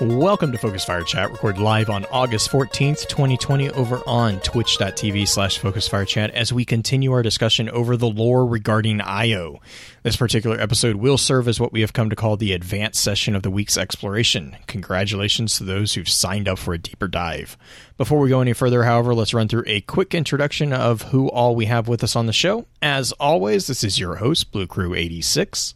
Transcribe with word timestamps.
Welcome 0.00 0.52
to 0.52 0.58
Focus 0.58 0.86
Fire 0.86 1.02
Chat, 1.02 1.30
recorded 1.30 1.60
live 1.60 1.90
on 1.90 2.06
August 2.06 2.50
14th, 2.50 3.06
2020, 3.08 3.70
over 3.70 4.00
on 4.06 4.40
twitch.tv 4.40 5.28
slash 5.28 5.58
Focus 5.58 5.86
Fire 5.86 6.06
Chat 6.06 6.30
as 6.30 6.50
we 6.50 6.64
continue 6.64 7.12
our 7.12 7.22
discussion 7.22 7.68
over 7.68 7.96
the 7.96 8.08
lore 8.08 8.46
regarding 8.46 9.02
IO. 9.02 9.60
This 10.02 10.16
particular 10.16 10.58
episode 10.58 10.96
will 10.96 11.18
serve 11.18 11.46
as 11.46 11.60
what 11.60 11.74
we 11.74 11.82
have 11.82 11.92
come 11.92 12.08
to 12.08 12.16
call 12.16 12.38
the 12.38 12.54
advanced 12.54 13.02
session 13.04 13.36
of 13.36 13.42
the 13.42 13.50
week's 13.50 13.76
exploration. 13.76 14.56
Congratulations 14.66 15.58
to 15.58 15.64
those 15.64 15.92
who've 15.92 16.08
signed 16.08 16.48
up 16.48 16.58
for 16.58 16.72
a 16.72 16.78
deeper 16.78 17.06
dive. 17.06 17.58
Before 17.98 18.18
we 18.18 18.30
go 18.30 18.40
any 18.40 18.54
further, 18.54 18.84
however, 18.84 19.14
let's 19.14 19.34
run 19.34 19.46
through 19.46 19.64
a 19.66 19.82
quick 19.82 20.14
introduction 20.14 20.72
of 20.72 21.02
who 21.02 21.28
all 21.28 21.54
we 21.54 21.66
have 21.66 21.86
with 21.86 22.02
us 22.02 22.16
on 22.16 22.24
the 22.26 22.32
show. 22.32 22.66
As 22.80 23.12
always, 23.12 23.66
this 23.66 23.84
is 23.84 24.00
your 24.00 24.16
host, 24.16 24.52
Blue 24.52 24.66
Crew 24.66 24.94
86. 24.94 25.74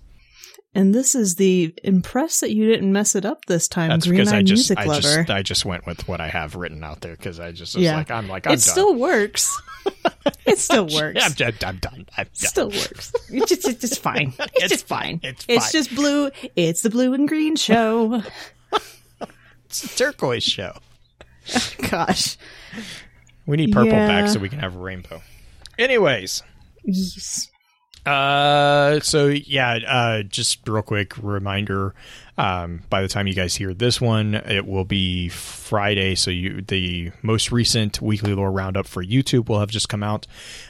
And 0.77 0.94
this 0.94 1.14
is 1.14 1.36
the 1.36 1.74
impress 1.82 2.41
that 2.41 2.52
you 2.52 2.66
didn't 2.66 2.92
mess 2.92 3.14
it 3.14 3.24
up 3.24 3.46
this 3.46 3.66
time. 3.66 3.88
That's 3.88 4.06
Green 4.06 4.19
because 4.19 4.32
Eye 4.32 4.36
I 4.38 4.42
just, 4.42 4.69
Music 4.70 4.78
I 4.78 4.84
Lover. 4.84 5.00
just, 5.00 5.30
I 5.30 5.42
just 5.42 5.64
went 5.64 5.86
with 5.86 6.06
what 6.06 6.20
I 6.20 6.28
have 6.28 6.55
written 6.55 6.84
out 6.84 7.00
there 7.00 7.16
because 7.16 7.41
I 7.41 7.50
just 7.52 7.74
was 7.77 7.82
Yeah. 7.84 7.96
like, 7.96 8.10
I'm 8.10 8.28
like, 8.28 8.46
I'm 8.46 8.52
it 8.52 8.56
done. 8.56 8.60
still 8.60 8.94
works. 8.94 9.58
it 10.47 10.58
still 10.58 10.86
works. 10.86 11.24
I'm, 11.24 11.32
done. 11.32 11.54
I'm 11.64 11.78
done. 11.78 12.06
I'm 12.19 12.24
done. 12.24 12.27
Still 12.34 12.69
works. 12.69 13.10
It's 13.30 13.48
just, 13.48 13.66
it's 13.69 13.80
just 13.80 14.02
fine. 14.02 14.34
It's, 14.38 14.52
It's 14.56 14.69
just 14.69 14.86
fine. 14.86 15.20
It's 15.22 15.47
It's 15.48 15.72
just 15.72 15.94
blue. 15.94 16.30
It's 16.56 16.82
the 16.82 16.91
blue 16.91 17.14
and 17.14 17.27
green 17.27 17.56
show. 17.56 18.22
It's 19.64 19.82
a 19.84 19.97
turquoise 19.97 20.44
show. 20.44 20.77
Gosh. 21.91 22.36
We 23.47 23.56
need 23.56 23.72
purple 23.72 23.92
Yeah. 23.92 24.08
back 24.08 24.28
so 24.28 24.38
we 24.41 24.48
can 24.50 24.58
have 24.58 24.77
a 24.77 24.78
rainbow. 24.78 25.22
Anyways, 25.78 26.42
Yes. 26.84 27.48
Uh, 28.06 29.00
so 29.00 29.26
yeah, 29.26 29.78
uh, 29.86 30.22
just 30.22 30.66
real 30.68 30.82
quick 30.82 31.14
reminder. 31.20 31.94
Um, 32.38 32.82
by 32.90 33.02
the 33.02 33.08
time 33.08 33.26
you 33.26 33.34
guys 33.34 33.54
hear 33.56 33.74
this 33.74 34.00
one, 34.00 34.34
it 34.34 34.66
will 34.66 34.84
be 34.84 35.28
Friday. 35.28 36.14
So 36.14 36.30
you, 36.30 36.60
the 36.60 37.12
most 37.22 37.50
recent 37.50 38.00
weekly 38.00 38.34
lore 38.34 38.52
roundup 38.52 38.86
for 38.86 39.02
YouTube 39.02 39.48
will 39.48 39.60
have 39.60 39.70
just 39.70 39.88
come 39.88 40.02
out. 40.02 40.26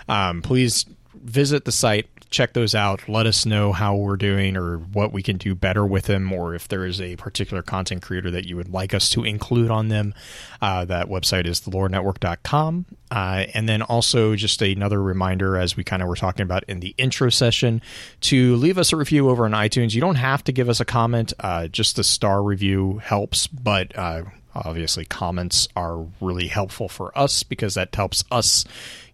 Um, 0.09 0.43
please 0.43 0.87
visit 1.15 1.65
the 1.65 1.73
site, 1.73 2.09
check 2.31 2.53
those 2.53 2.75
out. 2.75 3.09
Let 3.09 3.27
us 3.27 3.47
know 3.47 3.73
how 3.73 3.97
we're 3.97 4.17
doing 4.17 4.57
or 4.57 4.79
what 4.79 5.13
we 5.13 5.23
can 5.23 5.37
do 5.37 5.55
better 5.55 5.87
with 5.87 6.05
them, 6.05 6.33
or 6.33 6.55
if 6.55 6.69
there 6.69 6.85
is 6.85 7.01
a 7.01 7.17
particular 7.17 7.63
content 7.63 8.03
creator 8.03 8.31
that 8.31 8.47
you 8.47 8.57
would 8.57 8.69
like 8.69 8.95
us 8.95 9.09
to 9.11 9.25
include 9.25 9.71
on 9.71 9.89
them. 9.89 10.15
Uh, 10.61 10.85
that 10.85 11.09
website 11.09 11.47
is 11.47 11.61
thelorenetwork.com. 11.61 12.87
Uh, 13.11 13.45
and 13.55 13.69
then 13.69 13.83
also 13.83 14.35
just 14.35 14.61
another 14.63 15.01
reminder, 15.01 15.57
as 15.57 15.77
we 15.77 15.85
kind 15.85 16.03
of 16.03 16.09
were 16.09 16.17
talking 16.17 16.43
about 16.43 16.65
in 16.65 16.81
the 16.81 16.95
intro 16.99 17.31
session, 17.31 17.81
to 18.21 18.57
leave 18.57 18.79
us 18.79 18.93
a 18.93 18.97
review 18.97 19.29
over 19.29 19.45
on 19.45 19.53
iTunes. 19.53 19.95
You 19.95 20.01
don't 20.01 20.17
have 20.17 20.43
to 20.45 20.53
give 20.53 20.69
us 20.69 20.81
a 20.81 20.85
comment; 20.85 21.33
uh, 21.41 21.69
just 21.69 21.99
a 21.99 22.05
star 22.05 22.43
review 22.43 22.99
helps. 22.99 23.47
But 23.47 23.97
uh, 23.97 24.25
obviously, 24.55 25.05
comments 25.05 25.69
are 25.77 26.05
really 26.21 26.49
helpful 26.49 26.89
for 26.89 27.17
us 27.17 27.43
because 27.43 27.75
that 27.75 27.95
helps 27.95 28.25
us 28.31 28.65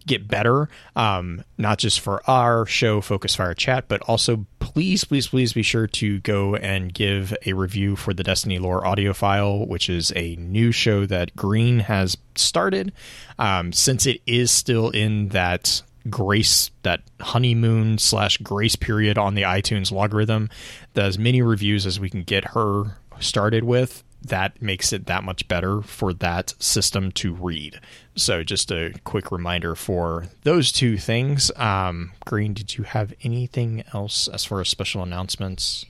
get 0.05 0.27
better, 0.27 0.69
um, 0.95 1.43
not 1.57 1.77
just 1.77 1.99
for 1.99 2.27
our 2.29 2.65
show, 2.65 3.01
Focus 3.01 3.35
Fire 3.35 3.53
Chat, 3.53 3.87
but 3.87 4.01
also 4.03 4.45
please, 4.59 5.03
please, 5.03 5.27
please 5.27 5.53
be 5.53 5.61
sure 5.61 5.87
to 5.87 6.19
go 6.19 6.55
and 6.55 6.93
give 6.93 7.35
a 7.45 7.53
review 7.53 7.95
for 7.95 8.13
the 8.13 8.23
Destiny 8.23 8.59
Lore 8.59 8.85
audio 8.85 9.13
file, 9.13 9.65
which 9.65 9.89
is 9.89 10.11
a 10.15 10.35
new 10.37 10.71
show 10.71 11.05
that 11.05 11.35
Green 11.35 11.79
has 11.79 12.17
started. 12.35 12.91
Um, 13.37 13.71
since 13.71 14.05
it 14.05 14.21
is 14.25 14.51
still 14.51 14.89
in 14.89 15.29
that 15.29 15.81
grace, 16.09 16.71
that 16.83 17.01
honeymoon 17.21 17.97
slash 17.97 18.37
grace 18.37 18.75
period 18.75 19.17
on 19.17 19.35
the 19.35 19.43
iTunes 19.43 19.91
logarithm, 19.91 20.49
as 20.95 21.17
many 21.17 21.41
reviews 21.41 21.85
as 21.85 21.99
we 21.99 22.09
can 22.09 22.23
get 22.23 22.45
her 22.49 22.97
started 23.19 23.63
with 23.63 24.02
that 24.23 24.61
makes 24.61 24.93
it 24.93 25.05
that 25.07 25.23
much 25.23 25.47
better 25.47 25.81
for 25.81 26.13
that 26.13 26.53
system 26.59 27.11
to 27.13 27.33
read. 27.33 27.79
So, 28.15 28.43
just 28.43 28.71
a 28.71 28.93
quick 29.03 29.31
reminder 29.31 29.75
for 29.75 30.25
those 30.43 30.71
two 30.71 30.97
things. 30.97 31.51
Um, 31.55 32.11
Green, 32.25 32.53
did 32.53 32.77
you 32.77 32.83
have 32.83 33.13
anything 33.23 33.83
else 33.93 34.27
as 34.27 34.45
far 34.45 34.61
as 34.61 34.69
special 34.69 35.03
announcements? 35.03 35.85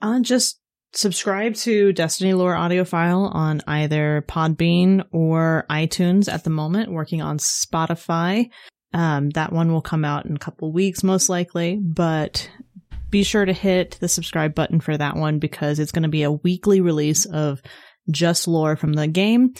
Uh, 0.00 0.20
just 0.20 0.60
subscribe 0.92 1.54
to 1.54 1.92
Destiny 1.92 2.34
Lore 2.34 2.56
audio 2.56 2.84
file 2.84 3.30
on 3.32 3.60
either 3.66 4.24
Podbean 4.28 5.04
or 5.12 5.64
iTunes 5.70 6.32
at 6.32 6.44
the 6.44 6.50
moment, 6.50 6.90
working 6.90 7.22
on 7.22 7.38
Spotify. 7.38 8.50
Um, 8.92 9.30
that 9.30 9.52
one 9.52 9.72
will 9.72 9.82
come 9.82 10.04
out 10.04 10.26
in 10.26 10.34
a 10.34 10.38
couple 10.38 10.72
weeks, 10.72 11.04
most 11.04 11.28
likely, 11.28 11.76
but 11.80 12.50
be 13.10 13.22
sure 13.22 13.44
to 13.44 13.52
hit 13.52 13.98
the 14.00 14.08
subscribe 14.08 14.54
button 14.54 14.80
for 14.80 14.96
that 14.96 15.16
one 15.16 15.38
because 15.38 15.78
it's 15.78 15.92
going 15.92 16.04
to 16.04 16.08
be 16.08 16.22
a 16.22 16.32
weekly 16.32 16.80
release 16.80 17.26
of 17.26 17.60
just 18.10 18.48
lore 18.48 18.76
from 18.76 18.92
the 18.92 19.06
game 19.06 19.54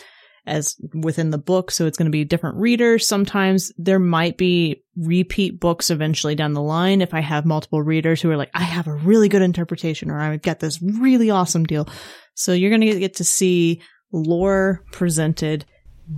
as 0.47 0.77
within 0.94 1.31
the 1.31 1.38
book. 1.38 1.71
So 1.71 1.87
it's 1.87 1.99
going 1.99 2.06
to 2.06 2.10
be 2.10 2.25
different 2.25 2.56
readers. 2.56 3.06
Sometimes 3.06 3.72
there 3.77 3.99
might 3.99 4.37
be 4.37 4.83
repeat 4.97 5.60
books 5.60 5.91
eventually 5.91 6.34
down 6.34 6.55
the 6.55 6.62
line 6.62 7.03
if 7.03 7.15
I 7.15 7.21
have 7.21 7.44
multiple 7.44 7.83
readers 7.83 8.21
who 8.21 8.31
are 8.31 8.37
like, 8.37 8.50
I 8.55 8.62
have 8.62 8.87
a 8.87 8.94
really 8.94 9.28
good 9.28 9.43
interpretation 9.43 10.10
or 10.10 10.19
I 10.19 10.31
would 10.31 10.43
get 10.43 10.60
this 10.60 10.81
really 10.83 11.31
awesome 11.31 11.65
deal. 11.65 11.89
So 12.34 12.53
you're 12.53 12.71
going 12.71 12.81
to 12.81 12.99
get 12.99 13.16
to 13.16 13.25
see 13.25 13.83
lore 14.12 14.84
presented 14.93 15.66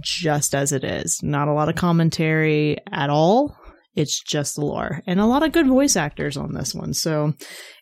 just 0.01 0.55
as 0.55 0.73
it 0.73 0.85
is. 0.85 1.23
Not 1.23 1.49
a 1.49 1.53
lot 1.53 1.69
of 1.69 1.75
commentary 1.75 2.79
at 2.91 3.11
all. 3.11 3.57
It's 3.95 4.21
just 4.21 4.59
lore 4.59 5.03
and 5.07 5.21
a 5.21 5.27
lot 5.27 5.43
of 5.43 5.53
good 5.53 5.67
voice 5.67 5.97
actors 5.97 6.37
on 6.37 6.55
this 6.55 6.75
one. 6.75 6.95
So 6.95 7.35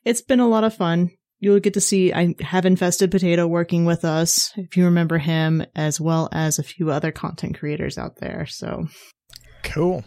it's 0.04 0.22
been 0.22 0.40
a 0.40 0.48
lot 0.48 0.64
of 0.64 0.74
fun. 0.74 1.10
You'll 1.38 1.60
get 1.60 1.74
to 1.74 1.80
see, 1.80 2.12
I 2.12 2.34
have 2.40 2.66
Infested 2.66 3.10
Potato 3.10 3.46
working 3.46 3.86
with 3.86 4.04
us, 4.04 4.52
if 4.56 4.76
you 4.76 4.84
remember 4.84 5.16
him, 5.16 5.64
as 5.74 5.98
well 5.98 6.28
as 6.32 6.58
a 6.58 6.62
few 6.62 6.90
other 6.90 7.12
content 7.12 7.58
creators 7.58 7.96
out 7.96 8.16
there. 8.16 8.44
So 8.46 8.88
Cool. 9.62 10.04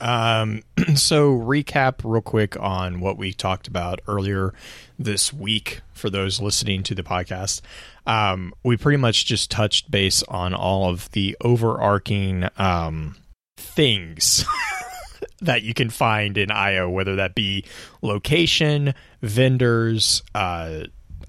Um, 0.00 0.62
so 0.94 1.30
recap 1.30 2.00
real 2.04 2.20
quick 2.20 2.58
on 2.60 3.00
what 3.00 3.16
we 3.16 3.32
talked 3.32 3.68
about 3.68 4.00
earlier 4.06 4.52
this 4.98 5.32
week 5.32 5.80
for 5.92 6.10
those 6.10 6.40
listening 6.40 6.82
to 6.84 6.94
the 6.94 7.02
podcast. 7.02 7.62
Um, 8.06 8.52
we 8.62 8.76
pretty 8.76 8.98
much 8.98 9.24
just 9.26 9.50
touched 9.50 9.90
base 9.90 10.22
on 10.24 10.54
all 10.54 10.90
of 10.90 11.10
the 11.12 11.36
overarching 11.40 12.48
um, 12.58 13.16
things 13.56 14.44
that 15.40 15.62
you 15.62 15.74
can 15.74 15.90
find 15.90 16.36
in 16.38 16.50
IO, 16.50 16.88
whether 16.88 17.16
that 17.16 17.34
be 17.34 17.64
location, 18.02 18.94
vendors, 19.22 20.22
uh, 20.34 20.84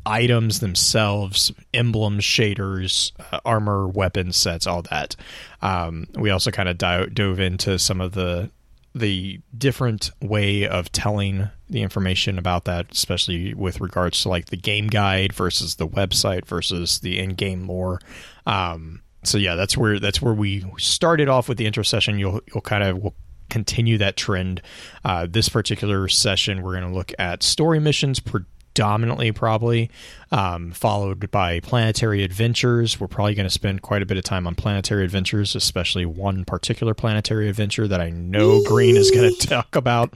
items 0.05 0.61
themselves, 0.61 1.51
emblems, 1.73 2.23
shaders, 2.23 3.11
uh, 3.31 3.39
armor, 3.43 3.87
weapon 3.87 4.31
sets, 4.31 4.65
all 4.65 4.81
that. 4.83 5.15
Um, 5.61 6.07
we 6.15 6.29
also 6.29 6.49
kind 6.49 6.69
of 6.69 6.77
di- 6.77 7.07
dove 7.07 7.39
into 7.39 7.77
some 7.77 8.01
of 8.01 8.13
the 8.13 8.49
the 8.95 9.39
different 9.55 10.09
way 10.21 10.67
of 10.67 10.91
telling 10.91 11.49
the 11.69 11.83
information 11.83 12.39
about 12.39 12.65
that, 12.65 12.87
especially 12.91 13.53
with 13.53 13.79
regards 13.79 14.23
to 14.23 14.29
like 14.29 14.47
the 14.47 14.57
game 14.57 14.87
guide 14.87 15.33
versus 15.33 15.75
the 15.75 15.87
website 15.87 16.45
versus 16.45 16.99
the 16.99 17.19
in-game 17.19 17.67
lore. 17.67 17.99
Um, 18.47 19.01
so 19.23 19.37
yeah, 19.37 19.55
that's 19.55 19.77
where 19.77 19.99
that's 19.99 20.21
where 20.21 20.33
we 20.33 20.65
started 20.77 21.29
off 21.29 21.49
with 21.49 21.57
the 21.57 21.65
intro 21.65 21.83
session. 21.83 22.17
You'll 22.17 22.41
you'll 22.51 22.61
kind 22.61 22.83
of 22.83 22.97
will 22.97 23.15
continue 23.49 23.97
that 23.97 24.17
trend. 24.17 24.61
Uh, 25.03 25.27
this 25.29 25.49
particular 25.49 26.07
session, 26.07 26.61
we're 26.61 26.79
going 26.79 26.89
to 26.89 26.95
look 26.95 27.11
at 27.19 27.43
story 27.43 27.79
missions 27.79 28.19
predominantly, 28.19 29.31
probably 29.31 29.89
um, 30.31 30.71
followed 30.71 31.31
by 31.31 31.59
planetary 31.59 32.23
adventures. 32.23 32.99
We're 32.99 33.07
probably 33.07 33.35
going 33.35 33.47
to 33.47 33.51
spend 33.51 33.81
quite 33.81 34.01
a 34.01 34.05
bit 34.05 34.17
of 34.17 34.23
time 34.23 34.45
on 34.47 34.55
planetary 34.55 35.03
adventures, 35.03 35.55
especially 35.55 36.05
one 36.05 36.45
particular 36.45 36.93
planetary 36.93 37.49
adventure 37.49 37.87
that 37.87 38.01
I 38.01 38.09
know 38.09 38.63
Green 38.63 38.95
is 38.95 39.11
going 39.11 39.33
to 39.33 39.47
talk 39.47 39.75
about. 39.75 40.13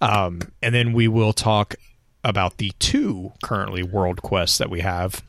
Um, 0.00 0.40
and 0.62 0.74
then 0.74 0.92
we 0.92 1.08
will 1.08 1.32
talk 1.32 1.74
about 2.22 2.58
the 2.58 2.72
two 2.78 3.32
currently 3.42 3.82
world 3.82 4.22
quests 4.22 4.58
that 4.58 4.70
we 4.70 4.80
have 4.80 5.22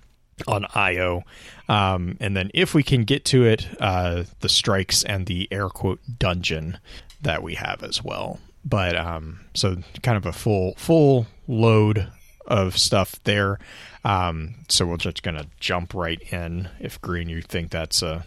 on 0.48 0.66
IO. 0.76 1.24
Um, 1.70 2.18
and 2.20 2.36
then 2.36 2.52
if 2.54 2.74
we 2.74 2.84
can 2.84 3.04
get 3.04 3.26
to 3.26 3.46
it, 3.46 3.68
uh, 3.80 4.24
the 4.42 4.50
strikes 4.50 5.04
and 5.04 5.26
the 5.26 5.48
air 5.52 5.70
quote 5.70 6.00
dungeon 6.20 6.80
that 7.22 7.44
we 7.44 7.56
have 7.56 7.84
as 7.84 8.04
well. 8.04 8.40
But 8.66 8.96
um, 8.96 9.42
so 9.54 9.78
kind 10.04 10.18
of 10.18 10.26
a 10.26 10.34
full 10.34 10.74
full 10.76 11.28
load 11.48 12.08
of 12.48 12.78
stuff 12.78 13.22
there. 13.24 13.60
Um, 14.04 14.56
so 14.70 14.86
we're 14.86 14.98
just 14.98 15.24
gonna 15.24 15.46
jump 15.60 15.94
right 15.94 16.22
in. 16.34 16.70
If 16.80 17.00
Green, 17.02 17.30
you 17.30 17.42
think 17.42 17.72
that's 17.72 18.02
a 18.02 18.26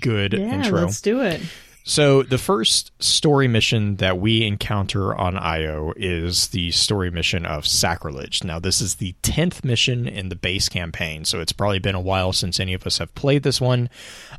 good 0.00 0.32
Yeah, 0.34 0.54
intro. 0.64 0.82
let's 0.82 1.00
do 1.00 1.20
it. 1.22 1.40
So 1.88 2.22
the 2.22 2.36
first 2.36 2.92
story 3.02 3.48
mission 3.48 3.96
that 3.96 4.18
we 4.18 4.44
encounter 4.44 5.14
on 5.14 5.38
Io 5.38 5.94
is 5.96 6.48
the 6.48 6.70
story 6.70 7.10
mission 7.10 7.46
of 7.46 7.66
Sacrilege. 7.66 8.44
Now 8.44 8.58
this 8.58 8.82
is 8.82 8.96
the 8.96 9.14
10th 9.22 9.64
mission 9.64 10.06
in 10.06 10.28
the 10.28 10.36
base 10.36 10.68
campaign, 10.68 11.24
so 11.24 11.40
it's 11.40 11.50
probably 11.50 11.78
been 11.78 11.94
a 11.94 12.00
while 12.00 12.34
since 12.34 12.60
any 12.60 12.74
of 12.74 12.86
us 12.86 12.98
have 12.98 13.14
played 13.14 13.42
this 13.42 13.58
one. 13.58 13.88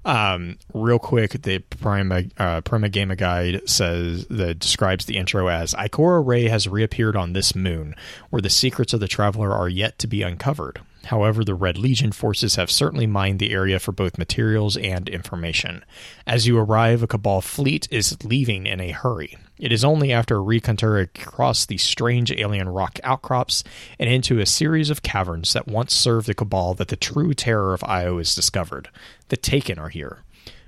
Um, 0.06 0.60
real 0.76 1.00
quick, 1.00 1.42
the 1.42 1.58
Prima, 1.58 2.26
uh, 2.38 2.62
Prima 2.62 2.88
Gamer 2.88 3.16
Guide 3.16 3.68
says 3.68 4.28
that 4.28 4.60
describes 4.60 5.06
the 5.06 5.18
intro 5.18 5.48
as 5.48 5.74
Ikora 5.74 6.24
Rey 6.24 6.50
has 6.50 6.68
reappeared 6.68 7.16
on 7.16 7.34
this 7.34 7.56
moon, 7.56 7.96
where 8.30 8.44
the 8.44 8.52
secrets 8.52 8.94
of 8.94 9.00
the 9.00 9.08
traveler 9.08 9.52
are 9.52 9.68
yet 9.68 9.98
to 9.98 10.06
be 10.06 10.22
uncovered. 10.22 10.82
However, 11.10 11.44
the 11.44 11.56
Red 11.56 11.80
Legion 11.80 12.12
forces 12.12 12.54
have 12.54 12.70
certainly 12.70 13.08
mined 13.08 13.40
the 13.40 13.52
area 13.52 13.80
for 13.80 13.92
both 13.92 14.20
materials 14.20 14.78
and 14.78 15.10
information. 15.10 15.84
As 16.28 16.46
you 16.46 16.56
arrive, 16.60 17.02
a 17.02 17.08
Cabal 17.08 17.42
fleet 17.42 17.88
is 17.90 18.24
leaving 18.24 18.68
in 18.68 18.80
a 18.80 18.92
hurry. 18.92 19.36
It 19.58 19.72
is 19.72 19.84
only 19.84 20.14
after 20.14 20.36
a 20.36 20.42
recontour 20.42 21.00
across 21.00 21.66
the 21.66 21.80
strange 21.80 22.32
alien 22.32 22.70
rock 22.70 23.00
outcrops 23.04 23.64
and 23.98 24.08
into 24.08 24.38
a 24.38 24.46
series 24.46 24.92
of 24.92 25.02
caverns 25.02 25.54
that 25.54 25.68
once 25.68 25.96
served 25.96 26.28
the 26.28 26.36
Cabal 26.36 26.76
that 26.76 26.90
the 26.90 26.96
true 26.96 27.34
terror 27.34 27.74
of 27.74 27.84
Io 27.86 28.20
is 28.20 28.36
discovered. 28.36 28.90
The 29.30 29.38
Taken 29.38 29.80
are 29.80 29.90
here. 29.90 30.20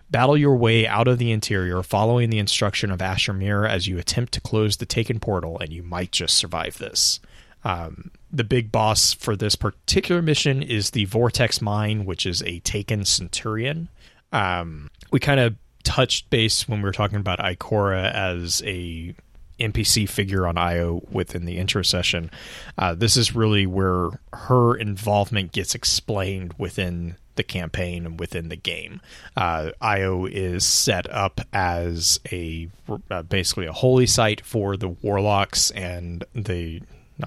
Battle 0.09 0.35
your 0.35 0.55
way 0.55 0.87
out 0.87 1.07
of 1.07 1.19
the 1.19 1.31
interior, 1.31 1.83
following 1.83 2.31
the 2.31 2.39
instruction 2.39 2.89
of 2.89 2.99
Asher 2.99 3.67
as 3.67 3.87
you 3.87 3.99
attempt 3.99 4.33
to 4.33 4.41
close 4.41 4.77
the 4.77 4.87
Taken 4.87 5.19
portal, 5.19 5.59
and 5.59 5.71
you 5.71 5.83
might 5.83 6.11
just 6.11 6.35
survive 6.35 6.79
this. 6.79 7.19
Um, 7.63 8.11
the 8.31 8.43
big 8.43 8.71
boss 8.71 9.13
for 9.13 9.35
this 9.35 9.55
particular 9.55 10.21
mission 10.21 10.63
is 10.63 10.91
the 10.91 11.05
Vortex 11.05 11.61
Mind, 11.61 12.05
which 12.05 12.25
is 12.25 12.41
a 12.43 12.59
Taken 12.59 13.05
Centurion. 13.05 13.89
Um, 14.31 14.89
we 15.11 15.19
kind 15.19 15.39
of 15.39 15.55
touched 15.83 16.29
base 16.29 16.67
when 16.67 16.79
we 16.79 16.85
were 16.85 16.93
talking 16.93 17.17
about 17.17 17.39
Ikora 17.39 18.13
as 18.13 18.61
a 18.65 19.13
NPC 19.59 20.09
figure 20.09 20.47
on 20.47 20.57
IO 20.57 21.01
within 21.11 21.45
the 21.45 21.57
intro 21.57 21.81
session. 21.83 22.31
Uh, 22.77 22.95
this 22.95 23.15
is 23.15 23.35
really 23.35 23.65
where 23.65 24.09
her 24.33 24.75
involvement 24.75 25.51
gets 25.51 25.75
explained 25.75 26.53
within 26.57 27.15
the 27.35 27.43
campaign 27.43 28.05
and 28.05 28.19
within 28.19 28.49
the 28.49 28.55
game. 28.55 29.01
Uh, 29.37 29.71
IO 29.79 30.25
is 30.25 30.65
set 30.65 31.09
up 31.11 31.41
as 31.53 32.19
a 32.31 32.69
uh, 33.09 33.21
basically 33.23 33.65
a 33.65 33.71
holy 33.71 34.05
site 34.05 34.45
for 34.45 34.75
the 34.75 34.89
warlocks 34.89 35.71
and 35.71 36.23
the 36.33 36.81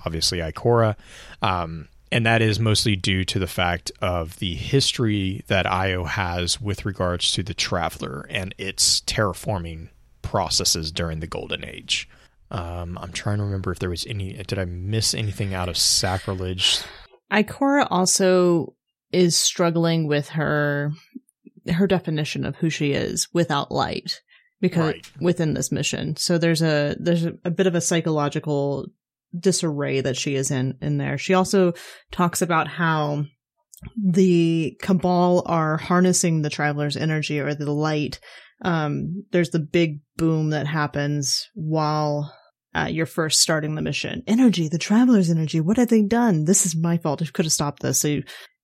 obviously 0.05 0.39
Ikora. 0.39 0.97
Um, 1.43 1.89
and 2.13 2.27
that 2.27 2.43
is 2.43 2.61
mostly 2.61 2.95
due 2.95 3.25
to 3.25 3.39
the 3.39 3.47
fact 3.47 3.91
of 4.01 4.39
the 4.39 4.55
history 4.55 5.43
that 5.49 5.67
IO 5.67 6.05
has 6.05 6.61
with 6.61 6.85
regards 6.85 7.33
to 7.33 7.43
the 7.43 7.55
Traveler 7.55 8.27
and 8.31 8.55
its 8.57 9.01
terraforming 9.01 9.89
processes 10.23 10.93
during 10.93 11.21
the 11.21 11.27
Golden 11.27 11.65
Age. 11.65 12.09
Um, 12.51 12.97
I'm 13.01 13.11
trying 13.11 13.39
to 13.39 13.45
remember 13.45 13.73
if 13.73 13.81
there 13.81 13.91
was 13.91 14.07
any. 14.07 14.35
Did 14.35 14.59
I 14.61 14.65
miss 14.65 15.13
anything 15.13 15.55
out 15.55 15.69
of 15.69 15.77
Sacrilege? 15.77 16.81
Ikora 17.33 17.89
also 17.91 18.75
is 19.11 19.35
struggling 19.37 20.07
with 20.07 20.29
her 20.31 20.93
her 21.73 21.87
definition 21.87 22.45
of 22.45 22.57
who 22.57 22.69
she 22.71 22.93
is 22.93 23.27
without 23.33 23.73
light 23.73 24.21
because 24.61 24.95
Right. 24.95 25.11
within 25.21 25.55
this 25.55 25.73
mission. 25.73 26.15
So 26.17 26.39
there's 26.39 26.63
a 26.63 26.95
there's 27.01 27.25
a, 27.25 27.35
a 27.45 27.51
bit 27.51 27.67
of 27.67 27.75
a 27.75 27.81
psychological 27.81 28.87
disarray 29.39 30.01
that 30.01 30.17
she 30.17 30.35
is 30.35 30.51
in 30.51 30.79
in 30.81 30.99
there. 30.99 31.19
She 31.19 31.35
also 31.35 31.73
talks 32.13 32.43
about 32.43 32.69
how 32.69 33.25
the 34.03 34.77
cabal 34.81 35.43
are 35.47 35.77
harnessing 35.77 36.43
the 36.43 36.51
traveler's 36.51 36.97
energy 36.97 37.41
or 37.41 37.55
the 37.55 37.71
light. 37.71 38.21
Um, 38.63 39.25
there's 39.33 39.51
the 39.51 39.59
big 39.59 40.01
boom 40.17 40.51
that 40.51 40.67
happens 40.67 41.49
while 41.55 42.33
uh, 42.75 42.89
you're 42.91 43.07
first 43.07 43.41
starting 43.41 43.75
the 43.75 43.83
mission. 43.83 44.23
Energy, 44.27 44.69
the 44.69 44.79
traveler's 44.79 45.31
energy. 45.31 45.61
What 45.61 45.77
have 45.77 45.89
they 45.89 46.03
done? 46.03 46.45
This 46.45 46.67
is 46.67 46.77
my 46.77 46.99
fault. 46.99 47.23
I 47.23 47.27
could 47.27 47.45
have 47.45 47.53
stopped 47.53 47.83
this. 47.83 48.01
So 48.01 48.21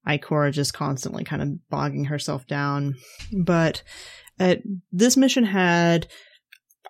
Ikora 0.07 0.53
just 0.53 0.75
constantly 0.75 1.25
kind 1.25 1.43
of 1.43 1.69
bogging 1.69 2.05
herself 2.05 2.47
down. 2.47 2.95
But 3.45 3.83
uh, 4.39 4.57
this 4.91 5.17
mission 5.17 5.45
had, 5.45 6.09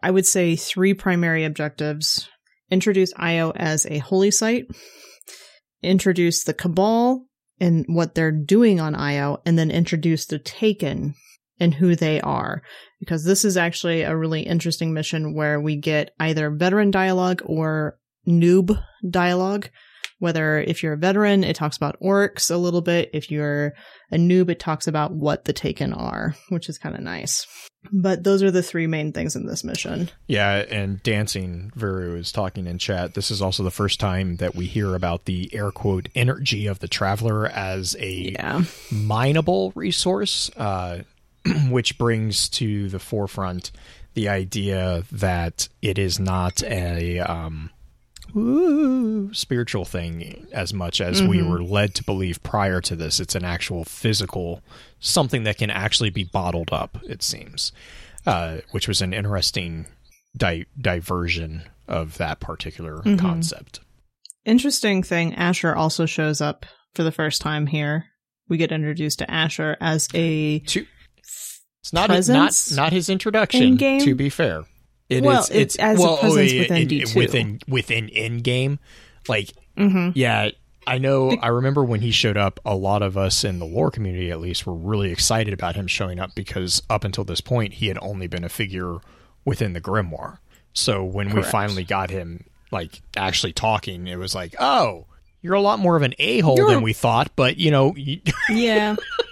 I 0.02 0.10
would 0.10 0.26
say, 0.26 0.56
three 0.56 0.94
primary 0.94 1.44
objectives. 1.44 2.28
Introduce 2.70 3.12
Io 3.16 3.50
as 3.52 3.86
a 3.86 3.98
holy 3.98 4.30
site, 4.30 4.66
introduce 5.82 6.44
the 6.44 6.54
Cabal 6.54 7.26
and 7.58 7.84
what 7.88 8.14
they're 8.14 8.32
doing 8.32 8.80
on 8.80 8.94
Io, 8.94 9.40
and 9.44 9.58
then 9.58 9.70
introduce 9.70 10.26
the 10.26 10.38
Taken 10.38 11.14
and 11.58 11.74
who 11.74 11.94
they 11.94 12.20
are. 12.20 12.62
Because 12.98 13.24
this 13.24 13.44
is 13.44 13.56
actually 13.56 14.02
a 14.02 14.16
really 14.16 14.42
interesting 14.42 14.92
mission 14.92 15.34
where 15.34 15.60
we 15.60 15.76
get 15.76 16.14
either 16.18 16.50
veteran 16.50 16.90
dialogue 16.90 17.42
or 17.44 17.98
noob 18.26 18.82
dialogue. 19.08 19.68
Whether 20.20 20.60
if 20.60 20.82
you're 20.82 20.92
a 20.92 20.98
veteran, 20.98 21.42
it 21.42 21.56
talks 21.56 21.76
about 21.76 22.00
orcs 22.00 22.50
a 22.50 22.56
little 22.56 22.80
bit. 22.82 23.10
If 23.12 23.30
you're 23.30 23.72
a 24.12 24.16
noob, 24.16 24.48
it 24.50 24.60
talks 24.60 24.86
about 24.86 25.12
what 25.12 25.44
the 25.46 25.52
Taken 25.52 25.92
are, 25.92 26.36
which 26.50 26.68
is 26.68 26.78
kind 26.78 26.94
of 26.94 27.00
nice. 27.00 27.46
But 27.90 28.24
those 28.24 28.42
are 28.42 28.50
the 28.50 28.62
three 28.62 28.86
main 28.86 29.12
things 29.14 29.34
in 29.34 29.46
this 29.46 29.64
mission. 29.64 30.10
Yeah, 30.26 30.56
and 30.70 31.02
dancing 31.02 31.72
Veru 31.74 32.16
is 32.18 32.30
talking 32.30 32.66
in 32.66 32.76
chat. 32.76 33.14
This 33.14 33.30
is 33.30 33.40
also 33.40 33.62
the 33.62 33.70
first 33.70 33.98
time 33.98 34.36
that 34.36 34.54
we 34.54 34.66
hear 34.66 34.94
about 34.94 35.24
the 35.24 35.48
air 35.54 35.70
quote 35.70 36.10
energy 36.14 36.66
of 36.66 36.80
the 36.80 36.88
traveler 36.88 37.46
as 37.46 37.96
a 37.98 38.32
Yeah. 38.34 38.64
mineable 38.92 39.72
resource, 39.74 40.50
uh, 40.58 40.98
which 41.70 41.96
brings 41.96 42.50
to 42.50 42.90
the 42.90 42.98
forefront 42.98 43.70
the 44.12 44.28
idea 44.28 45.04
that 45.10 45.68
it 45.80 45.98
is 45.98 46.18
not 46.20 46.62
a 46.64 47.20
um, 47.20 47.70
woo, 48.34 49.32
spiritual 49.34 49.84
thing 49.84 50.46
as 50.52 50.72
much 50.74 51.00
as 51.00 51.22
we 51.22 51.42
were 51.42 51.62
led 51.62 51.94
to 51.96 52.04
believe 52.04 52.42
prior 52.42 52.80
to 52.82 52.96
this. 52.96 53.20
It's 53.20 53.34
an 53.34 53.44
actual 53.44 53.84
physical 53.84 54.62
something 54.98 55.44
that 55.44 55.58
can 55.58 55.70
actually 55.70 56.10
be 56.10 56.24
bottled 56.24 56.72
up. 56.72 56.98
It 57.04 57.22
seems, 57.22 57.72
uh, 58.26 58.58
which 58.72 58.88
was 58.88 59.00
an 59.02 59.12
interesting 59.12 59.86
di- 60.36 60.66
diversion 60.80 61.62
of 61.88 62.18
that 62.18 62.40
particular 62.40 63.02
concept. 63.18 63.80
Interesting 64.44 65.02
thing, 65.02 65.34
Asher 65.34 65.74
also 65.74 66.06
shows 66.06 66.40
up 66.40 66.64
for 66.94 67.02
the 67.02 67.12
first 67.12 67.40
time 67.40 67.66
here. 67.66 68.06
We 68.48 68.56
get 68.56 68.72
introduced 68.72 69.18
to 69.20 69.30
Asher 69.30 69.76
as 69.80 70.08
a 70.14 70.58
To 70.60 70.86
it's 71.82 71.92
not 71.92 72.10
his, 72.10 72.28
not 72.28 72.52
not 72.72 72.92
his 72.92 73.08
introduction. 73.08 73.62
in-game? 73.62 74.00
To 74.02 74.14
be 74.14 74.28
fair, 74.28 74.64
it 75.10 75.22
Well, 75.22 75.40
is- 75.42 75.50
it's 75.50 75.76
as 75.76 75.98
a 75.98 76.02
well, 76.02 76.14
oh, 76.14 76.20
presence 76.20 76.52
it- 76.52 76.58
within 76.60 76.76
it- 76.82 76.88
D2. 76.88 77.16
within 77.16 77.60
within 77.68 78.08
in 78.08 78.38
game. 78.38 78.78
Like, 79.28 79.50
Mhm. 79.76 80.12
yeah, 80.14 80.50
I 80.86 80.98
know. 80.98 81.36
I 81.42 81.48
remember 81.48 81.84
when 81.84 82.00
he 82.00 82.10
showed 82.10 82.36
up. 82.38 82.58
A 82.64 82.74
lot 82.74 83.02
of 83.02 83.16
us 83.18 83.44
in 83.44 83.58
the 83.58 83.66
lore 83.66 83.90
community, 83.90 84.30
at 84.30 84.40
least, 84.40 84.66
were 84.66 84.74
really 84.74 85.10
excited 85.12 85.52
about 85.52 85.76
him 85.76 85.86
showing 85.86 86.18
up 86.18 86.34
because 86.34 86.82
up 86.88 87.04
until 87.04 87.24
this 87.24 87.40
point, 87.42 87.74
he 87.74 87.88
had 87.88 87.98
only 88.00 88.26
been 88.26 88.44
a 88.44 88.48
figure 88.48 88.96
within 89.44 89.72
the 89.74 89.80
grimoire. 89.80 90.38
So 90.72 91.04
when 91.04 91.34
we 91.34 91.42
finally 91.42 91.84
got 91.84 92.10
him, 92.10 92.44
like 92.70 93.02
actually 93.16 93.52
talking, 93.52 94.06
it 94.06 94.16
was 94.16 94.34
like, 94.34 94.54
oh. 94.58 95.06
You're 95.42 95.54
a 95.54 95.60
lot 95.62 95.78
more 95.78 95.96
of 95.96 96.02
an 96.02 96.12
a 96.18 96.40
hole 96.40 96.56
You're- 96.58 96.74
than 96.74 96.82
we 96.82 96.92
thought, 96.92 97.30
but 97.34 97.56
you 97.56 97.70
know, 97.70 97.94
you, 97.96 98.20
Yeah. 98.50 98.96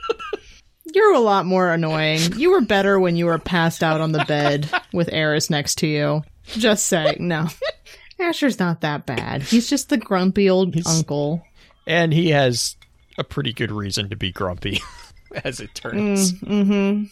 You're 0.95 1.14
a 1.14 1.21
lot 1.21 1.47
more 1.47 1.73
annoying. 1.73 2.21
You 2.37 2.50
were 2.50 2.61
better 2.61 2.99
when 2.99 3.16
you 3.16 3.26
were 3.26 3.38
passed 3.38 3.83
out 3.83 4.00
on 4.00 4.12
the 4.12 4.25
bed 4.26 4.68
with 4.92 5.12
Eris 5.12 5.50
next 5.50 5.76
to 5.78 5.87
you. 5.87 6.23
Just 6.47 6.87
saying, 6.87 7.16
no. 7.21 7.49
Asher's 8.21 8.59
not 8.59 8.80
that 8.80 9.07
bad. 9.07 9.42
He's 9.42 9.68
just 9.68 9.90
the 9.90 9.97
grumpy 9.97 10.49
old 10.50 10.75
uncle. 10.87 11.45
and 11.87 12.12
he 12.12 12.30
has 12.30 12.76
a 13.16 13.25
pretty 13.25 13.52
good 13.52 13.71
reason 13.71 14.09
to 14.11 14.16
be 14.16 14.33
grumpy, 14.33 14.80
as 15.45 15.61
it 15.61 15.75
turns. 15.75 16.33
Mm-hmm. 16.33 17.04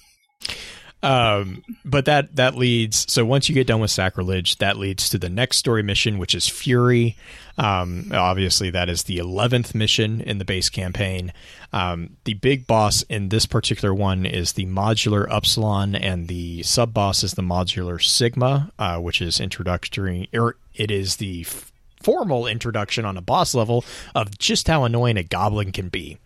Um, 1.03 1.63
but 1.85 2.07
that 2.07 2.37
that 2.37 2.57
leads. 2.57 3.11
So 3.13 3.25
once 3.25 3.49
you 3.49 3.55
get 3.55 3.67
done 3.67 3.81
with 3.81 3.91
sacrilege, 3.91 4.57
that 4.59 4.77
leads 4.77 5.09
to 5.11 5.19
the 5.19 5.29
next 5.29 5.59
story 5.59 5.83
mission, 5.83 6.19
which 6.19 6.35
is 6.35 6.49
Fury. 6.49 7.17
Um, 7.59 8.11
obviously, 8.13 8.71
that 8.71 8.89
is 8.89 9.05
the 9.05 9.19
eleventh 9.19 9.75
mission 9.75 10.21
in 10.21 10.39
the 10.39 10.45
base 10.45 10.69
campaign. 10.69 11.33
Um, 11.73 12.17
the 12.25 12.35
big 12.35 12.67
boss 12.67 13.03
in 13.03 13.29
this 13.29 13.47
particular 13.47 13.95
one 13.95 14.27
is 14.27 14.55
the 14.55 14.67
modular 14.67 15.29
Upsilon, 15.31 15.95
and 15.95 16.29
the 16.29 16.63
sub 16.63 16.95
boss 16.95 17.23
is 17.23 17.35
the 17.35 17.43
modular 17.43 18.03
Sigma, 18.03 18.73
uh, 18.79 18.99
which 18.99 19.21
is 19.21 19.39
introductory. 19.39 20.29
Or 20.33 20.57
it 20.75 20.91
is 20.91 21.17
the 21.17 21.43
f- 21.47 21.73
formal 22.03 22.47
introduction 22.47 23.05
on 23.05 23.17
a 23.17 23.23
boss 23.23 23.55
level 23.55 23.85
of 24.15 24.39
just 24.39 24.67
how 24.69 24.85
annoying 24.85 25.19
a 25.19 25.23
goblin 25.23 25.73
can 25.73 25.89
be. 25.89 26.19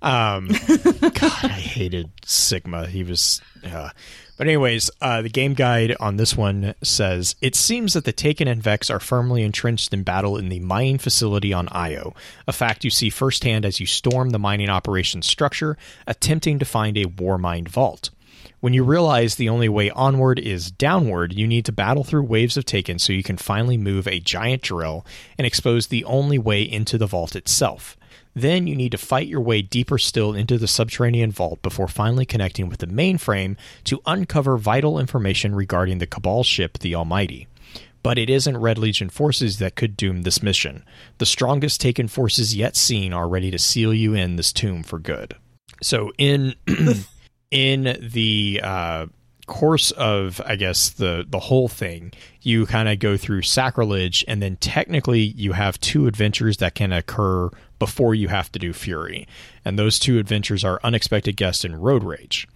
Um, 0.00 0.48
God, 1.00 1.44
I 1.44 1.48
hated 1.48 2.10
Sigma. 2.24 2.86
He 2.86 3.02
was. 3.02 3.40
Uh, 3.64 3.90
but 4.36 4.46
anyways, 4.46 4.88
uh, 5.00 5.20
the 5.22 5.28
game 5.28 5.54
guide 5.54 5.96
on 5.98 6.16
this 6.16 6.36
one 6.36 6.74
says 6.82 7.34
it 7.42 7.56
seems 7.56 7.94
that 7.94 8.04
the 8.04 8.12
Taken 8.12 8.46
and 8.46 8.62
Vex 8.62 8.88
are 8.88 9.00
firmly 9.00 9.42
entrenched 9.42 9.92
in 9.92 10.04
battle 10.04 10.36
in 10.36 10.48
the 10.48 10.60
mining 10.60 10.98
facility 10.98 11.52
on 11.52 11.68
Io, 11.72 12.14
a 12.46 12.52
fact 12.52 12.84
you 12.84 12.90
see 12.90 13.10
firsthand 13.10 13.66
as 13.66 13.80
you 13.80 13.86
storm 13.86 14.30
the 14.30 14.38
mining 14.38 14.68
operations 14.68 15.26
structure, 15.26 15.76
attempting 16.06 16.60
to 16.60 16.64
find 16.64 16.96
a 16.96 17.06
Warmind 17.06 17.68
vault. 17.68 18.10
When 18.60 18.74
you 18.74 18.84
realize 18.84 19.34
the 19.34 19.48
only 19.48 19.68
way 19.68 19.90
onward 19.90 20.38
is 20.38 20.70
downward, 20.70 21.32
you 21.32 21.46
need 21.46 21.64
to 21.64 21.72
battle 21.72 22.04
through 22.04 22.22
waves 22.22 22.56
of 22.56 22.64
Taken 22.64 23.00
so 23.00 23.12
you 23.12 23.24
can 23.24 23.36
finally 23.36 23.76
move 23.76 24.06
a 24.06 24.20
giant 24.20 24.62
drill 24.62 25.04
and 25.36 25.46
expose 25.46 25.88
the 25.88 26.04
only 26.04 26.38
way 26.38 26.62
into 26.62 26.96
the 26.96 27.06
vault 27.06 27.34
itself. 27.34 27.96
Then 28.34 28.66
you 28.66 28.76
need 28.76 28.92
to 28.92 28.98
fight 28.98 29.26
your 29.26 29.40
way 29.40 29.62
deeper 29.62 29.98
still 29.98 30.34
into 30.34 30.58
the 30.58 30.68
subterranean 30.68 31.32
vault 31.32 31.62
before 31.62 31.88
finally 31.88 32.26
connecting 32.26 32.68
with 32.68 32.78
the 32.78 32.86
mainframe 32.86 33.56
to 33.84 34.00
uncover 34.06 34.56
vital 34.56 34.98
information 34.98 35.54
regarding 35.54 35.98
the 35.98 36.06
Cabal 36.06 36.42
ship, 36.44 36.78
the 36.78 36.94
Almighty. 36.94 37.48
But 38.02 38.18
it 38.18 38.30
isn't 38.30 38.56
Red 38.56 38.78
Legion 38.78 39.08
forces 39.08 39.58
that 39.58 39.74
could 39.74 39.96
doom 39.96 40.22
this 40.22 40.42
mission. 40.42 40.84
The 41.18 41.26
strongest 41.26 41.80
Taken 41.80 42.08
forces 42.08 42.54
yet 42.54 42.76
seen 42.76 43.12
are 43.12 43.28
ready 43.28 43.50
to 43.50 43.58
seal 43.58 43.92
you 43.92 44.14
in 44.14 44.36
this 44.36 44.52
tomb 44.52 44.82
for 44.82 44.98
good. 44.98 45.34
So 45.82 46.12
in 46.16 46.54
in 47.50 47.96
the 48.00 48.60
uh, 48.62 49.06
course 49.48 49.90
of 49.92 50.40
I 50.46 50.54
guess 50.54 50.90
the 50.90 51.26
the 51.28 51.40
whole 51.40 51.66
thing, 51.66 52.12
you 52.40 52.66
kind 52.66 52.88
of 52.88 53.00
go 53.00 53.16
through 53.16 53.42
sacrilege, 53.42 54.24
and 54.28 54.40
then 54.40 54.56
technically 54.56 55.20
you 55.20 55.52
have 55.52 55.80
two 55.80 56.06
adventures 56.06 56.58
that 56.58 56.76
can 56.76 56.92
occur 56.92 57.50
before 57.80 58.14
you 58.14 58.28
have 58.28 58.52
to 58.52 58.58
do 58.60 58.72
Fury, 58.72 59.26
and 59.64 59.78
those 59.78 59.98
two 59.98 60.18
adventures 60.18 60.64
are 60.64 60.80
Unexpected 60.84 61.36
Guest 61.36 61.64
and 61.64 61.82
Road 61.82 62.04
Rage. 62.04 62.46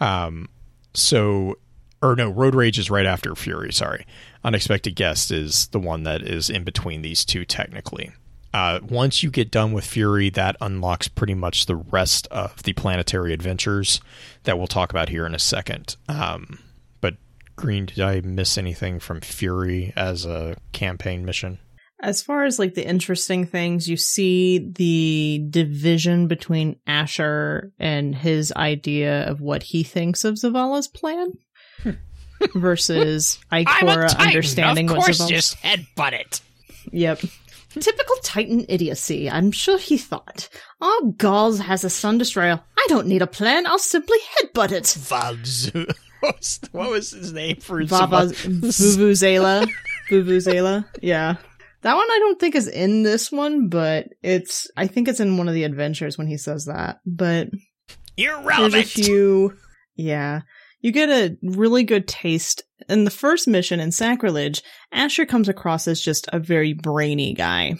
Um, 0.00 0.48
so 0.94 1.56
or 2.00 2.14
no, 2.16 2.30
Road 2.30 2.54
Rage 2.54 2.78
is 2.78 2.90
right 2.90 3.06
after 3.06 3.34
Fury. 3.34 3.72
Sorry, 3.72 4.06
Unexpected 4.44 4.94
Guest 4.94 5.30
is 5.30 5.66
the 5.68 5.80
one 5.80 6.04
that 6.04 6.22
is 6.22 6.48
in 6.48 6.64
between 6.64 7.02
these 7.02 7.24
two 7.24 7.44
technically. 7.44 8.12
Uh, 8.54 8.80
once 8.88 9.22
you 9.22 9.30
get 9.30 9.50
done 9.50 9.72
with 9.72 9.84
Fury, 9.84 10.30
that 10.30 10.56
unlocks 10.60 11.08
pretty 11.08 11.34
much 11.34 11.66
the 11.66 11.76
rest 11.76 12.26
of 12.28 12.62
the 12.62 12.72
planetary 12.72 13.32
adventures 13.32 14.00
that 14.44 14.56
we'll 14.56 14.66
talk 14.66 14.90
about 14.90 15.10
here 15.10 15.26
in 15.26 15.34
a 15.34 15.38
second. 15.38 15.96
Um, 16.08 16.58
but 17.00 17.16
Green, 17.56 17.86
did 17.86 18.00
I 18.00 18.20
miss 18.22 18.56
anything 18.56 19.00
from 19.00 19.20
Fury 19.20 19.92
as 19.96 20.24
a 20.24 20.56
campaign 20.72 21.24
mission? 21.24 21.58
As 22.00 22.22
far 22.22 22.44
as 22.44 22.58
like 22.58 22.74
the 22.74 22.86
interesting 22.86 23.44
things, 23.44 23.88
you 23.88 23.96
see 23.96 24.58
the 24.58 25.44
division 25.50 26.28
between 26.28 26.76
Asher 26.86 27.72
and 27.78 28.14
his 28.14 28.52
idea 28.52 29.28
of 29.28 29.40
what 29.40 29.64
he 29.64 29.82
thinks 29.82 30.24
of 30.24 30.34
Zavala's 30.36 30.86
plan 30.86 31.32
versus 32.54 33.40
Ikora 33.52 34.16
understanding 34.16 34.88
of 34.88 34.96
what 34.96 35.06
course, 35.06 35.26
just 35.26 35.56
headbutt 35.56 36.12
it. 36.12 36.40
Yep. 36.92 37.20
Typical 37.78 38.16
Titan 38.22 38.64
idiocy. 38.68 39.30
I'm 39.30 39.52
sure 39.52 39.78
he 39.78 39.98
thought. 39.98 40.48
Oh, 40.80 41.14
Ghaul's 41.16 41.60
has 41.60 41.84
a 41.84 41.90
sun 41.90 42.18
destroyer. 42.18 42.60
I 42.76 42.86
don't 42.88 43.06
need 43.06 43.22
a 43.22 43.26
plan. 43.26 43.66
I'll 43.66 43.78
simply 43.78 44.18
headbutt 44.38 44.72
it. 44.72 44.84
Valzu. 44.84 45.92
What 46.72 46.90
was, 46.90 47.12
his 47.12 47.32
name 47.32 47.58
for 47.60 47.80
Vava? 47.84 48.26
Vuvuzela. 48.26 49.70
Vuvuzela. 50.10 50.84
Yeah. 51.00 51.36
That 51.82 51.94
one 51.94 52.10
I 52.10 52.18
don't 52.18 52.40
think 52.40 52.56
is 52.56 52.66
in 52.66 53.04
this 53.04 53.30
one, 53.30 53.68
but 53.68 54.08
it's 54.20 54.68
I 54.76 54.88
think 54.88 55.06
it's 55.06 55.20
in 55.20 55.36
one 55.36 55.46
of 55.46 55.54
the 55.54 55.62
adventures 55.62 56.18
when 56.18 56.26
he 56.26 56.36
says 56.36 56.64
that. 56.64 56.98
But 57.06 57.50
there's 58.16 58.32
a 58.32 58.40
Irrelevant. 58.40 58.86
few 58.86 59.56
yeah. 59.94 60.40
You 60.80 60.92
get 60.92 61.08
a 61.08 61.36
really 61.42 61.84
good 61.84 62.08
taste. 62.08 62.62
In 62.88 63.04
the 63.04 63.10
first 63.10 63.46
mission 63.46 63.80
in 63.80 63.92
Sacrilege, 63.92 64.62
Asher 64.92 65.26
comes 65.26 65.48
across 65.48 65.86
as 65.86 66.00
just 66.00 66.28
a 66.32 66.38
very 66.38 66.72
brainy 66.72 67.34
guy. 67.34 67.74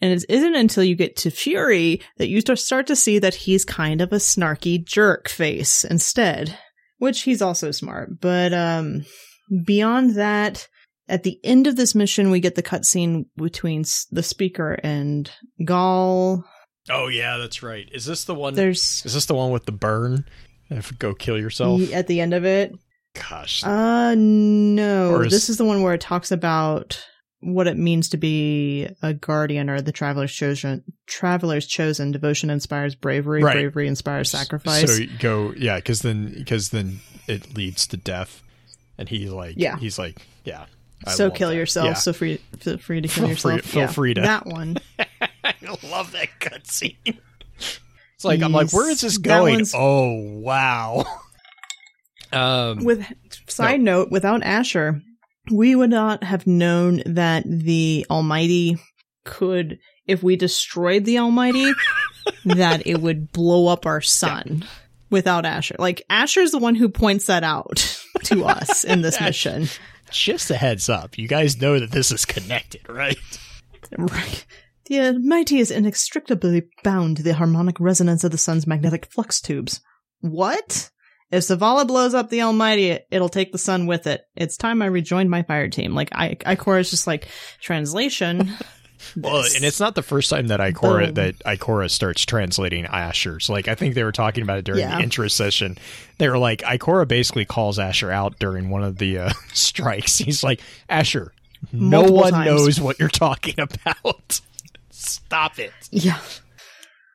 And 0.00 0.12
it 0.12 0.24
isn't 0.28 0.54
until 0.54 0.84
you 0.84 0.94
get 0.94 1.16
to 1.18 1.30
Fury 1.30 2.00
that 2.18 2.28
you 2.28 2.40
start 2.40 2.86
to 2.86 2.96
see 2.96 3.18
that 3.18 3.34
he's 3.34 3.64
kind 3.64 4.00
of 4.00 4.12
a 4.12 4.16
snarky 4.16 4.84
jerk 4.84 5.28
face 5.28 5.84
instead, 5.84 6.56
which 6.98 7.22
he's 7.22 7.42
also 7.42 7.72
smart. 7.72 8.20
But 8.20 8.52
um, 8.52 9.04
beyond 9.64 10.14
that, 10.14 10.68
at 11.08 11.24
the 11.24 11.40
end 11.42 11.66
of 11.66 11.76
this 11.76 11.94
mission, 11.94 12.30
we 12.30 12.40
get 12.40 12.54
the 12.54 12.62
cutscene 12.62 13.24
between 13.36 13.84
the 14.10 14.22
speaker 14.22 14.78
and 14.82 15.30
Ghaul. 15.62 16.44
Oh 16.90 17.08
yeah, 17.08 17.38
that's 17.38 17.62
right. 17.62 17.88
Is 17.92 18.04
this 18.04 18.24
the 18.24 18.34
one? 18.34 18.54
There's 18.54 19.04
Is 19.04 19.14
this 19.14 19.26
the 19.26 19.34
one 19.34 19.50
with 19.50 19.66
the 19.66 19.72
burn? 19.72 20.24
If 20.70 20.96
go 20.98 21.14
kill 21.14 21.38
yourself. 21.38 21.92
at 21.92 22.06
the 22.06 22.20
end 22.20 22.34
of 22.34 22.44
it. 22.44 22.72
Gosh. 23.28 23.64
Uh, 23.64 24.14
no. 24.16 25.20
Is- 25.22 25.32
This 25.32 25.48
is 25.48 25.56
the 25.56 25.64
one 25.64 25.82
where 25.82 25.94
it 25.94 26.00
talks 26.00 26.30
about 26.30 27.04
what 27.40 27.66
it 27.68 27.76
means 27.76 28.08
to 28.10 28.16
be 28.16 28.88
a 29.02 29.14
guardian 29.14 29.70
or 29.70 29.80
the 29.80 29.92
traveler's 29.92 30.32
chosen. 30.32 30.82
Traveler's 31.06 31.66
chosen. 31.66 32.10
Devotion 32.12 32.50
inspires 32.50 32.94
bravery. 32.94 33.42
Right. 33.42 33.54
Bravery 33.54 33.86
inspires 33.86 34.30
sacrifice. 34.30 34.96
So 34.96 35.04
go, 35.20 35.52
yeah, 35.56 35.76
because 35.76 36.00
then 36.02 36.34
because 36.36 36.70
then 36.70 37.00
it 37.28 37.54
leads 37.56 37.86
to 37.88 37.96
death, 37.96 38.42
and 38.98 39.08
he 39.08 39.28
like, 39.28 39.54
Yeah. 39.56 39.76
he's 39.78 39.98
like, 39.98 40.16
yeah. 40.44 40.64
I 41.06 41.12
So 41.12 41.30
kill 41.30 41.50
that. 41.50 41.54
yourself. 41.56 41.86
Yeah. 41.86 41.94
So 41.94 42.12
free, 42.12 42.38
feel 42.58 42.78
free 42.78 43.00
to 43.02 43.06
kill 43.08 43.28
Feel 43.28 43.36
free- 43.36 43.52
yourself. 43.54 43.70
feel 43.72 43.80
yeah, 43.82 43.86
free 43.86 44.14
to- 44.14 44.20
that 44.22 44.46
one. 44.46 44.78
I 45.44 45.54
love 45.84 46.10
that 46.12 46.28
cutscene. 46.40 46.96
It's 47.56 48.24
like 48.24 48.42
I'm 48.42 48.50
like, 48.50 48.72
where 48.72 48.90
is 48.90 49.00
this 49.02 49.16
going? 49.18 49.64
Oh 49.74 50.12
wow. 50.40 51.04
um. 52.32 52.84
With 52.84 53.06
side 53.48 53.80
note, 53.80 54.10
without 54.10 54.42
Asher, 54.42 55.00
we 55.50 55.74
would 55.74 55.90
not 55.90 56.24
have 56.24 56.46
known 56.46 57.02
that 57.06 57.44
the 57.46 58.06
Almighty 58.10 58.78
could, 59.24 59.78
if 60.06 60.22
we 60.22 60.36
destroyed 60.36 61.04
the 61.04 61.18
Almighty, 61.18 61.72
that 62.44 62.86
it 62.86 63.00
would 63.00 63.32
blow 63.32 63.68
up 63.68 63.86
our 63.86 64.00
sun. 64.00 64.64
Without 65.10 65.46
Asher, 65.46 65.76
like 65.78 66.02
Asher's 66.10 66.50
the 66.50 66.58
one 66.58 66.74
who 66.74 66.90
points 66.90 67.26
that 67.26 67.42
out 67.42 67.98
to 68.24 68.44
us 68.44 68.84
in 68.84 69.00
this 69.00 69.18
mission. 69.18 69.68
just 70.10 70.50
a 70.50 70.54
heads 70.54 70.90
up, 70.90 71.16
you 71.16 71.26
guys 71.26 71.58
know 71.58 71.78
that 71.78 71.92
this 71.92 72.12
is 72.12 72.26
connected, 72.26 72.86
right? 72.90 73.16
Right. 73.96 74.44
The 74.84 75.00
Almighty 75.00 75.60
is 75.60 75.70
inextricably 75.70 76.64
bound 76.84 77.18
to 77.18 77.22
the 77.22 77.32
harmonic 77.32 77.80
resonance 77.80 78.22
of 78.22 78.32
the 78.32 78.38
sun's 78.38 78.66
magnetic 78.66 79.06
flux 79.06 79.40
tubes. 79.40 79.80
What? 80.20 80.90
If 81.30 81.44
Zavala 81.44 81.86
blows 81.86 82.14
up 82.14 82.30
the 82.30 82.42
Almighty, 82.42 82.98
it'll 83.10 83.28
take 83.28 83.52
the 83.52 83.58
sun 83.58 83.86
with 83.86 84.06
it. 84.06 84.22
It's 84.34 84.56
time 84.56 84.80
I 84.80 84.86
rejoined 84.86 85.30
my 85.30 85.42
fire 85.42 85.68
team. 85.68 85.94
Like, 85.94 86.08
I, 86.12 86.34
Ikora 86.36 86.80
is 86.80 86.90
just 86.90 87.06
like, 87.06 87.28
translation. 87.60 88.50
Well, 89.16 89.44
and 89.54 89.64
it's 89.64 89.78
not 89.78 89.94
the 89.94 90.02
first 90.02 90.28
time 90.28 90.48
that 90.48 90.58
Ikora 90.58 91.06
Boom. 91.06 91.14
that 91.14 91.38
Ikora 91.44 91.88
starts 91.88 92.24
translating 92.26 92.84
Asher's. 92.84 93.48
Like 93.48 93.68
I 93.68 93.76
think 93.76 93.94
they 93.94 94.02
were 94.02 94.10
talking 94.10 94.42
about 94.42 94.58
it 94.58 94.64
during 94.64 94.80
Yeah. 94.80 94.96
the 94.96 95.02
intro 95.04 95.28
session. 95.28 95.78
They 96.18 96.28
were 96.28 96.36
like 96.36 96.62
Ikora 96.62 97.06
basically 97.06 97.44
calls 97.44 97.78
Asher 97.78 98.10
out 98.10 98.40
during 98.40 98.70
one 98.70 98.82
of 98.82 98.98
the 98.98 99.18
uh, 99.18 99.32
strikes. 99.52 100.18
He's 100.18 100.42
like, 100.42 100.60
Asher, 100.88 101.32
no 101.72 102.00
Multiple 102.00 102.16
one 102.16 102.32
times. 102.32 102.46
knows 102.50 102.80
what 102.80 102.98
you're 102.98 103.08
talking 103.08 103.54
about. 103.58 104.40
Stop 104.90 105.60
it. 105.60 105.72
Yeah. 105.92 106.18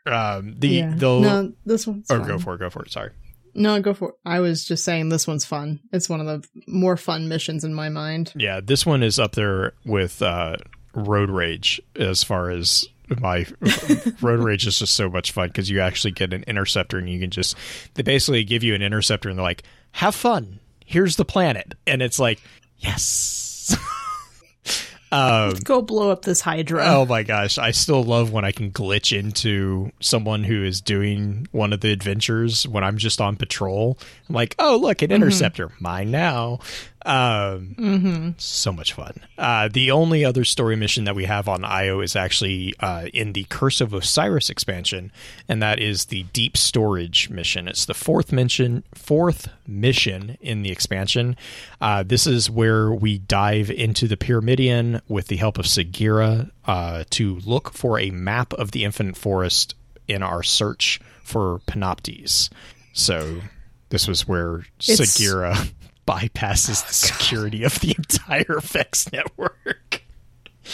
Um, 0.05 0.55
the 0.57 0.67
yeah. 0.69 0.93
the 0.95 1.19
no, 1.19 1.53
this 1.65 1.85
one's 1.85 2.09
or 2.09 2.19
fun. 2.19 2.27
go 2.29 2.39
for 2.39 2.55
it, 2.55 2.59
go 2.59 2.69
for 2.69 2.83
it. 2.83 2.91
Sorry. 2.93 3.09
No, 3.55 3.79
go 3.81 3.93
for 3.93 4.09
it. 4.09 4.15
I 4.25 4.39
was 4.39 4.65
just 4.65 4.83
saying 4.83 5.09
this 5.09 5.27
one's 5.27 5.45
fun. 5.45 5.79
It's 5.91 6.09
one 6.09 6.19
of 6.19 6.25
the 6.25 6.47
more 6.67 6.97
fun 6.97 7.27
missions 7.27 7.63
in 7.63 7.73
my 7.73 7.89
mind. 7.89 8.33
Yeah, 8.35 8.61
this 8.61 8.85
one 8.85 9.03
is 9.03 9.19
up 9.19 9.33
there 9.33 9.73
with 9.85 10.21
uh, 10.21 10.57
Road 10.93 11.29
Rage 11.29 11.81
as 11.95 12.23
far 12.23 12.49
as 12.49 12.87
my 13.19 13.45
Road 14.21 14.39
Rage 14.39 14.65
is 14.65 14.79
just 14.79 14.95
so 14.95 15.09
much 15.09 15.31
fun 15.31 15.49
because 15.49 15.69
you 15.69 15.81
actually 15.81 16.11
get 16.11 16.33
an 16.33 16.43
interceptor 16.47 16.97
and 16.97 17.09
you 17.09 17.19
can 17.19 17.29
just 17.29 17.55
they 17.93 18.03
basically 18.03 18.43
give 18.43 18.63
you 18.63 18.73
an 18.75 18.81
interceptor 18.81 19.29
and 19.29 19.37
they're 19.37 19.43
like, 19.43 19.63
"Have 19.91 20.15
fun. 20.15 20.59
Here's 20.85 21.15
the 21.15 21.25
planet," 21.25 21.75
and 21.85 22.01
it's 22.01 22.19
like, 22.19 22.41
"Yes." 22.77 23.42
Um, 25.13 25.53
Go 25.63 25.81
blow 25.81 26.09
up 26.11 26.23
this 26.23 26.41
Hydra. 26.41 26.83
Oh 26.87 27.05
my 27.05 27.23
gosh, 27.23 27.57
I 27.57 27.71
still 27.71 28.03
love 28.03 28.31
when 28.31 28.45
I 28.45 28.51
can 28.51 28.71
glitch 28.71 29.17
into 29.17 29.91
someone 29.99 30.43
who 30.43 30.63
is 30.63 30.81
doing 30.81 31.47
one 31.51 31.71
of 31.71 31.81
the 31.81 31.91
adventures 31.91 32.67
when 32.67 32.83
I'm 32.83 32.97
just 32.97 33.21
on 33.21 33.35
patrol. 33.35 33.97
I'm 34.27 34.35
like, 34.35 34.55
oh 34.59 34.77
look, 34.77 35.01
an 35.01 35.11
interceptor, 35.11 35.71
mine 35.79 36.11
now. 36.11 36.59
Um, 37.05 37.75
Mm-hmm. 37.77 38.29
so 38.37 38.71
much 38.71 38.93
fun. 38.93 39.13
Uh, 39.37 39.67
the 39.67 39.91
only 39.91 40.23
other 40.23 40.45
story 40.45 40.75
mission 40.75 41.03
that 41.03 41.15
we 41.15 41.25
have 41.25 41.47
on 41.49 41.65
IO 41.65 41.99
is 41.99 42.15
actually 42.15 42.73
uh, 42.79 43.07
in 43.13 43.33
the 43.33 43.45
Curse 43.49 43.81
of 43.81 43.93
Osiris 43.93 44.49
expansion, 44.49 45.11
and 45.49 45.61
that 45.61 45.79
is 45.79 46.05
the 46.05 46.23
Deep 46.33 46.55
Storage 46.55 47.29
mission. 47.29 47.67
It's 47.67 47.85
the 47.85 47.93
fourth 47.93 48.31
mission, 48.31 48.83
fourth 48.93 49.49
mission 49.67 50.37
in 50.41 50.61
the 50.63 50.71
expansion. 50.71 51.35
Uh, 51.81 52.03
this 52.03 52.25
is 52.25 52.49
where 52.49 52.91
we 52.93 53.17
dive 53.17 53.69
into 53.69 54.07
the 54.07 54.17
Pyramidion 54.17 55.01
with 55.07 55.27
the 55.27 55.37
help 55.37 55.57
of 55.57 55.65
Sagira 55.65 56.51
uh, 56.65 57.03
to 57.11 57.35
look 57.45 57.73
for 57.73 57.99
a 57.99 58.11
map 58.11 58.53
of 58.53 58.71
the 58.71 58.83
Infinite 58.85 59.17
Forest 59.17 59.75
in 60.07 60.23
our 60.23 60.43
search 60.43 60.99
for 61.23 61.59
Panoptes. 61.67 62.49
So 62.93 63.41
this 63.89 64.07
was 64.07 64.27
where 64.27 64.65
It's- 64.79 64.99
Sagira 64.99 65.71
bypasses 66.05 66.81
the 66.81 66.89
oh, 66.89 66.91
security 66.91 67.63
of 67.63 67.79
the 67.79 67.95
entire 67.97 68.59
Vex 68.59 69.11
network. 69.11 70.03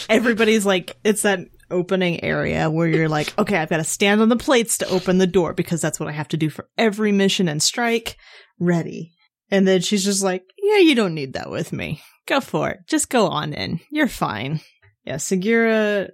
Everybody's 0.08 0.64
like, 0.64 0.96
it's 1.04 1.22
that 1.22 1.40
opening 1.70 2.22
area 2.22 2.70
where 2.70 2.88
you're 2.88 3.08
like, 3.08 3.36
okay, 3.38 3.56
I've 3.56 3.68
got 3.70 3.78
to 3.78 3.84
stand 3.84 4.20
on 4.20 4.28
the 4.28 4.36
plates 4.36 4.78
to 4.78 4.88
open 4.88 5.18
the 5.18 5.26
door 5.26 5.52
because 5.54 5.80
that's 5.80 6.00
what 6.00 6.08
I 6.08 6.12
have 6.12 6.28
to 6.28 6.36
do 6.36 6.50
for 6.50 6.68
every 6.76 7.12
mission 7.12 7.48
and 7.48 7.62
strike. 7.62 8.16
Ready. 8.58 9.12
And 9.50 9.66
then 9.66 9.80
she's 9.80 10.04
just 10.04 10.22
like, 10.22 10.44
yeah, 10.58 10.78
you 10.78 10.94
don't 10.94 11.14
need 11.14 11.34
that 11.34 11.50
with 11.50 11.72
me. 11.72 12.02
Go 12.26 12.40
for 12.40 12.70
it. 12.70 12.80
Just 12.88 13.10
go 13.10 13.26
on 13.26 13.52
in. 13.52 13.80
You're 13.90 14.08
fine. 14.08 14.60
Yeah, 15.04 15.16
Sagira 15.16 16.10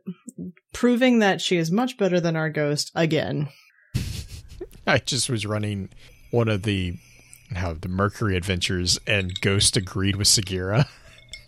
proving 0.72 1.18
that 1.18 1.40
she 1.40 1.56
is 1.56 1.70
much 1.70 1.98
better 1.98 2.20
than 2.20 2.36
our 2.36 2.48
ghost 2.48 2.90
again. 2.94 3.48
I 4.86 4.98
just 4.98 5.28
was 5.28 5.44
running 5.44 5.90
one 6.30 6.48
of 6.48 6.62
the 6.62 6.94
how 7.54 7.74
the 7.74 7.88
Mercury 7.88 8.36
adventures 8.36 8.98
and 9.06 9.38
Ghost 9.40 9.76
agreed 9.76 10.16
with 10.16 10.28
Sagira. 10.28 10.86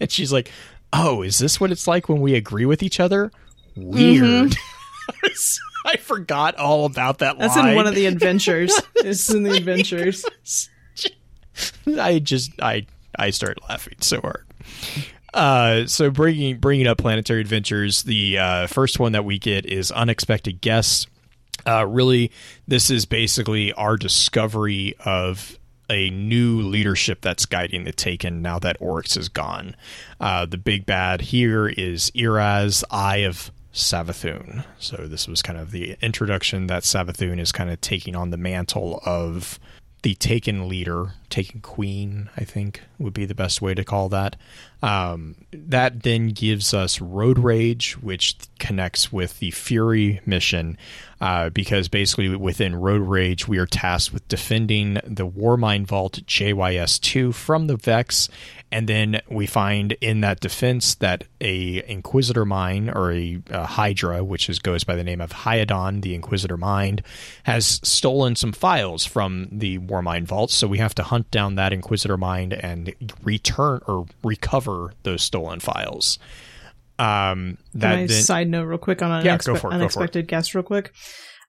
And 0.00 0.12
she's 0.12 0.32
like, 0.32 0.48
Oh, 0.92 1.22
is 1.22 1.38
this 1.38 1.58
what 1.60 1.72
it's 1.72 1.88
like 1.88 2.08
when 2.08 2.20
we 2.20 2.36
agree 2.36 2.64
with 2.66 2.84
each 2.84 3.00
other? 3.00 3.32
Weird. 3.74 4.54
I 5.84 5.96
forgot 5.96 6.54
all 6.56 6.84
about 6.84 7.18
that 7.18 7.32
Mm-hmm. 7.32 7.40
That's 7.42 7.56
line. 7.56 7.68
in 7.70 7.74
one 7.74 7.86
of 7.88 7.96
the 7.96 8.06
adventures. 8.06 8.80
it's 8.96 9.28
in 9.28 9.42
the 9.42 9.54
adventures. 9.56 10.24
I 11.98 12.18
just 12.20 12.52
I 12.62 12.86
I 13.18 13.30
started 13.30 13.58
laughing 13.68 13.96
so 14.00 14.20
hard. 14.20 14.44
Uh, 15.34 15.86
so 15.86 16.10
bringing 16.10 16.58
bringing 16.58 16.86
up 16.86 16.98
planetary 16.98 17.40
adventures, 17.40 18.02
the 18.04 18.38
uh, 18.38 18.66
first 18.68 18.98
one 19.00 19.12
that 19.12 19.24
we 19.24 19.38
get 19.38 19.66
is 19.66 19.90
unexpected 19.90 20.60
guests. 20.60 21.06
Uh, 21.66 21.84
really, 21.86 22.30
this 22.68 22.88
is 22.90 23.04
basically 23.04 23.72
our 23.72 23.96
discovery 23.96 24.94
of 25.04 25.58
a 25.90 26.10
new 26.10 26.60
leadership 26.60 27.20
that's 27.20 27.46
guiding 27.46 27.84
the 27.84 27.92
Taken 27.92 28.42
now 28.42 28.58
that 28.58 28.76
Oryx 28.80 29.16
is 29.16 29.28
gone. 29.28 29.74
Uh, 30.20 30.46
the 30.46 30.58
big 30.58 30.86
bad 30.86 31.20
here 31.20 31.68
is 31.68 32.10
Iraz, 32.12 32.84
Eye 32.90 33.18
of 33.18 33.50
Savathun. 33.72 34.64
So 34.78 35.06
this 35.06 35.28
was 35.28 35.42
kind 35.42 35.58
of 35.58 35.70
the 35.70 35.96
introduction 36.00 36.66
that 36.66 36.82
Savathun 36.82 37.38
is 37.38 37.52
kind 37.52 37.70
of 37.70 37.80
taking 37.80 38.16
on 38.16 38.30
the 38.30 38.36
mantle 38.36 39.00
of 39.04 39.58
the 40.02 40.14
Taken 40.14 40.68
leader, 40.68 41.14
Taken 41.28 41.60
Queen, 41.60 42.30
I 42.36 42.44
think 42.44 42.82
would 42.98 43.12
be 43.12 43.24
the 43.24 43.34
best 43.34 43.60
way 43.60 43.74
to 43.74 43.84
call 43.84 44.08
that. 44.10 44.36
Um, 44.80 45.34
that 45.52 46.04
then 46.04 46.28
gives 46.28 46.72
us 46.72 47.00
Road 47.00 47.38
Rage, 47.38 47.94
which 47.94 48.36
connects 48.60 49.12
with 49.12 49.40
the 49.40 49.50
Fury 49.50 50.20
mission, 50.24 50.78
uh, 51.20 51.50
because 51.50 51.88
basically 51.88 52.34
within 52.36 52.76
Road 52.76 53.02
Rage, 53.02 53.48
we 53.48 53.58
are 53.58 53.66
tasked 53.66 54.12
with 54.12 54.26
defending 54.28 54.94
the 55.04 55.26
Warmind 55.26 55.86
Vault 55.86 56.20
JYS 56.26 57.00
2 57.00 57.32
from 57.32 57.66
the 57.66 57.76
Vex. 57.76 58.28
And 58.70 58.86
then 58.88 59.20
we 59.28 59.46
find 59.46 59.92
in 60.00 60.20
that 60.20 60.40
defense 60.40 60.94
that 60.96 61.24
a 61.40 61.82
Inquisitor 61.90 62.44
Mind 62.44 62.90
or 62.90 63.12
a, 63.12 63.40
a 63.50 63.64
Hydra, 63.64 64.22
which 64.22 64.48
is 64.48 64.58
goes 64.58 64.84
by 64.84 64.94
the 64.94 65.04
name 65.04 65.20
of 65.20 65.32
Hyadon, 65.32 66.02
the 66.02 66.14
Inquisitor 66.14 66.56
mind, 66.56 67.02
has 67.44 67.80
stolen 67.82 68.36
some 68.36 68.52
files 68.52 69.06
from 69.06 69.48
the 69.50 69.78
Warmind 69.78 70.24
Vault. 70.26 70.50
So 70.50 70.66
we 70.66 70.78
have 70.78 70.94
to 70.96 71.02
hunt 71.02 71.30
down 71.30 71.54
that 71.54 71.72
Inquisitor 71.72 72.18
mind 72.18 72.52
and 72.52 72.94
return 73.22 73.80
or 73.86 74.06
recover 74.22 74.92
those 75.02 75.22
stolen 75.22 75.60
files. 75.60 76.18
Um, 76.98 77.58
that 77.74 77.80
Can 77.92 77.98
I 77.98 78.06
then, 78.06 78.22
side 78.22 78.48
note 78.48 78.64
real 78.64 78.78
quick 78.78 79.02
on 79.02 79.12
an 79.12 79.24
Yeah, 79.24 79.36
unexpe- 79.38 79.46
go 79.46 79.54
for 79.54 79.58
it, 79.58 79.60
go 79.60 79.60
for 79.60 79.70
it. 79.70 79.74
unexpected 79.74 80.28
guest 80.28 80.54
real 80.54 80.64
quick. 80.64 80.92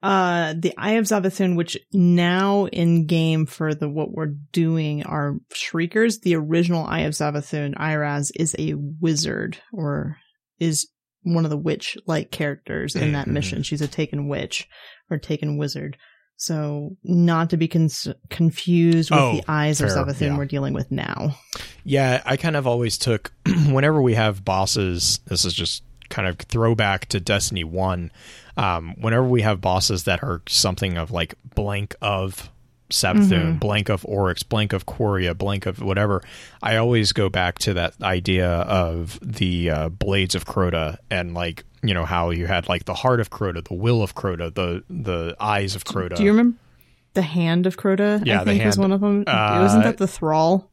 Uh, 0.01 0.53
the 0.57 0.73
Eye 0.77 0.91
of 0.93 1.05
Savathun, 1.05 1.57
which 1.57 1.77
now 1.91 2.67
in 2.67 3.05
game 3.05 3.45
for 3.45 3.73
the 3.75 3.89
what 3.89 4.11
we're 4.11 4.33
doing 4.53 5.03
are 5.03 5.35
Shriekers. 5.53 6.21
The 6.21 6.35
original 6.35 6.85
Eye 6.85 7.01
of 7.01 7.13
Savathun, 7.13 7.75
Iraz, 7.75 8.31
is 8.35 8.55
a 8.57 8.75
wizard 8.75 9.57
or 9.73 10.17
is 10.59 10.87
one 11.23 11.43
of 11.43 11.49
the 11.51 11.57
witch 11.57 11.97
like 12.07 12.31
characters 12.31 12.95
in 12.95 13.11
that 13.11 13.27
Mhm. 13.27 13.31
mission. 13.33 13.63
She's 13.63 13.81
a 13.81 13.87
taken 13.89 14.29
witch 14.29 14.69
or 15.09 15.17
taken 15.17 15.57
wizard. 15.57 15.97
So 16.39 16.95
not 17.03 17.49
to 17.49 17.57
be 17.57 17.67
confused 17.67 19.11
with 19.11 19.19
Oh, 19.19 19.33
the 19.33 19.43
Eyes 19.49 19.81
of 19.81 19.89
fair, 19.89 19.97
Savathun 19.97 20.21
yeah. 20.21 20.37
we're 20.37 20.45
dealing 20.45 20.73
with 20.73 20.89
now. 20.89 21.35
Yeah, 21.83 22.21
I 22.25 22.37
kind 22.37 22.55
of 22.55 22.65
always 22.65 22.97
took 22.97 23.33
whenever 23.67 24.01
we 24.01 24.13
have 24.15 24.45
bosses. 24.45 25.19
This 25.25 25.43
is 25.43 25.53
just 25.53 25.83
kind 26.09 26.27
of 26.29 26.37
throwback 26.37 27.07
to 27.07 27.19
Destiny 27.19 27.65
One. 27.65 28.09
Um, 28.55 28.95
whenever 29.01 29.25
we 29.25 29.41
have 29.41 29.59
bosses 29.59 30.05
that 30.05 30.23
are 30.23 30.41
something 30.47 30.97
of 30.97 31.11
like 31.11 31.35
blank 31.55 31.93
of 32.01 32.49
Savathun, 32.91 33.55
Mhm. 33.55 33.59
blank 33.59 33.89
of 33.89 34.05
Oryx, 34.07 34.43
blank 34.43 34.73
of 34.73 34.85
Quria, 34.85 35.37
blank 35.37 35.65
of 35.65 35.81
whatever, 35.81 36.21
I 36.63 36.75
always 36.77 37.11
go 37.13 37.29
back 37.29 37.59
to 37.59 37.73
that 37.75 37.93
idea 38.01 38.49
of 38.49 39.19
the 39.21 39.69
uh, 39.69 39.89
blades 39.89 40.35
of 40.35 40.45
Crota 40.45 40.97
and 41.11 41.33
like 41.33 41.63
you 41.83 41.93
know 41.93 42.03
how 42.05 42.29
you 42.31 42.45
had 42.47 42.67
like 42.67 42.85
the 42.85 42.93
heart 42.93 43.19
of 43.19 43.29
Crota, 43.29 43.63
the 43.65 43.73
will 43.73 44.01
of 44.03 44.15
Crota, 44.15 44.53
the 44.53 44.83
the 44.89 45.35
eyes 45.39 45.75
of 45.75 45.85
Crota. 45.85 46.15
Do 46.15 46.23
you 46.23 46.31
remember 46.31 46.57
the 47.13 47.21
Hand 47.21 47.65
of 47.67 47.77
Crota? 47.77 48.21
Yeah, 48.25 48.41
I 48.41 48.43
the 48.43 48.51
think 48.51 48.65
was 48.65 48.77
one 48.77 48.91
of 48.91 49.01
them. 49.01 49.23
Uh, 49.27 49.59
Wasn't 49.61 49.83
that 49.83 49.97
the 49.97 50.07
Thrall? 50.07 50.69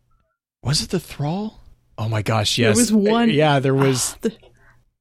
was 0.63 0.83
it 0.83 0.91
the 0.91 0.99
Thrall? 1.01 1.61
Oh 1.99 2.09
my 2.09 2.23
gosh, 2.23 2.59
yes. 2.59 2.75
There 2.77 2.83
was 2.83 2.93
one- 2.93 3.31
Yeah, 3.31 3.59
there 3.61 3.75
was. 3.75 4.17
The- 4.21 4.33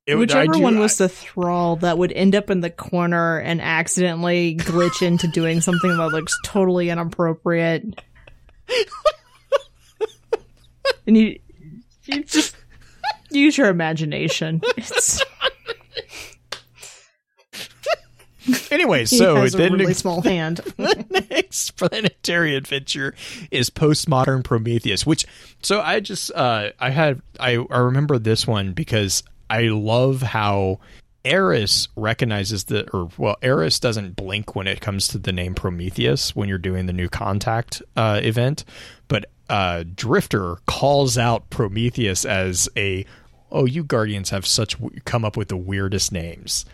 It, 0.05 0.13
I 0.13 0.17
Whichever 0.17 0.53
do- 0.53 0.59
one 0.59 0.79
was 0.79 0.97
the 0.97 1.09
thrall 1.09 1.77
that 1.77 1.97
would 1.97 2.11
end 2.11 2.35
up 2.35 2.51
in 2.51 2.61
the 2.61 2.69
corner 2.69 3.39
and 3.39 3.59
accidentally 3.59 4.55
glitch 4.55 5.01
into 5.01 5.27
doing 5.27 5.61
something 5.61 5.97
that 5.97 6.07
looks 6.09 6.37
totally 6.45 6.89
inappropriate. 6.91 8.01
and 11.07 11.17
you, 11.17 11.39
you 12.03 12.23
just 12.23 12.55
use 13.31 13.57
your 13.57 13.69
imagination. 13.69 14.61
It's, 14.77 15.23
Anyway, 18.69 19.05
so 19.05 19.37
has 19.37 19.55
a 19.55 19.57
then 19.57 19.73
really 19.73 19.93
small 19.95 20.21
hand. 20.23 20.57
the 20.77 21.25
next 21.31 21.71
planetary 21.77 22.55
adventure 22.55 23.15
is 23.49 23.71
postmodern 23.71 24.43
Prometheus, 24.43 25.03
which 25.03 25.25
so 25.63 25.81
I 25.81 25.99
just 25.99 26.31
uh 26.35 26.69
I 26.79 26.91
had 26.91 27.21
I, 27.39 27.57
I 27.71 27.77
remember 27.79 28.19
this 28.19 28.45
one 28.45 28.73
because 28.73 29.23
I 29.49 29.63
love 29.63 30.21
how 30.21 30.79
Eris 31.23 31.87
recognizes 31.95 32.65
the 32.65 32.89
or 32.91 33.09
well 33.17 33.37
Eris 33.41 33.79
doesn't 33.79 34.15
blink 34.15 34.55
when 34.55 34.67
it 34.67 34.81
comes 34.81 35.07
to 35.09 35.17
the 35.17 35.31
name 35.31 35.55
Prometheus 35.55 36.35
when 36.35 36.47
you're 36.47 36.57
doing 36.57 36.85
the 36.85 36.93
new 36.93 37.09
contact 37.09 37.81
uh 37.95 38.19
event, 38.23 38.63
but 39.07 39.25
uh 39.49 39.83
Drifter 39.95 40.57
calls 40.67 41.17
out 41.17 41.49
Prometheus 41.49 42.25
as 42.25 42.69
a 42.77 43.05
oh 43.51 43.65
you 43.65 43.83
guardians 43.83 44.29
have 44.29 44.45
such 44.45 44.77
come 45.05 45.25
up 45.25 45.35
with 45.35 45.47
the 45.47 45.57
weirdest 45.57 46.11
names 46.11 46.65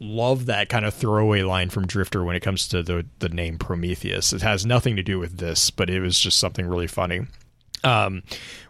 love 0.00 0.46
that 0.46 0.68
kind 0.68 0.84
of 0.84 0.94
throwaway 0.94 1.42
line 1.42 1.70
from 1.70 1.86
Drifter 1.86 2.22
when 2.24 2.36
it 2.36 2.40
comes 2.40 2.68
to 2.68 2.82
the 2.82 3.06
the 3.18 3.28
name 3.28 3.58
Prometheus. 3.58 4.32
It 4.32 4.42
has 4.42 4.64
nothing 4.64 4.96
to 4.96 5.02
do 5.02 5.18
with 5.18 5.38
this, 5.38 5.70
but 5.70 5.90
it 5.90 6.00
was 6.00 6.18
just 6.18 6.38
something 6.38 6.66
really 6.66 6.86
funny. 6.86 7.26
Um, 7.84 8.22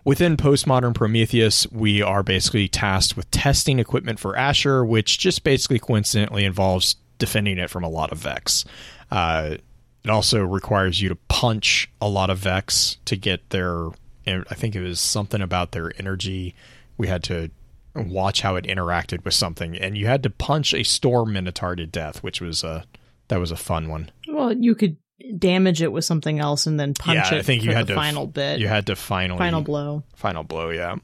within 0.04 0.36
postmodern 0.36 0.94
Prometheus, 0.94 1.70
we 1.70 2.02
are 2.02 2.22
basically 2.22 2.68
tasked 2.68 3.16
with 3.16 3.30
testing 3.30 3.78
equipment 3.78 4.18
for 4.18 4.36
Asher, 4.36 4.84
which 4.84 5.18
just 5.18 5.44
basically 5.44 5.78
coincidentally 5.78 6.44
involves 6.44 6.96
defending 7.18 7.58
it 7.58 7.70
from 7.70 7.84
a 7.84 7.88
lot 7.88 8.12
of 8.12 8.18
Vex. 8.18 8.64
Uh, 9.10 9.56
it 10.04 10.10
also 10.10 10.42
requires 10.42 11.00
you 11.00 11.08
to 11.08 11.16
punch 11.28 11.90
a 12.00 12.08
lot 12.08 12.28
of 12.28 12.38
Vex 12.38 12.98
to 13.06 13.16
get 13.16 13.50
their. 13.50 13.88
I 14.26 14.54
think 14.54 14.74
it 14.74 14.82
was 14.82 15.00
something 15.00 15.42
about 15.42 15.72
their 15.72 15.92
energy. 15.98 16.54
We 16.96 17.08
had 17.08 17.22
to 17.24 17.50
watch 17.94 18.40
how 18.40 18.56
it 18.56 18.64
interacted 18.64 19.24
with 19.24 19.34
something, 19.34 19.76
and 19.76 19.96
you 19.96 20.06
had 20.06 20.22
to 20.22 20.30
punch 20.30 20.74
a 20.74 20.82
storm 20.82 21.32
minotaur 21.32 21.76
to 21.76 21.86
death, 21.86 22.22
which 22.22 22.40
was 22.40 22.64
a 22.64 22.84
that 23.28 23.38
was 23.38 23.50
a 23.50 23.56
fun 23.56 23.88
one. 23.88 24.10
well, 24.28 24.52
you 24.52 24.74
could 24.74 24.96
damage 25.38 25.82
it 25.82 25.92
with 25.92 26.04
something 26.04 26.38
else 26.40 26.66
and 26.66 26.78
then 26.78 26.94
punch 26.94 27.16
Yeah, 27.16 27.34
it 27.36 27.38
I 27.38 27.42
think 27.42 27.64
you 27.64 27.72
had 27.72 27.86
the 27.86 27.94
to- 27.94 27.98
final 28.00 28.26
bit. 28.26 28.58
You 28.60 28.68
had 28.68 28.86
to 28.86 28.96
finally 28.96 29.38
final 29.38 29.62
blow. 29.62 30.02
final 30.16 30.42
blow 30.44 30.70
yeah 30.70 30.96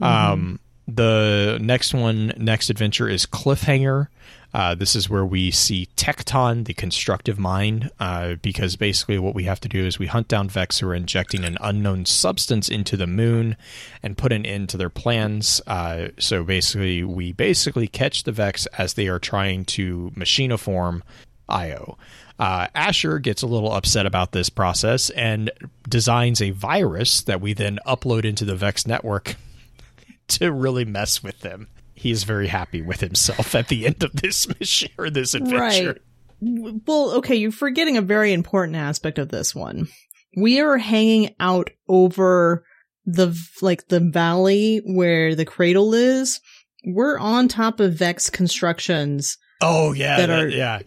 um 0.00 0.58
the 0.88 1.58
next 1.60 1.94
one 1.94 2.32
next 2.36 2.70
adventure 2.70 3.08
is 3.08 3.26
cliffhanger 3.26 4.08
uh, 4.52 4.74
this 4.74 4.96
is 4.96 5.08
where 5.08 5.24
we 5.24 5.52
see 5.52 5.86
Tecton, 5.94 6.64
the 6.64 6.74
constructive 6.74 7.38
mind, 7.38 7.88
uh, 8.00 8.34
because 8.42 8.74
basically 8.74 9.16
what 9.16 9.32
we 9.32 9.44
have 9.44 9.60
to 9.60 9.68
do 9.68 9.86
is 9.86 9.96
we 9.96 10.08
hunt 10.08 10.26
down 10.26 10.48
Vex 10.48 10.80
who 10.80 10.88
are 10.88 10.94
injecting 10.96 11.44
an 11.44 11.56
unknown 11.60 12.04
substance 12.04 12.68
into 12.68 12.96
the 12.96 13.06
moon 13.06 13.56
and 14.02 14.18
put 14.18 14.32
an 14.32 14.44
end 14.44 14.68
to 14.70 14.76
their 14.76 14.90
plans. 14.90 15.60
Uh, 15.68 16.08
so 16.18 16.42
basically, 16.42 17.04
we 17.04 17.30
basically 17.30 17.86
catch 17.86 18.24
the 18.24 18.32
Vex 18.32 18.66
as 18.76 18.94
they 18.94 19.06
are 19.06 19.20
trying 19.20 19.64
to 19.66 20.10
machinoform 20.16 21.02
Io. 21.48 21.96
Uh, 22.40 22.68
Asher 22.74 23.18
gets 23.18 23.42
a 23.42 23.46
little 23.46 23.70
upset 23.70 24.06
about 24.06 24.32
this 24.32 24.48
process 24.48 25.10
and 25.10 25.50
designs 25.86 26.40
a 26.40 26.52
virus 26.52 27.20
that 27.22 27.42
we 27.42 27.52
then 27.52 27.78
upload 27.86 28.24
into 28.24 28.46
the 28.46 28.56
Vex 28.56 28.86
network 28.86 29.36
to 30.28 30.50
really 30.50 30.86
mess 30.86 31.22
with 31.22 31.40
them. 31.40 31.68
He 31.94 32.10
is 32.10 32.24
very 32.24 32.46
happy 32.46 32.80
with 32.80 33.00
himself 33.00 33.54
at 33.54 33.68
the 33.68 33.84
end 33.84 34.02
of 34.02 34.12
this 34.14 34.48
mission 34.58 34.90
or 34.96 35.10
this 35.10 35.34
adventure. 35.34 35.98
Right. 36.40 36.80
Well, 36.86 37.10
okay, 37.16 37.36
you're 37.36 37.52
forgetting 37.52 37.98
a 37.98 38.02
very 38.02 38.32
important 38.32 38.76
aspect 38.76 39.18
of 39.18 39.28
this 39.28 39.54
one. 39.54 39.88
We 40.34 40.60
are 40.60 40.78
hanging 40.78 41.34
out 41.38 41.68
over 41.88 42.64
the 43.04 43.38
like 43.60 43.88
the 43.88 44.00
valley 44.00 44.80
where 44.86 45.34
the 45.34 45.44
cradle 45.44 45.92
is. 45.92 46.40
We're 46.86 47.18
on 47.18 47.48
top 47.48 47.80
of 47.80 47.92
Vex 47.92 48.30
constructions 48.30 49.36
Oh 49.60 49.92
yeah, 49.92 50.16
that 50.18 50.26
that- 50.26 50.38
are 50.44 50.48
yeah. 50.48 50.80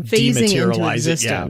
phasing 0.00 0.42
into 0.54 0.70
it, 0.82 1.22
yeah. 1.24 1.48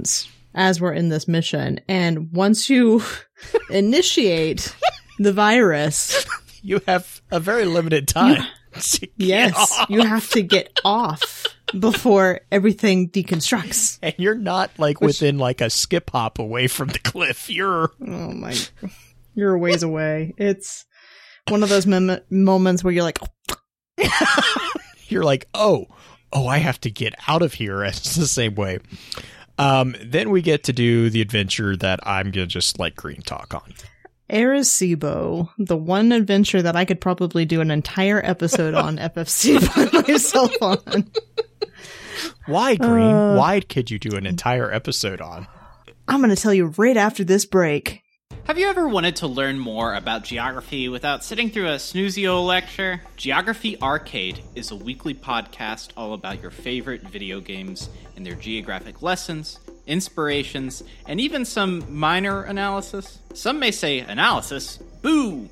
as 0.54 0.80
we're 0.80 0.92
in 0.92 1.08
this 1.08 1.28
mission. 1.28 1.80
And 1.88 2.32
once 2.32 2.68
you 2.70 3.02
initiate 3.70 4.74
the 5.18 5.32
virus, 5.32 6.26
You 6.66 6.80
have 6.86 7.20
a 7.30 7.38
very 7.40 7.66
limited 7.66 8.08
time. 8.08 8.42
get 8.72 9.10
yes, 9.18 9.54
off. 9.54 9.90
you 9.90 10.00
have 10.02 10.30
to 10.30 10.40
get 10.40 10.80
off 10.82 11.46
before 11.78 12.40
everything 12.50 13.10
deconstructs. 13.10 13.98
and 14.02 14.14
you're 14.16 14.34
not 14.34 14.70
like 14.78 14.98
Which- 15.02 15.20
within 15.20 15.36
like 15.36 15.60
a 15.60 15.68
skip 15.68 16.10
hop 16.10 16.38
away 16.38 16.66
from 16.68 16.88
the 16.88 16.98
cliff. 17.00 17.50
You're 17.50 17.90
Oh 18.00 18.32
my, 18.32 18.56
you're 19.34 19.52
a 19.52 19.58
ways 19.58 19.82
away. 19.82 20.32
It's 20.38 20.86
one 21.48 21.62
of 21.62 21.68
those 21.68 21.86
mem- 21.86 22.20
moments 22.30 22.82
where 22.82 22.94
you're 22.94 23.02
like, 23.04 23.18
you're 25.08 25.22
like, 25.24 25.46
oh, 25.52 25.86
oh, 26.34 26.46
I 26.46 26.58
have 26.58 26.80
to 26.82 26.90
get 26.90 27.14
out 27.26 27.42
of 27.42 27.54
here. 27.54 27.84
It's 27.84 28.16
the 28.16 28.26
same 28.26 28.54
way. 28.54 28.78
Um, 29.56 29.94
then 30.04 30.30
we 30.30 30.42
get 30.42 30.64
to 30.64 30.72
do 30.72 31.08
the 31.08 31.20
adventure 31.20 31.76
that 31.76 32.00
I'm 32.02 32.30
gonna 32.32 32.46
just 32.46 32.78
let 32.78 32.96
Green 32.96 33.22
talk 33.22 33.54
on. 33.54 33.72
Arecibo, 34.28 35.50
the 35.58 35.76
one 35.76 36.10
adventure 36.10 36.62
that 36.62 36.76
I 36.76 36.84
could 36.84 37.00
probably 37.00 37.44
do 37.44 37.60
an 37.60 37.70
entire 37.70 38.20
episode 38.24 38.74
on 38.74 38.96
FFC 38.98 39.60
by 39.92 40.00
myself 40.08 40.52
on. 40.60 41.10
Why 42.46 42.74
Green? 42.76 43.14
Uh, 43.14 43.36
Why 43.36 43.60
could 43.60 43.90
you 43.90 43.98
do 43.98 44.16
an 44.16 44.26
entire 44.26 44.72
episode 44.72 45.20
on? 45.20 45.46
I'm 46.08 46.20
going 46.20 46.34
to 46.34 46.40
tell 46.40 46.54
you 46.54 46.66
right 46.76 46.96
after 46.96 47.24
this 47.24 47.44
break. 47.44 48.02
Have 48.46 48.58
you 48.58 48.68
ever 48.68 48.86
wanted 48.86 49.16
to 49.16 49.26
learn 49.26 49.58
more 49.58 49.94
about 49.94 50.22
geography 50.22 50.90
without 50.90 51.24
sitting 51.24 51.48
through 51.48 51.68
a 51.68 51.76
snoozio 51.76 52.44
lecture? 52.44 53.00
Geography 53.16 53.80
Arcade 53.80 54.42
is 54.54 54.70
a 54.70 54.76
weekly 54.76 55.14
podcast 55.14 55.92
all 55.96 56.12
about 56.12 56.42
your 56.42 56.50
favorite 56.50 57.00
video 57.00 57.40
games 57.40 57.88
and 58.16 58.26
their 58.26 58.34
geographic 58.34 59.00
lessons, 59.00 59.60
inspirations, 59.86 60.84
and 61.06 61.22
even 61.22 61.46
some 61.46 61.86
minor 61.88 62.42
analysis. 62.42 63.18
Some 63.32 63.58
may 63.58 63.70
say 63.70 64.00
analysis. 64.00 64.76
Boo! 65.00 65.48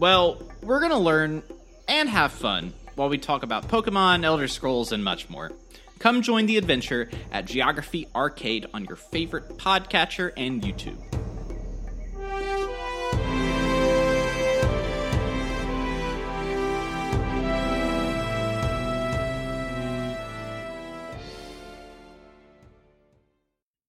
Well, 0.00 0.42
we're 0.62 0.80
gonna 0.80 0.98
learn 0.98 1.44
and 1.86 2.08
have 2.08 2.32
fun 2.32 2.72
while 2.96 3.08
we 3.08 3.18
talk 3.18 3.44
about 3.44 3.68
Pokemon, 3.68 4.24
Elder 4.24 4.48
Scrolls, 4.48 4.90
and 4.90 5.04
much 5.04 5.30
more. 5.30 5.52
Come 6.00 6.22
join 6.22 6.46
the 6.46 6.58
adventure 6.58 7.08
at 7.30 7.44
Geography 7.44 8.08
Arcade 8.16 8.66
on 8.74 8.84
your 8.84 8.96
favorite 8.96 9.58
podcatcher 9.58 10.32
and 10.36 10.60
YouTube. 10.60 11.15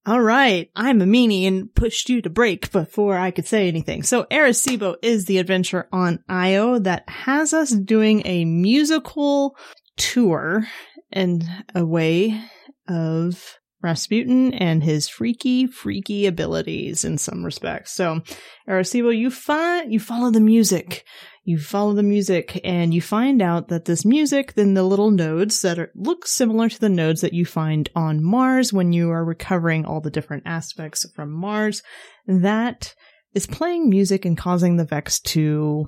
All 0.08 0.22
right, 0.22 0.70
I'm 0.74 1.02
a 1.02 1.04
meanie 1.04 1.46
and 1.46 1.74
pushed 1.74 2.08
you 2.08 2.22
to 2.22 2.30
break 2.30 2.72
before 2.72 3.18
I 3.18 3.30
could 3.30 3.46
say 3.46 3.68
anything. 3.68 4.02
So 4.02 4.24
Arecibo 4.30 4.94
is 5.02 5.26
the 5.26 5.36
adventure 5.36 5.86
on 5.92 6.24
IO 6.30 6.78
that 6.78 7.06
has 7.10 7.52
us 7.52 7.68
doing 7.68 8.22
a 8.24 8.46
musical 8.46 9.54
tour 9.98 10.66
in 11.12 11.42
a 11.74 11.84
way 11.84 12.42
of 12.88 13.58
Rasputin 13.82 14.54
and 14.54 14.82
his 14.82 15.08
freaky, 15.08 15.66
freaky 15.66 16.26
abilities 16.26 17.04
in 17.04 17.16
some 17.18 17.44
respects. 17.44 17.92
So 17.92 18.22
Arecibo, 18.68 19.16
you 19.16 19.30
find 19.30 19.92
you 19.92 20.00
follow 20.00 20.30
the 20.30 20.40
music. 20.40 21.04
You 21.44 21.56
follow 21.56 21.94
the 21.94 22.02
music 22.02 22.60
and 22.62 22.92
you 22.92 23.00
find 23.00 23.40
out 23.40 23.68
that 23.68 23.86
this 23.86 24.04
music, 24.04 24.52
then 24.52 24.74
the 24.74 24.82
little 24.82 25.10
nodes 25.10 25.62
that 25.62 25.78
are, 25.78 25.90
look 25.94 26.26
similar 26.26 26.68
to 26.68 26.78
the 26.78 26.90
nodes 26.90 27.22
that 27.22 27.32
you 27.32 27.46
find 27.46 27.88
on 27.94 28.22
Mars 28.22 28.70
when 28.70 28.92
you 28.92 29.10
are 29.10 29.24
recovering 29.24 29.86
all 29.86 30.02
the 30.02 30.10
different 30.10 30.42
aspects 30.44 31.10
from 31.14 31.32
Mars, 31.32 31.82
that 32.26 32.94
is 33.32 33.46
playing 33.46 33.88
music 33.88 34.26
and 34.26 34.36
causing 34.36 34.76
the 34.76 34.84
Vex 34.84 35.20
to 35.20 35.86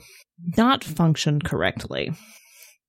not 0.57 0.83
function 0.83 1.43
correctly. 1.43 2.13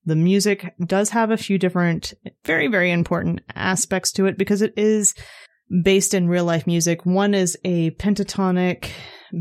The 0.06 0.16
music 0.16 0.74
does 0.84 1.10
have 1.12 1.30
a 1.30 1.38
few 1.38 1.58
different, 1.58 2.14
very, 2.44 2.68
very 2.68 2.92
important 2.92 3.42
aspects 3.56 4.12
to 4.14 4.26
it 4.26 4.38
because 4.38 4.62
it 4.62 4.74
is 4.76 5.14
based 5.84 6.14
in 6.14 6.28
real 6.28 6.46
life 6.46 6.66
music. 6.66 7.06
One 7.06 7.34
is 7.34 7.58
a 7.64 7.92
pentatonic 7.92 8.90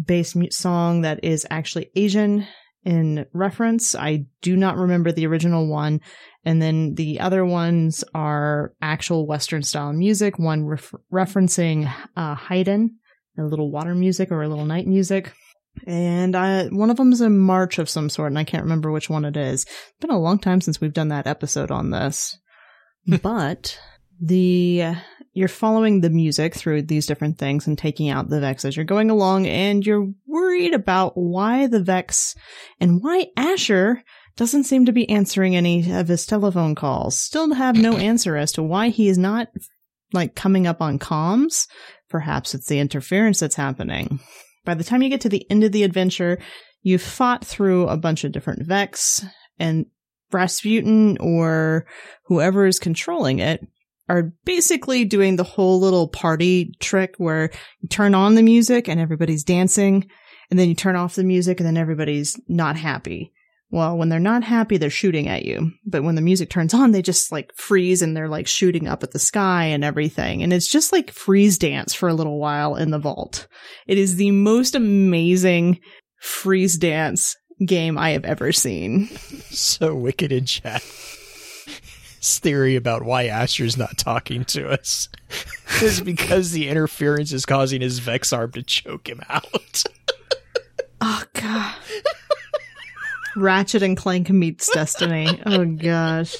based 0.07 0.37
song 0.53 1.01
that 1.01 1.25
is 1.25 1.46
actually 1.51 1.90
Asian 1.96 2.46
in 2.85 3.27
reference. 3.33 3.94
I 3.94 4.27
do 4.42 4.57
not 4.57 4.77
remember 4.77 5.12
the 5.12 5.27
original 5.27 5.68
one. 5.68 6.01
And 6.44 6.62
then 6.62 6.94
the 6.94 7.20
other 7.20 7.44
ones 7.44 8.05
are 8.14 8.73
actual 8.81 9.27
Western 9.27 9.62
style 9.62 9.92
music, 9.92 10.38
one 10.38 10.64
ref- 10.64 10.94
referencing 11.12 11.92
uh, 12.16 12.35
Haydn, 12.35 12.96
a 13.38 13.42
little 13.42 13.70
water 13.70 13.94
music 13.94 14.31
or 14.31 14.42
a 14.42 14.49
little 14.49 14.64
night 14.64 14.87
music. 14.87 15.33
And 15.87 16.37
uh, 16.37 16.64
one 16.70 16.90
of 16.90 16.96
them 16.96 17.12
is 17.12 17.20
a 17.20 17.30
march 17.30 17.78
of 17.78 17.88
some 17.88 18.11
sort, 18.11 18.30
and 18.30 18.38
I 18.38 18.44
can't 18.44 18.64
remember 18.64 18.90
which 18.90 19.09
one 19.09 19.24
it 19.24 19.37
is. 19.37 19.64
It's 19.64 19.98
been 20.00 20.11
a 20.11 20.18
long 20.18 20.38
time 20.38 20.61
since 20.61 20.80
we've 20.80 20.92
done 20.92 21.09
that 21.09 21.26
episode 21.26 21.70
on 21.70 21.90
this. 21.90 22.38
but 23.22 23.78
the 24.20 24.94
you're 25.33 25.48
following 25.48 26.00
the 26.00 26.11
music 26.11 26.54
through 26.54 26.83
these 26.83 27.06
different 27.06 27.38
things 27.38 27.66
and 27.66 27.78
taking 27.78 28.11
out 28.11 28.28
the 28.28 28.40
Vex 28.40 28.64
as 28.64 28.76
you're 28.76 28.85
going 28.85 29.11
along, 29.11 29.46
and 29.46 29.87
you're 29.87 30.09
worried 30.26 30.74
about 30.74 31.12
why 31.14 31.66
the 31.66 31.83
Vex 31.83 32.35
and 32.80 33.02
why 33.02 33.26
Asher 33.37 34.02
doesn't 34.37 34.64
seem 34.64 34.87
to 34.87 34.92
be 34.92 35.09
answering 35.09 35.56
any 35.56 35.90
of 35.92 36.09
his 36.09 36.26
telephone 36.26 36.74
calls. 36.74 37.18
Still 37.18 37.54
have 37.54 37.76
no 37.76 37.96
answer 37.96 38.37
as 38.37 38.52
to 38.52 38.62
why 38.62 38.88
he 38.88 39.09
is 39.09 39.18
not 39.18 39.48
like 40.12 40.35
coming 40.35 40.66
up 40.66 40.80
on 40.80 40.98
comms. 40.98 41.66
Perhaps 42.09 42.54
it's 42.54 42.66
the 42.66 42.80
interference 42.80 43.40
that's 43.40 43.54
happening. 43.54 44.20
By 44.70 44.74
the 44.74 44.85
time 44.85 45.02
you 45.02 45.09
get 45.09 45.22
to 45.22 45.28
the 45.28 45.44
end 45.50 45.64
of 45.64 45.72
the 45.72 45.83
adventure, 45.83 46.38
you've 46.85 47.02
fought 47.02 47.44
through 47.44 47.88
a 47.88 47.96
bunch 47.96 48.22
of 48.22 48.30
different 48.30 48.64
Vex, 48.64 49.24
and 49.59 49.87
Rasputin 50.30 51.18
or 51.18 51.88
whoever 52.26 52.66
is 52.66 52.78
controlling 52.78 53.40
it 53.40 53.66
are 54.09 54.33
basically 54.44 55.04
doing 55.04 55.35
the 55.35 55.42
whole 55.42 55.80
little 55.80 56.06
party 56.06 56.72
trick 56.78 57.16
where 57.18 57.50
you 57.80 57.88
turn 57.88 58.14
on 58.14 58.37
the 58.37 58.44
music 58.44 58.88
and 58.88 59.00
everybody's 59.00 59.42
dancing, 59.42 60.09
and 60.50 60.59
then 60.61 60.68
you 60.68 60.76
turn 60.76 60.94
off 60.94 61.16
the 61.16 61.24
music 61.24 61.59
and 61.59 61.66
then 61.66 61.76
everybody's 61.76 62.40
not 62.46 62.76
happy. 62.76 63.33
Well, 63.72 63.96
when 63.96 64.09
they're 64.09 64.18
not 64.18 64.42
happy, 64.42 64.78
they're 64.78 64.90
shooting 64.90 65.28
at 65.28 65.44
you. 65.44 65.72
But 65.87 66.02
when 66.02 66.16
the 66.16 66.22
music 66.22 66.50
turns 66.50 66.74
on, 66.74 66.90
they 66.90 67.02
just 67.02 67.30
like 67.30 67.52
freeze 67.54 68.02
and 68.02 68.16
they're 68.16 68.28
like 68.28 68.48
shooting 68.48 68.88
up 68.88 69.02
at 69.04 69.12
the 69.12 69.18
sky 69.20 69.66
and 69.66 69.85
everything. 69.85 70.42
And 70.42 70.52
it's 70.52 70.66
just 70.68 70.92
like 70.92 71.12
freeze 71.12 71.56
dance 71.56 71.94
for 71.94 72.09
a 72.09 72.14
little 72.14 72.38
while 72.38 72.74
in 72.74 72.90
the 72.90 72.98
vault. 72.98 73.46
It 73.87 73.96
is 73.96 74.16
the 74.16 74.33
most 74.33 74.74
amazing 74.74 75.78
freeze 76.20 76.76
dance 76.76 77.37
game 77.64 77.96
I 77.96 78.11
have 78.11 78.24
ever 78.24 78.52
seen. 78.52 79.09
So 79.50 79.96
wicked 79.96 80.30
in 80.30 80.46
chat. 80.46 80.80
His 80.80 82.38
theory 82.38 82.76
about 82.76 83.02
why 83.02 83.26
Asher's 83.26 83.76
not 83.76 83.98
talking 83.98 84.44
to 84.46 84.70
us 84.70 85.09
is 85.83 86.00
because 86.00 86.52
the 86.52 86.68
interference 86.68 87.33
is 87.33 87.44
causing 87.44 87.80
his 87.80 87.98
Vex 87.98 88.33
arm 88.33 88.52
to 88.52 88.62
choke 88.62 89.09
him 89.09 89.20
out. 89.28 89.83
Oh 91.02 91.24
god. 91.33 91.76
Ratchet 93.36 93.82
and 93.82 93.96
Clank 93.96 94.30
meets 94.30 94.70
Destiny. 94.72 95.40
Oh 95.46 95.64
gosh. 95.64 96.36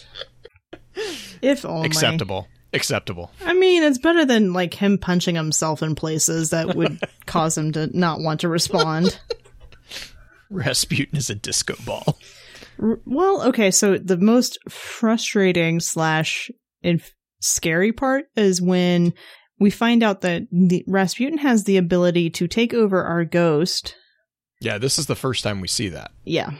If 1.43 1.65
only. 1.65 1.87
Acceptable. 1.87 2.49
Acceptable. 2.73 3.31
I 3.45 3.53
mean, 3.55 3.83
it's 3.83 3.99
better 3.99 4.25
than 4.25 4.53
like 4.53 4.75
him 4.75 4.99
punching 4.99 5.35
himself 5.35 5.83
in 5.83 5.95
places 5.95 6.51
that 6.51 6.77
would 6.77 7.01
cause 7.27 7.59
him 7.59 7.73
to 7.73 7.89
not 7.97 8.21
want 8.21 8.41
to 8.41 8.49
respond. 8.49 9.19
Rasputin 10.51 11.17
is 11.17 11.31
a 11.31 11.35
disco 11.35 11.75
ball. 11.85 12.19
Well, 12.79 13.43
okay, 13.49 13.71
so 13.71 13.99
the 13.99 14.17
most 14.17 14.59
frustrating 14.69 15.81
slash 15.81 16.51
inf- 16.83 17.15
scary 17.41 17.93
part 17.93 18.25
is 18.37 18.63
when 18.63 19.13
we 19.59 19.71
find 19.71 20.03
out 20.03 20.23
that 20.23 20.45
the 20.51 20.85
Rasputin 20.87 21.39
has 21.39 21.65
the 21.65 21.77
ability 21.77 22.31
to 22.31 22.49
take 22.49 22.73
over 22.73 23.05
our 23.05 23.25
ghost. 23.25 23.97
Yeah, 24.61 24.79
this 24.79 24.99
is 24.99 25.07
the 25.07 25.17
first 25.17 25.43
time 25.45 25.61
we 25.61 25.69
see 25.69 25.89
that. 25.91 26.13
Yeah, 26.25 26.53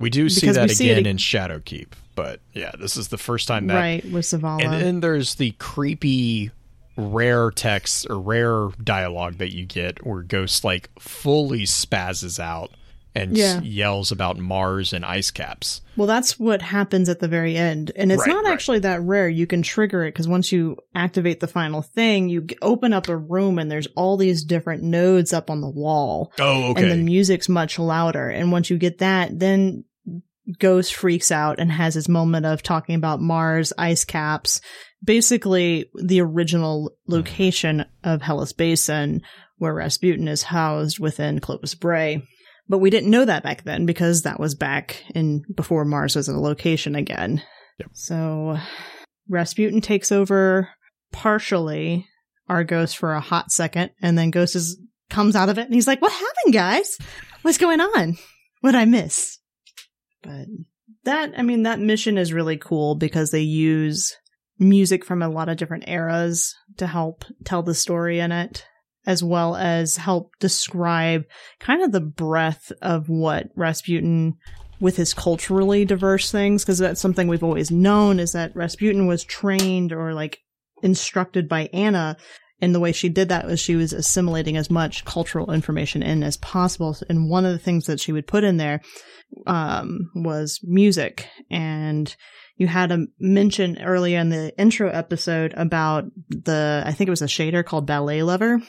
We 0.00 0.10
do 0.10 0.28
see 0.28 0.50
that 0.50 0.68
we 0.68 0.74
see 0.74 0.90
it 0.90 0.98
again 0.98 1.06
in 1.06 1.16
Shadowkeep, 1.18 1.88
but 2.16 2.40
yeah, 2.54 2.72
this 2.78 2.96
is 2.96 3.08
the 3.08 3.18
first 3.18 3.46
time 3.46 3.66
that. 3.68 3.74
right 3.74 4.04
with 4.06 4.24
Zavala. 4.24 4.64
And 4.64 4.72
then 4.72 5.00
there's 5.00 5.34
the 5.36 5.52
creepy 5.58 6.50
rare 6.96 7.50
text 7.50 8.06
or 8.10 8.18
rare 8.18 8.68
dialogue 8.82 9.34
that 9.38 9.54
you 9.54 9.64
get 9.66 10.04
where 10.04 10.22
Ghost 10.22 10.64
like 10.64 10.90
fully 10.98 11.62
spazzes 11.62 12.38
out 12.40 12.70
and 13.14 13.36
Yeah. 13.36 13.60
yells 13.60 14.12
about 14.12 14.38
Mars 14.38 14.92
and 14.92 15.04
ice 15.04 15.30
caps. 15.30 15.80
Well, 15.96 16.06
that's 16.06 16.38
what 16.38 16.62
happens 16.62 17.08
at 17.08 17.18
the 17.18 17.26
very 17.26 17.56
end. 17.56 17.90
And 17.96 18.12
it's 18.12 18.20
Right, 18.20 18.28
not 18.32 18.44
right. 18.44 18.52
actually 18.52 18.78
that 18.80 19.02
rare. 19.02 19.28
You 19.28 19.46
can 19.48 19.62
trigger 19.62 20.04
it 20.04 20.12
because 20.14 20.28
once 20.28 20.52
you 20.52 20.76
activate 20.94 21.40
the 21.40 21.48
final 21.48 21.82
thing, 21.82 22.28
you 22.28 22.46
open 22.62 22.92
up 22.92 23.08
a 23.08 23.16
room 23.16 23.58
and 23.58 23.70
there's 23.70 23.88
all 23.96 24.16
these 24.16 24.44
different 24.44 24.82
nodes 24.84 25.32
up 25.32 25.50
on 25.50 25.60
the 25.60 25.68
wall. 25.68 26.32
Oh, 26.38 26.70
okay. 26.70 26.82
And 26.82 26.90
the 26.92 26.96
music's 27.04 27.48
much 27.48 27.78
louder. 27.78 28.28
And 28.28 28.52
once 28.52 28.70
you 28.70 28.78
get 28.78 28.98
that, 28.98 29.38
then 29.38 29.84
Ghost 30.58 30.94
freaks 30.94 31.30
out 31.30 31.58
and 31.58 31.70
has 31.70 31.94
his 31.94 32.08
moment 32.08 32.46
of 32.46 32.62
talking 32.62 32.94
about 32.94 33.20
Mars, 33.20 33.72
ice 33.78 34.04
caps, 34.04 34.60
basically 35.02 35.90
the 35.94 36.20
original 36.20 36.92
location 37.06 37.84
of 38.02 38.22
Hellas 38.22 38.52
Basin 38.52 39.22
where 39.60 39.74
Rasputin 39.74 40.26
is 40.26 40.42
housed 40.42 40.98
within 40.98 41.38
Clovis 41.38 41.74
Bray. 41.74 42.26
But 42.66 42.78
we 42.78 42.88
didn't 42.88 43.10
know 43.10 43.26
that 43.26 43.42
back 43.42 43.64
then 43.64 43.84
because 43.84 44.22
that 44.22 44.40
was 44.40 44.54
back 44.54 45.04
in 45.14 45.42
before 45.54 45.84
Mars 45.84 46.16
was 46.16 46.28
a 46.28 46.38
location 46.38 46.94
again. 46.94 47.42
Yep. 47.78 47.90
So 47.92 48.58
Rasputin 49.28 49.82
takes 49.82 50.10
over 50.10 50.70
partially 51.12 52.06
our 52.48 52.64
Ghost 52.64 52.96
for 52.96 53.12
a 53.12 53.20
hot 53.20 53.52
second, 53.52 53.90
and 54.00 54.16
then 54.16 54.30
Ghost 54.30 54.56
is 54.56 54.80
comes 55.10 55.36
out 55.36 55.50
of 55.50 55.58
it 55.58 55.66
and 55.66 55.74
he's 55.74 55.86
like, 55.86 56.00
What 56.00 56.12
happened, 56.12 56.54
guys? 56.54 56.96
What's 57.42 57.58
going 57.58 57.80
on? 57.80 58.16
What'd 58.62 58.80
I 58.80 58.86
miss? 58.86 59.39
But 60.22 60.46
that 61.04 61.32
I 61.36 61.42
mean, 61.42 61.62
that 61.62 61.80
mission 61.80 62.18
is 62.18 62.32
really 62.32 62.56
cool 62.56 62.94
because 62.94 63.30
they 63.30 63.40
use 63.40 64.16
music 64.58 65.04
from 65.04 65.22
a 65.22 65.28
lot 65.28 65.48
of 65.48 65.56
different 65.56 65.88
eras 65.88 66.54
to 66.76 66.86
help 66.86 67.24
tell 67.44 67.62
the 67.62 67.74
story 67.74 68.20
in 68.20 68.30
it, 68.32 68.66
as 69.06 69.22
well 69.22 69.56
as 69.56 69.96
help 69.96 70.32
describe 70.38 71.24
kind 71.58 71.82
of 71.82 71.92
the 71.92 72.00
breadth 72.00 72.70
of 72.82 73.08
what 73.08 73.48
Rasputin 73.56 74.36
with 74.80 74.96
his 74.96 75.14
culturally 75.14 75.84
diverse 75.84 76.30
things, 76.30 76.62
because 76.62 76.78
that's 76.78 77.00
something 77.00 77.28
we've 77.28 77.44
always 77.44 77.70
known 77.70 78.18
is 78.18 78.32
that 78.32 78.54
Rasputin 78.56 79.06
was 79.06 79.24
trained 79.24 79.92
or 79.92 80.14
like 80.14 80.38
instructed 80.82 81.48
by 81.48 81.68
Ana. 81.72 82.16
And 82.60 82.74
the 82.74 82.80
way 82.80 82.92
she 82.92 83.08
did 83.08 83.30
that 83.30 83.46
was 83.46 83.60
she 83.60 83.76
was 83.76 83.92
assimilating 83.92 84.56
as 84.56 84.70
much 84.70 85.04
cultural 85.04 85.50
information 85.50 86.02
in 86.02 86.22
as 86.22 86.36
possible. 86.36 86.96
And 87.08 87.30
one 87.30 87.46
of 87.46 87.52
the 87.52 87.58
things 87.58 87.86
that 87.86 88.00
she 88.00 88.12
would 88.12 88.26
put 88.26 88.44
in 88.44 88.58
there 88.58 88.80
um, 89.46 90.10
was 90.14 90.60
music. 90.62 91.28
And 91.50 92.14
you 92.56 92.66
had 92.66 92.92
a 92.92 93.06
mention 93.18 93.80
earlier 93.80 94.18
in 94.18 94.28
the 94.28 94.56
intro 94.58 94.90
episode 94.90 95.54
about 95.56 96.04
the, 96.28 96.82
I 96.84 96.92
think 96.92 97.08
it 97.08 97.10
was 97.10 97.22
a 97.22 97.26
shader 97.26 97.64
called 97.64 97.86
Ballet 97.86 98.22
Lover. 98.22 98.60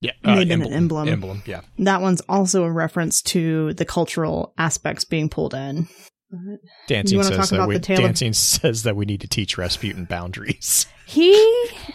Yeah, 0.00 0.12
Made 0.22 0.50
in 0.50 0.62
an 0.62 0.72
emblem. 0.72 1.08
Emblem, 1.08 1.42
yeah. 1.44 1.62
That 1.78 2.00
one's 2.00 2.20
also 2.28 2.62
a 2.62 2.70
reference 2.70 3.20
to 3.22 3.72
the 3.74 3.84
cultural 3.84 4.54
aspects 4.56 5.04
being 5.04 5.28
pulled 5.28 5.54
in. 5.54 5.88
But 6.30 6.60
Dancing 6.86 7.22
says 7.22 7.50
that 7.50 7.66
we, 7.66 7.74
the 7.74 7.80
tale 7.80 8.04
of- 8.04 8.36
says 8.36 8.82
that 8.82 8.96
we 8.96 9.06
need 9.06 9.22
to 9.22 9.28
teach 9.28 9.56
Rasputin 9.58 10.04
boundaries. 10.04 10.86
He, 11.08 11.32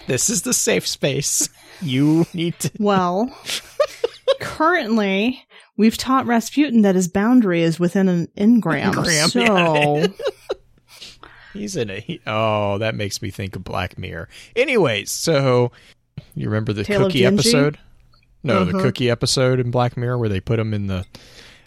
this 0.08 0.28
is 0.28 0.42
the 0.42 0.56
safe 0.56 0.88
space. 0.88 1.48
You 1.84 2.26
need 2.34 2.58
to. 2.62 2.72
well, 2.80 3.30
currently, 4.40 5.46
we've 5.78 5.98
taught 5.98 6.26
Rasputin 6.26 6.82
that 6.82 6.96
his 6.96 7.08
boundary 7.08 7.62
is 7.62 7.80
within 7.80 8.10
an 8.10 8.28
engram. 8.36 8.92
Engram, 8.94 10.08
so, 10.10 10.14
He's 11.54 11.76
in 11.76 11.92
a. 11.92 12.00
He, 12.00 12.22
oh, 12.26 12.80
that 12.80 12.96
makes 12.96 13.22
me 13.22 13.30
think 13.30 13.56
of 13.56 13.64
Black 13.64 14.00
Mirror. 14.00 14.30
Anyways, 14.56 15.12
so 15.12 15.72
you 16.34 16.48
remember 16.48 16.74
the 16.74 16.84
Tale 16.84 17.06
cookie 17.06 17.24
episode? 17.26 17.78
No, 18.42 18.66
the 18.66 18.72
Uh-huh. 18.76 18.82
cookie 18.86 19.12
episode 19.12 19.60
in 19.60 19.70
Black 19.70 19.96
Mirror 19.96 20.18
where 20.18 20.30
they 20.30 20.40
put 20.40 20.58
him 20.58 20.74
in 20.74 20.88
the. 20.88 21.06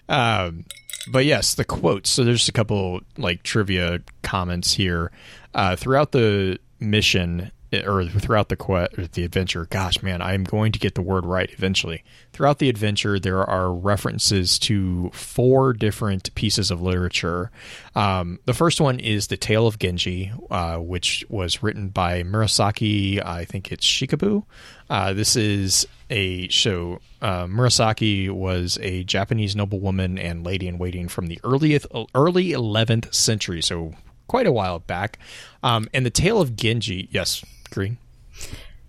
Um, 0.09 0.65
but 1.07 1.25
yes, 1.25 1.55
the 1.55 1.65
quotes. 1.65 2.11
So 2.11 2.25
there's 2.25 2.49
a 2.49 2.53
couple 2.53 3.01
like 3.17 3.43
trivia 3.43 4.01
comments 4.23 4.73
here. 4.73 5.11
Uh, 5.55 5.77
throughout 5.77 6.13
the 6.13 6.59
mission 6.81 7.51
or 7.73 8.05
throughout 8.07 8.49
the 8.49 8.57
que- 8.57 8.89
or 8.97 9.07
the 9.07 9.25
adventure, 9.25 9.67
gosh, 9.67 10.03
man, 10.03 10.23
I'm 10.23 10.45
going 10.45 10.73
to 10.73 10.79
get 10.79 10.95
the 10.95 11.03
word 11.03 11.27
right 11.27 11.51
eventually. 11.53 12.05
Throughout 12.33 12.59
the 12.59 12.69
adventure, 12.69 13.19
there 13.19 13.45
are 13.45 13.73
references 13.73 14.59
to 14.61 15.11
four 15.13 15.73
different 15.73 16.35
pieces 16.35 16.71
of 16.71 16.81
literature. 16.81 17.51
Um, 17.95 18.39
the 18.45 18.55
first 18.55 18.81
one 18.81 19.01
is 19.01 19.27
the 19.27 19.37
Tale 19.37 19.67
of 19.67 19.79
Genji, 19.79 20.33
uh, 20.51 20.79
which 20.79 21.25
was 21.29 21.63
written 21.63 21.89
by 21.89 22.23
Murasaki. 22.23 23.25
I 23.25 23.45
think 23.45 23.73
it's 23.73 23.87
Shikabu. 23.87 24.45
Uh, 24.89 25.13
this 25.13 25.35
is 25.35 25.87
a 26.11 26.49
show. 26.49 27.01
Uh, 27.21 27.47
Murasaki 27.47 28.31
was 28.31 28.79
a 28.81 29.03
Japanese 29.05 29.57
noblewoman 29.57 30.19
and 30.19 30.45
lady 30.45 30.69
in 30.69 30.79
waiting 30.79 31.09
from 31.09 31.27
the 31.27 31.41
earliest 31.43 31.87
early 32.15 32.51
11th 32.51 33.13
century, 33.13 33.61
so 33.63 33.95
quite 34.29 34.47
a 34.47 34.53
while 34.53 34.79
back. 34.79 35.19
Um, 35.63 35.89
and 35.93 36.05
the 36.07 36.11
Tale 36.11 36.41
of 36.41 36.57
Genji, 36.57 37.09
yes, 37.11 37.45
Green. 37.71 37.99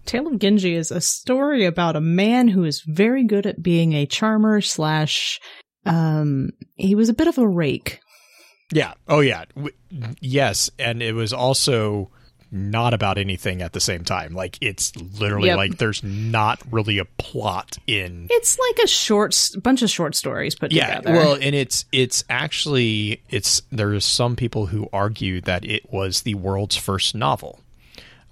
Tale 0.06 0.28
of 0.28 0.40
Genji 0.40 0.74
is 0.76 0.90
a 0.92 1.02
story 1.02 1.66
about 1.66 1.96
a 1.96 2.02
man 2.02 2.48
who 2.48 2.64
is 2.64 2.82
very 2.82 3.24
good 3.26 3.46
at 3.46 3.62
being 3.62 3.94
a 3.94 4.06
charmer 4.06 4.62
slash, 4.62 5.40
um, 5.86 6.52
he 6.76 6.96
was 6.96 7.10
a 7.10 7.14
bit 7.14 7.28
of 7.28 7.38
a 7.38 7.48
rake. 7.48 8.00
Yeah. 8.72 8.94
Oh, 9.08 9.20
yeah. 9.20 9.46
W- 9.56 9.74
yes, 10.22 10.70
and 10.80 11.02
it 11.02 11.14
was 11.14 11.34
also 11.34 12.10
not 12.50 12.94
about 12.94 13.18
anything 13.18 13.62
at 13.62 13.74
the 13.74 13.80
same 13.82 14.06
time. 14.06 14.34
Like 14.34 14.58
it's 14.62 14.96
literally 14.96 15.48
Yep. 15.50 15.58
like 15.58 15.78
there's 15.78 16.02
not 16.02 16.62
really 16.72 16.98
a 16.98 17.04
plot 17.18 17.78
in 17.88 18.28
It's 18.30 18.58
like 18.58 18.80
a 18.86 18.88
short, 18.88 19.38
bunch 19.62 19.82
of 19.82 19.90
short 19.90 20.16
stories 20.16 20.56
put 20.56 20.72
yeah 20.72 20.96
together. 21.02 21.12
well 21.18 21.34
and 21.34 21.54
it's 21.54 21.84
it's 21.92 22.24
actually 22.30 23.22
it's 23.30 23.62
there's 23.70 24.06
some 24.06 24.38
people 24.38 24.68
who 24.68 24.88
argue 24.94 25.42
that 25.42 25.66
it 25.66 25.92
was 25.92 26.22
the 26.22 26.36
world's 26.36 26.78
first 26.78 27.14
novel 27.16 27.60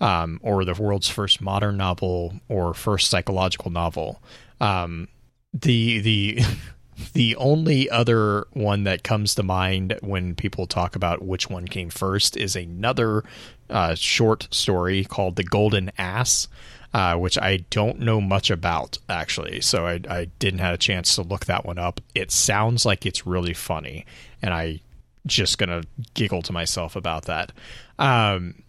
um, 0.02 0.40
or 0.44 0.66
the 0.66 0.74
world's 0.74 1.10
first 1.10 1.42
modern 1.42 1.78
novel 1.78 2.34
or 2.50 2.74
first 2.74 3.10
psychological 3.10 3.72
novel 3.72 4.22
um, 4.62 5.08
the 5.54 6.00
the 6.00 6.40
the 7.14 7.36
only 7.36 7.90
other 7.90 8.48
one 8.54 8.86
that 8.86 9.04
comes 9.04 9.36
to 9.36 9.44
mind 9.44 9.98
when 10.02 10.34
people 10.34 10.66
talk 10.66 10.96
about 10.96 11.22
which 11.22 11.50
one 11.50 11.68
came 11.68 11.90
first 11.90 12.38
is 12.38 12.56
another 12.56 13.24
uh, 13.70 13.94
short 13.96 14.48
story 14.52 15.04
called 15.04 15.36
the 15.36 15.44
golden 15.44 15.92
ass 15.98 16.48
uh, 16.96 17.14
which 17.18 17.38
I 17.38 17.58
don't 17.72 18.00
know 18.00 18.22
much 18.22 18.50
about 18.50 18.98
actually. 19.10 19.60
So 19.60 19.86
I, 19.86 20.00
I 20.10 20.26
didn't 20.40 20.62
have 20.62 20.76
a 20.76 20.78
chance 20.78 21.16
to 21.16 21.24
look 21.24 21.46
that 21.46 21.66
one 21.66 21.78
up. 21.78 22.00
It 22.16 22.32
sounds 22.32 22.86
like 22.86 23.06
it's 23.06 23.28
really 23.28 23.54
funny, 23.54 24.06
and 24.42 24.54
I 24.54 24.80
just 25.28 25.58
gonna 25.58 25.84
giggle 26.14 26.42
to 26.44 26.54
myself 26.54 26.96
about 26.96 27.26
that. 27.26 27.52
Um, 28.00 28.64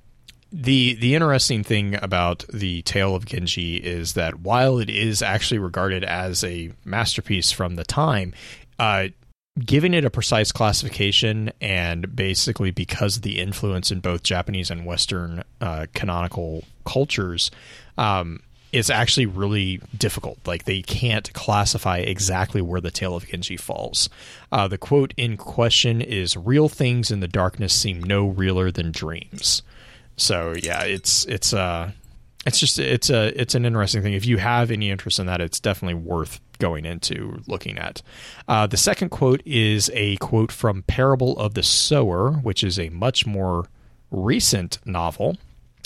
the 0.58 0.94
the 0.94 1.14
interesting 1.14 1.62
thing 1.62 1.98
about 2.02 2.46
the 2.50 2.80
Tale 2.82 3.14
of 3.14 3.26
Genji 3.26 3.76
is 3.76 4.14
that 4.14 4.40
while 4.40 4.78
it 4.78 4.88
is 4.88 5.20
actually 5.20 5.58
regarded 5.58 6.02
as 6.02 6.42
a 6.42 6.72
masterpiece 6.82 7.52
from 7.52 7.76
the 7.76 7.84
time, 7.84 8.32
uh, 8.78 9.08
giving 9.58 9.92
it 9.92 10.06
a 10.06 10.10
precise 10.10 10.52
classification 10.52 11.52
and 11.60 12.16
basically 12.16 12.70
because 12.70 13.18
of 13.18 13.22
the 13.22 13.38
influence 13.38 13.90
in 13.90 14.00
both 14.00 14.22
Japanese 14.22 14.70
and 14.70 14.86
Western 14.86 15.44
uh, 15.60 15.86
canonical 15.92 16.64
cultures, 16.86 17.50
um, 17.98 18.40
it's 18.72 18.88
actually 18.88 19.26
really 19.26 19.82
difficult. 19.96 20.38
Like 20.46 20.64
they 20.64 20.80
can't 20.80 21.30
classify 21.34 21.98
exactly 21.98 22.62
where 22.62 22.80
the 22.80 22.90
Tale 22.90 23.14
of 23.14 23.26
Genji 23.26 23.58
falls. 23.58 24.08
Uh, 24.50 24.68
the 24.68 24.78
quote 24.78 25.12
in 25.18 25.36
question 25.36 26.00
is 26.00 26.34
"Real 26.34 26.70
things 26.70 27.10
in 27.10 27.20
the 27.20 27.28
darkness 27.28 27.74
seem 27.74 28.02
no 28.02 28.26
realer 28.26 28.70
than 28.70 28.90
dreams." 28.90 29.62
So 30.16 30.54
yeah, 30.56 30.82
it's 30.84 31.24
it's 31.26 31.52
uh 31.52 31.92
it's 32.46 32.58
just 32.58 32.78
it's 32.78 33.10
a 33.10 33.38
it's 33.40 33.54
an 33.54 33.64
interesting 33.64 34.02
thing. 34.02 34.14
If 34.14 34.24
you 34.24 34.38
have 34.38 34.70
any 34.70 34.90
interest 34.90 35.18
in 35.18 35.26
that, 35.26 35.40
it's 35.40 35.60
definitely 35.60 35.94
worth 35.94 36.40
going 36.58 36.86
into 36.86 37.42
looking 37.46 37.76
at. 37.76 38.02
Uh, 38.48 38.66
the 38.66 38.76
second 38.76 39.10
quote 39.10 39.42
is 39.44 39.90
a 39.92 40.16
quote 40.16 40.50
from 40.50 40.82
Parable 40.84 41.38
of 41.38 41.54
the 41.54 41.62
Sower, 41.62 42.32
which 42.32 42.64
is 42.64 42.78
a 42.78 42.88
much 42.90 43.26
more 43.26 43.66
recent 44.10 44.78
novel. 44.86 45.36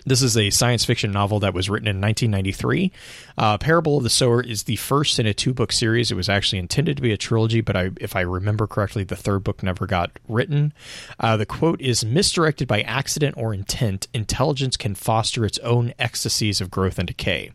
This 0.06 0.22
is 0.22 0.36
a 0.36 0.50
science 0.50 0.84
fiction 0.84 1.12
novel 1.12 1.40
that 1.40 1.52
was 1.52 1.68
written 1.68 1.88
in 1.88 2.00
1993. 2.00 2.90
Uh, 3.36 3.58
Parable 3.58 3.98
of 3.98 4.02
the 4.02 4.10
Sower 4.10 4.42
is 4.42 4.62
the 4.62 4.76
first 4.76 5.18
in 5.18 5.26
a 5.26 5.34
two 5.34 5.52
book 5.52 5.72
series. 5.72 6.10
It 6.10 6.14
was 6.14 6.28
actually 6.28 6.58
intended 6.58 6.96
to 6.96 7.02
be 7.02 7.12
a 7.12 7.18
trilogy, 7.18 7.60
but 7.60 7.76
I, 7.76 7.90
if 8.00 8.16
I 8.16 8.22
remember 8.22 8.66
correctly, 8.66 9.04
the 9.04 9.16
third 9.16 9.44
book 9.44 9.62
never 9.62 9.86
got 9.86 10.10
written. 10.26 10.72
Uh, 11.18 11.36
the 11.36 11.46
quote 11.46 11.80
is 11.80 12.04
Misdirected 12.04 12.66
by 12.66 12.80
accident 12.82 13.36
or 13.36 13.52
intent, 13.52 14.08
intelligence 14.14 14.76
can 14.76 14.94
foster 14.94 15.44
its 15.44 15.58
own 15.58 15.92
ecstasies 15.98 16.60
of 16.60 16.70
growth 16.70 16.98
and 16.98 17.08
decay. 17.08 17.50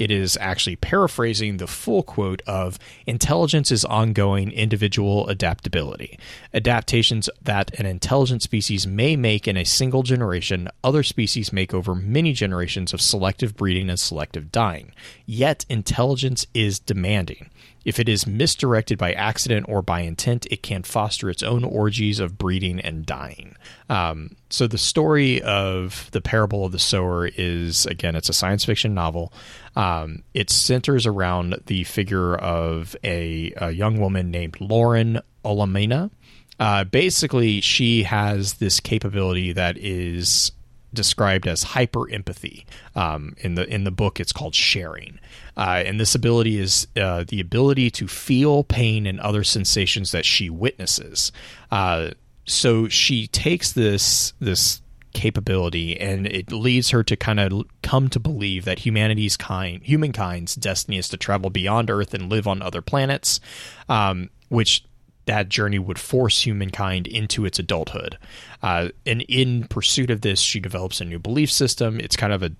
It 0.00 0.10
is 0.10 0.38
actually 0.40 0.76
paraphrasing 0.76 1.58
the 1.58 1.66
full 1.66 2.02
quote 2.02 2.40
of 2.46 2.78
Intelligence 3.06 3.70
is 3.70 3.84
ongoing 3.84 4.50
individual 4.50 5.28
adaptability. 5.28 6.18
Adaptations 6.54 7.28
that 7.42 7.78
an 7.78 7.84
intelligent 7.84 8.40
species 8.40 8.86
may 8.86 9.14
make 9.14 9.46
in 9.46 9.58
a 9.58 9.64
single 9.64 10.02
generation, 10.02 10.70
other 10.82 11.02
species 11.02 11.52
make 11.52 11.74
over 11.74 11.94
many 11.94 12.32
generations 12.32 12.94
of 12.94 13.02
selective 13.02 13.58
breeding 13.58 13.90
and 13.90 14.00
selective 14.00 14.50
dying. 14.50 14.92
Yet, 15.26 15.66
intelligence 15.68 16.46
is 16.54 16.78
demanding. 16.78 17.50
If 17.84 17.98
it 17.98 18.08
is 18.08 18.26
misdirected 18.26 18.98
by 18.98 19.12
accident 19.12 19.66
or 19.68 19.82
by 19.82 20.00
intent, 20.00 20.46
it 20.50 20.62
can 20.62 20.82
foster 20.82 21.30
its 21.30 21.42
own 21.42 21.64
orgies 21.64 22.20
of 22.20 22.36
breeding 22.36 22.80
and 22.80 23.06
dying. 23.06 23.56
Um, 23.88 24.36
so 24.50 24.66
the 24.66 24.78
story 24.78 25.40
of 25.42 26.10
the 26.12 26.20
parable 26.20 26.64
of 26.64 26.72
the 26.72 26.78
sower 26.78 27.26
is 27.26 27.86
again, 27.86 28.16
it's 28.16 28.28
a 28.28 28.34
science 28.34 28.64
fiction 28.64 28.94
novel. 28.94 29.32
Um, 29.76 30.22
it 30.34 30.50
centers 30.50 31.06
around 31.06 31.60
the 31.66 31.84
figure 31.84 32.36
of 32.36 32.94
a, 33.02 33.52
a 33.56 33.70
young 33.70 33.98
woman 33.98 34.30
named 34.30 34.60
Lauren 34.60 35.20
Olamina. 35.44 36.10
Uh, 36.58 36.84
basically, 36.84 37.62
she 37.62 38.02
has 38.02 38.54
this 38.54 38.80
capability 38.80 39.52
that 39.52 39.78
is 39.78 40.52
described 40.92 41.46
as 41.46 41.62
hyper 41.62 42.10
empathy. 42.10 42.66
Um, 42.94 43.34
in 43.38 43.54
the 43.54 43.66
in 43.66 43.84
the 43.84 43.90
book, 43.90 44.20
it's 44.20 44.32
called 44.32 44.54
sharing, 44.54 45.18
uh, 45.56 45.82
and 45.84 46.00
this 46.00 46.14
ability 46.14 46.58
is 46.58 46.86
uh, 46.96 47.24
the 47.26 47.40
ability 47.40 47.90
to 47.92 48.08
feel 48.08 48.64
pain 48.64 49.06
and 49.06 49.20
other 49.20 49.44
sensations 49.44 50.12
that 50.12 50.24
she 50.24 50.50
witnesses. 50.50 51.32
Uh, 51.70 52.10
so 52.46 52.88
she 52.88 53.26
takes 53.28 53.72
this 53.72 54.32
this 54.40 54.82
capability 55.12 55.98
and 55.98 56.26
it 56.26 56.52
leads 56.52 56.90
her 56.90 57.02
to 57.02 57.16
kind 57.16 57.40
of 57.40 57.64
come 57.82 58.08
to 58.08 58.20
believe 58.20 58.64
that 58.64 58.80
humanity's 58.80 59.36
kind 59.36 59.82
humankind's 59.82 60.54
destiny 60.54 60.98
is 60.98 61.08
to 61.08 61.16
travel 61.16 61.50
beyond 61.50 61.90
earth 61.90 62.14
and 62.14 62.30
live 62.30 62.46
on 62.46 62.62
other 62.62 62.80
planets 62.80 63.40
um, 63.88 64.30
which 64.50 64.84
that 65.30 65.48
journey 65.48 65.78
would 65.78 65.98
force 65.98 66.44
humankind 66.44 67.06
into 67.06 67.44
its 67.44 67.60
adulthood. 67.60 68.18
Uh, 68.64 68.88
and 69.06 69.22
in 69.22 69.62
pursuit 69.68 70.10
of 70.10 70.22
this, 70.22 70.40
she 70.40 70.58
develops 70.58 71.00
a 71.00 71.04
new 71.04 71.20
belief 71.20 71.52
system. 71.52 72.00
It's 72.00 72.16
kind 72.16 72.32
of 72.32 72.42
a 72.42 72.50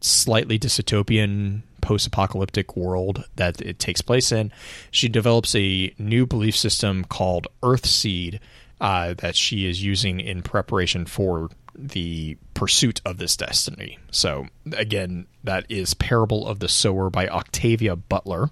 slightly 0.00 0.58
dystopian 0.58 1.62
post-apocalyptic 1.80 2.76
world 2.76 3.24
that 3.36 3.60
it 3.60 3.78
takes 3.78 4.02
place 4.02 4.32
in. 4.32 4.50
She 4.90 5.08
develops 5.08 5.54
a 5.54 5.94
new 5.96 6.26
belief 6.26 6.56
system 6.56 7.04
called 7.04 7.46
Earthseed 7.62 8.40
uh, 8.80 9.14
that 9.18 9.36
she 9.36 9.68
is 9.68 9.84
using 9.84 10.18
in 10.18 10.42
preparation 10.42 11.06
for 11.06 11.50
the 11.72 12.36
pursuit 12.54 13.00
of 13.04 13.18
this 13.18 13.36
destiny. 13.36 13.96
So 14.10 14.48
again, 14.72 15.28
that 15.44 15.66
is 15.68 15.94
Parable 15.94 16.48
of 16.48 16.58
the 16.58 16.68
Sower 16.68 17.10
by 17.10 17.28
Octavia 17.28 17.94
Butler, 17.94 18.50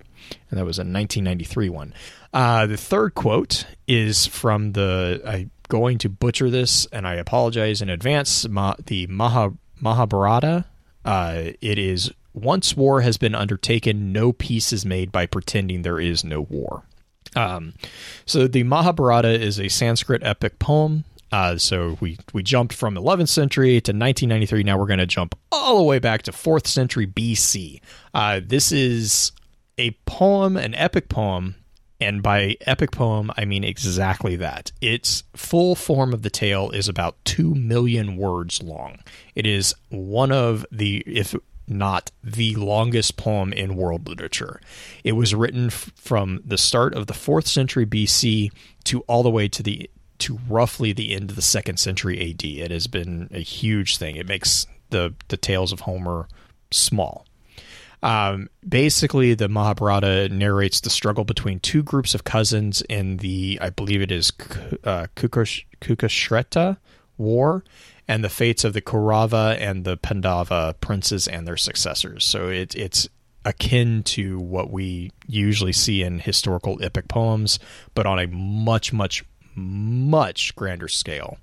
and 0.51 0.59
that 0.59 0.65
was 0.65 0.79
a 0.79 0.87
1993 0.87 1.69
one. 1.69 1.95
Uh, 2.37 2.67
the 2.67 2.77
third 2.77 3.15
quote 3.15 3.65
is 3.89 4.27
from 4.27 4.73
the. 4.73 5.23
I'm 5.25 5.51
going 5.69 5.97
to 5.97 6.11
butcher 6.11 6.51
this, 6.51 6.85
and 6.93 7.09
I 7.09 7.15
apologize 7.15 7.81
in 7.81 7.89
advance. 7.89 8.47
Ma, 8.47 8.75
the 8.85 9.07
Maha, 9.07 9.55
Mahabharata. 9.81 10.67
Uh, 11.03 11.53
it 11.63 11.79
is 11.79 12.13
once 12.35 12.77
war 12.77 13.01
has 13.01 13.17
been 13.17 13.35
undertaken, 13.35 14.13
no 14.13 14.35
peace 14.35 14.71
is 14.71 14.85
made 14.85 15.11
by 15.11 15.25
pretending 15.25 15.81
there 15.81 15.99
is 15.99 16.25
no 16.25 16.43
war. 16.43 16.83
Um, 17.35 17.73
so 18.27 18.47
the 18.47 18.65
Mahabharata 18.65 19.31
is 19.31 19.59
a 19.59 19.69
Sanskrit 19.69 20.23
epic 20.23 20.59
poem. 20.59 21.05
Uh, 21.33 21.57
so 21.57 21.97
we 22.01 22.19
we 22.35 22.43
jumped 22.43 22.75
from 22.75 22.97
11th 22.97 23.29
century 23.29 23.81
to 23.81 23.93
1993. 23.93 24.63
Now 24.63 24.77
we're 24.77 24.85
going 24.85 24.99
to 24.99 25.07
jump 25.07 25.35
all 25.51 25.79
the 25.79 25.85
way 25.85 26.01
back 26.01 26.21
to 26.25 26.33
4th 26.33 26.67
century 26.67 27.07
BC. 27.07 27.81
Uh, 28.13 28.43
this 28.45 28.73
is 28.73 29.33
a 29.79 29.93
poem, 30.05 30.59
an 30.59 30.75
epic 30.75 31.09
poem 31.09 31.55
and 32.01 32.23
by 32.23 32.57
epic 32.63 32.91
poem, 32.93 33.31
I 33.37 33.45
mean 33.45 33.65
exactly 33.65 34.37
that. 34.37 34.73
Its 34.81 35.25
full 35.35 35.75
form 35.75 36.13
of 36.13 36.23
the 36.23 36.31
tale 36.31 36.71
is 36.71 36.89
about 36.89 37.17
2 37.25 37.55
million 37.55 38.17
words 38.17 38.63
long. 38.63 38.99
It 39.35 39.47
is 39.47 39.75
one 39.89 40.31
of 40.31 40.67
the, 40.71 41.03
if 41.07 41.35
not 41.69 42.11
the 42.23 42.55
longest 42.57 43.17
poem 43.17 43.53
in 43.53 43.77
world 43.77 44.09
literature. 44.09 44.61
It 45.05 45.13
was 45.13 45.35
written 45.35 45.67
f- 45.67 45.91
from 45.97 46.41
the 46.45 46.59
start 46.59 46.95
of 46.95 47.07
the 47.07 47.15
4th 47.15 47.47
century 47.47 47.87
BC 47.87 48.53
to 48.85 49.01
all 49.03 49.23
the 49.23 49.31
way 49.31 49.49
to 49.49 49.63
the 49.63 49.91
to 50.19 50.39
roughly 50.49 50.95
the 50.95 51.15
end 51.15 51.29
of 51.29 51.37
the 51.37 51.43
2nd 51.43 51.79
century 51.79 52.31
AD. 52.31 52.43
It 52.43 52.71
has 52.71 52.87
been 52.87 53.29
a 53.33 53.41
huge 53.41 53.99
thing. 53.99 54.17
It 54.17 54.27
makes 54.27 54.67
the 54.91 55.15
the 55.29 55.37
tales 55.37 55.73
of 55.73 55.81
Homer 55.81 56.29
small. 56.71 57.26
Um, 58.03 58.49
basically, 58.67 59.35
the 59.35 59.49
Mahabharata 59.49 60.29
narrates 60.29 60.81
the 60.81 60.91
struggle 60.91 61.25
between 61.25 61.61
two 61.61 61.83
groups 61.83 62.15
of 62.15 62.25
cousins 62.25 62.83
in 62.83 63.19
the, 63.19 63.59
I 63.61 63.71
believe 63.71 64.03
it 64.03 64.13
is 64.13 64.33
uh, 64.85 65.07
War, 67.19 67.65
and 68.09 68.23
the 68.23 68.29
fates 68.29 68.65
of 68.65 68.75
the 68.75 68.83
Kaurava 68.83 69.57
and 69.59 69.85
the 69.85 69.97
Pandava 69.97 70.75
princes 70.81 71.27
and 71.27 71.47
their 71.47 71.57
successors. 71.57 72.25
So 72.25 72.49
it, 72.49 72.75
it's 72.75 73.09
akin 73.45 74.03
to 74.03 74.39
what 74.39 74.71
we 74.71 75.13
usually 75.27 75.73
see 75.73 76.03
in 76.03 76.19
historical 76.19 76.83
epic 76.83 77.09
poems, 77.09 77.59
but 77.95 78.05
on 78.05 78.19
a 78.19 78.27
much, 78.27 78.93
much, 78.93 79.25
much 79.55 80.55
grander 80.57 80.89
scale. 80.89 81.39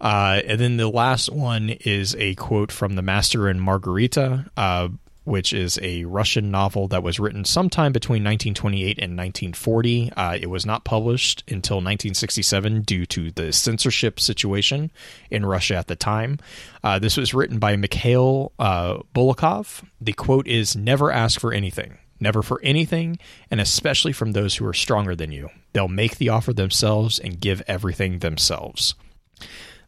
Uh, 0.00 0.40
and 0.46 0.60
then 0.60 0.76
the 0.76 0.88
last 0.88 1.30
one 1.30 1.70
is 1.70 2.14
a 2.18 2.34
quote 2.36 2.72
from 2.72 2.94
The 2.94 3.02
Master 3.02 3.48
and 3.48 3.60
Margarita, 3.60 4.50
uh, 4.56 4.88
which 5.28 5.52
is 5.52 5.78
a 5.82 6.04
Russian 6.04 6.50
novel 6.50 6.88
that 6.88 7.02
was 7.02 7.20
written 7.20 7.44
sometime 7.44 7.92
between 7.92 8.24
1928 8.24 8.98
and 8.98 9.16
1940. 9.16 10.12
Uh, 10.12 10.38
it 10.40 10.48
was 10.48 10.64
not 10.64 10.84
published 10.84 11.44
until 11.46 11.76
1967 11.76 12.82
due 12.82 13.04
to 13.06 13.30
the 13.32 13.52
censorship 13.52 14.18
situation 14.18 14.90
in 15.30 15.44
Russia 15.44 15.76
at 15.76 15.86
the 15.86 15.96
time. 15.96 16.38
Uh, 16.82 16.98
this 16.98 17.18
was 17.18 17.34
written 17.34 17.58
by 17.58 17.76
Mikhail 17.76 18.52
uh, 18.58 18.98
Bulgakov. 19.14 19.84
The 20.00 20.14
quote 20.14 20.48
is 20.48 20.74
Never 20.74 21.12
ask 21.12 21.38
for 21.38 21.52
anything. 21.52 21.98
Never 22.20 22.42
for 22.42 22.60
anything, 22.64 23.18
and 23.50 23.60
especially 23.60 24.12
from 24.12 24.32
those 24.32 24.56
who 24.56 24.66
are 24.66 24.74
stronger 24.74 25.14
than 25.14 25.30
you. 25.30 25.50
They'll 25.72 25.88
make 25.88 26.16
the 26.16 26.30
offer 26.30 26.52
themselves 26.52 27.18
and 27.18 27.38
give 27.38 27.62
everything 27.68 28.20
themselves. 28.20 28.94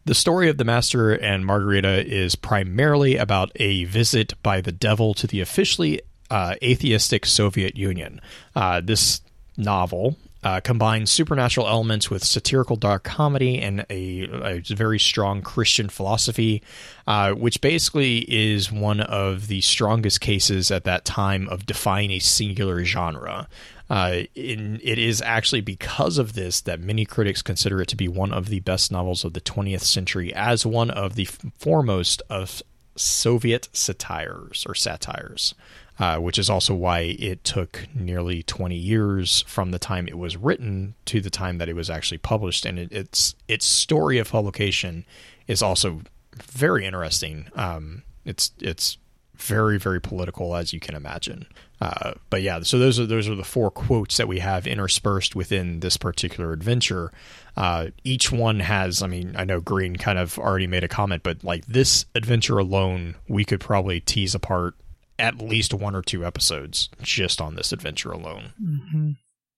The 0.03 0.15
story 0.15 0.49
of 0.49 0.57
the 0.57 0.65
Master 0.65 1.11
and 1.11 1.45
Margarita 1.45 2.03
is 2.05 2.35
primarily 2.35 3.17
about 3.17 3.51
a 3.57 3.83
visit 3.85 4.33
by 4.41 4.59
the 4.59 4.71
devil 4.71 5.13
to 5.13 5.27
the 5.27 5.41
officially 5.41 6.01
uh, 6.31 6.55
atheistic 6.63 7.25
Soviet 7.25 7.75
Union. 7.75 8.19
Uh, 8.55 8.81
this 8.81 9.21
novel 9.57 10.17
uh, 10.43 10.59
combines 10.59 11.11
supernatural 11.11 11.67
elements 11.67 12.09
with 12.09 12.23
satirical 12.23 12.75
dark 12.75 13.03
comedy 13.03 13.59
and 13.59 13.85
a, 13.91 14.23
a 14.23 14.61
very 14.73 14.97
strong 14.97 15.43
Christian 15.43 15.87
philosophy, 15.87 16.63
uh, 17.05 17.33
which 17.33 17.61
basically 17.61 18.19
is 18.27 18.71
one 18.71 19.01
of 19.01 19.47
the 19.47 19.61
strongest 19.61 20.19
cases 20.19 20.71
at 20.71 20.83
that 20.85 21.05
time 21.05 21.47
of 21.49 21.67
defying 21.67 22.09
a 22.09 22.19
singular 22.19 22.83
genre. 22.83 23.47
Uh, 23.91 24.23
in, 24.35 24.79
it 24.81 24.97
is 24.97 25.21
actually 25.21 25.59
because 25.59 26.17
of 26.17 26.31
this 26.31 26.61
that 26.61 26.79
many 26.79 27.03
critics 27.03 27.41
consider 27.41 27.81
it 27.81 27.89
to 27.89 27.97
be 27.97 28.07
one 28.07 28.31
of 28.31 28.47
the 28.47 28.61
best 28.61 28.89
novels 28.89 29.25
of 29.25 29.33
the 29.33 29.41
20th 29.41 29.81
century, 29.81 30.33
as 30.33 30.65
one 30.65 30.89
of 30.89 31.15
the 31.15 31.25
foremost 31.59 32.21
of 32.29 32.63
Soviet 32.95 33.67
satires 33.73 34.65
or 34.65 34.75
satires, 34.75 35.53
uh, 35.99 36.15
which 36.19 36.39
is 36.39 36.49
also 36.49 36.73
why 36.73 36.99
it 37.19 37.43
took 37.43 37.85
nearly 37.93 38.43
20 38.43 38.77
years 38.77 39.41
from 39.41 39.71
the 39.71 39.79
time 39.79 40.07
it 40.07 40.17
was 40.17 40.37
written 40.37 40.93
to 41.03 41.19
the 41.19 41.29
time 41.29 41.57
that 41.57 41.67
it 41.67 41.75
was 41.75 41.89
actually 41.89 42.19
published. 42.19 42.65
And 42.65 42.79
it, 42.79 42.93
its 42.93 43.35
its 43.49 43.65
story 43.65 44.19
of 44.19 44.31
publication 44.31 45.03
is 45.47 45.61
also 45.61 45.99
very 46.41 46.85
interesting. 46.85 47.49
Um, 47.55 48.03
it's 48.23 48.53
it's 48.61 48.97
very 49.35 49.77
very 49.77 49.99
political 49.99 50.55
as 50.55 50.71
you 50.71 50.79
can 50.79 50.95
imagine. 50.95 51.45
Uh, 51.81 52.13
but 52.29 52.43
yeah, 52.43 52.61
so 52.61 52.77
those 52.77 52.99
are 52.99 53.07
those 53.07 53.27
are 53.27 53.33
the 53.33 53.43
four 53.43 53.71
quotes 53.71 54.17
that 54.17 54.27
we 54.27 54.37
have 54.37 54.67
interspersed 54.67 55.35
within 55.35 55.79
this 55.79 55.97
particular 55.97 56.53
adventure. 56.53 57.11
Uh, 57.57 57.87
each 58.03 58.31
one 58.31 58.59
has, 58.59 59.01
I 59.01 59.07
mean, 59.07 59.33
I 59.35 59.45
know 59.45 59.59
Green 59.59 59.95
kind 59.95 60.19
of 60.19 60.37
already 60.37 60.67
made 60.67 60.83
a 60.83 60.87
comment, 60.87 61.23
but 61.23 61.43
like 61.43 61.65
this 61.65 62.05
adventure 62.13 62.59
alone, 62.59 63.15
we 63.27 63.43
could 63.43 63.59
probably 63.59 63.99
tease 63.99 64.35
apart 64.35 64.75
at 65.17 65.39
least 65.39 65.73
one 65.73 65.95
or 65.95 66.03
two 66.03 66.23
episodes 66.23 66.89
just 67.01 67.41
on 67.41 67.55
this 67.55 67.73
adventure 67.73 68.11
alone. 68.11 68.53
Mm-hmm. 68.61 69.11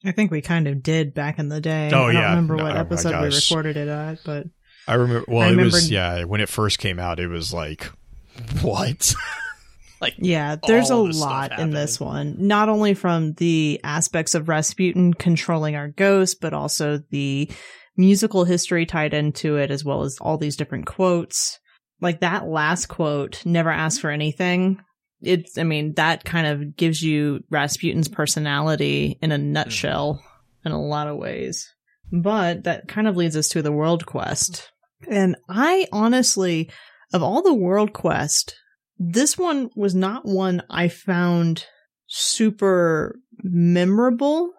I 0.05 0.11
think 0.13 0.31
we 0.31 0.41
kind 0.41 0.67
of 0.67 0.81
did 0.81 1.13
back 1.13 1.39
in 1.39 1.49
the 1.49 1.59
day. 1.59 1.91
Oh 1.93 2.05
I 2.05 2.11
yeah, 2.13 2.21
don't 2.21 2.29
remember 2.29 2.55
no, 2.55 2.63
what 2.63 2.77
oh, 2.77 2.79
episode 2.79 3.21
we 3.21 3.35
recorded 3.35 3.75
it 3.75 3.89
at, 3.89 4.19
but 4.25 4.47
I 4.87 4.93
remember. 4.93 5.25
Well, 5.27 5.41
I 5.41 5.47
it 5.47 5.51
remember- 5.51 5.75
was 5.75 5.91
yeah 5.91 6.23
when 6.23 6.39
it 6.39 6.47
first 6.47 6.79
came 6.79 6.99
out. 6.99 7.19
It 7.19 7.27
was 7.27 7.53
like 7.53 7.89
what. 8.61 9.13
like 10.03 10.15
Yeah, 10.19 10.57
there's 10.67 10.91
a 10.91 10.93
all 10.93 11.07
this 11.07 11.17
stuff 11.17 11.29
lot 11.29 11.59
in 11.59 11.71
this 11.71 11.99
one. 11.99 12.35
Not 12.37 12.69
only 12.69 12.93
from 12.93 13.33
the 13.33 13.79
aspects 13.83 14.35
of 14.35 14.49
Rasputin 14.49 15.13
controlling 15.13 15.75
our 15.75 15.87
ghost, 15.87 16.41
but 16.41 16.53
also 16.53 16.99
the 17.09 17.49
musical 17.97 18.43
history 18.43 18.85
tied 18.85 19.13
into 19.13 19.57
it, 19.57 19.71
as 19.71 19.83
well 19.83 20.03
as 20.03 20.17
all 20.19 20.37
these 20.37 20.55
different 20.55 20.85
quotes. 20.85 21.59
Like 22.01 22.19
that 22.19 22.47
last 22.47 22.87
quote, 22.87 23.45
never 23.45 23.69
ask 23.69 24.01
for 24.01 24.09
anything. 24.09 24.79
It's, 25.21 25.57
I 25.57 25.63
mean, 25.63 25.93
that 25.95 26.25
kind 26.25 26.47
of 26.47 26.75
gives 26.75 27.01
you 27.01 27.43
Rasputin's 27.49 28.09
personality 28.09 29.17
in 29.21 29.31
a 29.31 29.37
nutshell 29.37 30.21
in 30.65 30.73
a 30.73 30.81
lot 30.81 31.07
of 31.07 31.17
ways. 31.17 31.73
But 32.11 32.65
that 32.65 32.87
kind 32.87 33.07
of 33.07 33.15
leads 33.15 33.37
us 33.37 33.47
to 33.49 33.61
the 33.61 33.71
world 33.71 34.05
quest. 34.05 34.69
And 35.09 35.35
I 35.49 35.87
honestly, 35.91 36.69
of 37.13 37.23
all 37.23 37.41
the 37.41 37.53
world 37.53 37.93
quest, 37.93 38.55
this 38.97 39.37
one 39.37 39.69
was 39.75 39.95
not 39.95 40.25
one 40.25 40.61
I 40.69 40.87
found 40.87 41.65
super 42.07 43.15
memorable. 43.43 44.51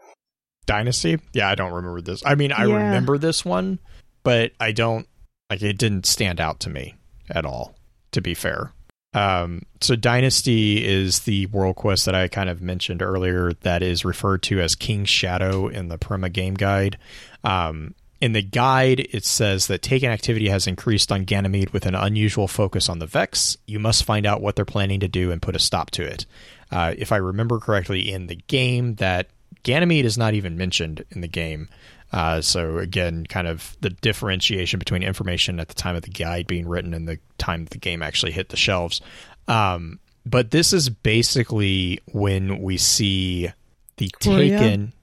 Dynasty? 0.66 1.18
Yeah, 1.32 1.48
I 1.50 1.54
don't 1.54 1.72
remember 1.72 2.00
this. 2.00 2.22
I 2.24 2.34
mean, 2.34 2.52
I 2.52 2.66
Yeah. 2.66 2.74
remember 2.76 3.18
this 3.18 3.44
one, 3.44 3.78
but 4.22 4.52
I 4.58 4.72
don't 4.72 5.06
like 5.50 5.62
it 5.62 5.78
didn't 5.78 6.06
stand 6.06 6.40
out 6.40 6.60
to 6.60 6.70
me 6.70 6.94
at 7.30 7.44
all, 7.44 7.76
to 8.12 8.20
be 8.20 8.34
fair. 8.34 8.72
Um, 9.12 9.62
so 9.80 9.94
Dynasty 9.94 10.84
is 10.84 11.20
the 11.20 11.46
world 11.46 11.76
quest 11.76 12.04
that 12.06 12.14
I 12.16 12.26
kind 12.26 12.48
of 12.48 12.60
mentioned 12.60 13.00
earlier 13.02 13.52
that 13.62 13.82
is 13.82 14.04
referred 14.04 14.42
to 14.44 14.60
as 14.60 14.74
King's 14.74 15.08
Shadow 15.10 15.68
in 15.68 15.88
the 15.88 15.98
Prima 15.98 16.30
game 16.30 16.54
guide. 16.54 16.98
Um, 17.44 17.94
in 18.24 18.32
the 18.32 18.40
guide, 18.40 19.00
it 19.10 19.22
says 19.22 19.66
that 19.66 19.82
Taken 19.82 20.10
activity 20.10 20.48
has 20.48 20.66
increased 20.66 21.12
on 21.12 21.24
Ganymede 21.24 21.74
with 21.74 21.84
an 21.84 21.94
unusual 21.94 22.48
focus 22.48 22.88
on 22.88 22.98
the 22.98 23.06
Vex. 23.06 23.58
You 23.66 23.78
must 23.78 24.04
find 24.04 24.24
out 24.24 24.40
what 24.40 24.56
they're 24.56 24.64
planning 24.64 25.00
to 25.00 25.08
do 25.08 25.30
and 25.30 25.42
put 25.42 25.54
a 25.54 25.58
stop 25.58 25.90
to 25.90 26.04
it. 26.04 26.24
Uh, 26.70 26.94
if 26.96 27.12
I 27.12 27.16
remember 27.16 27.58
correctly, 27.58 28.10
in 28.10 28.28
the 28.28 28.36
game, 28.46 28.94
that 28.94 29.28
Ganymede 29.62 30.06
is 30.06 30.16
not 30.16 30.32
even 30.32 30.56
mentioned 30.56 31.04
in 31.10 31.20
the 31.20 31.28
game. 31.28 31.68
Uh, 32.14 32.40
so 32.40 32.78
again, 32.78 33.26
kind 33.26 33.46
of 33.46 33.76
the 33.82 33.90
differentiation 33.90 34.78
between 34.78 35.02
information 35.02 35.60
at 35.60 35.68
the 35.68 35.74
time 35.74 35.94
of 35.94 36.02
the 36.02 36.10
guide 36.10 36.46
being 36.46 36.66
written 36.66 36.94
and 36.94 37.06
the 37.06 37.18
time 37.36 37.66
the 37.66 37.76
game 37.76 38.02
actually 38.02 38.32
hit 38.32 38.48
the 38.48 38.56
shelves. 38.56 39.02
Um, 39.48 40.00
but 40.24 40.50
this 40.50 40.72
is 40.72 40.88
basically 40.88 42.00
when 42.12 42.62
we 42.62 42.78
see 42.78 43.50
the? 43.98 44.08
Taken. 44.18 44.93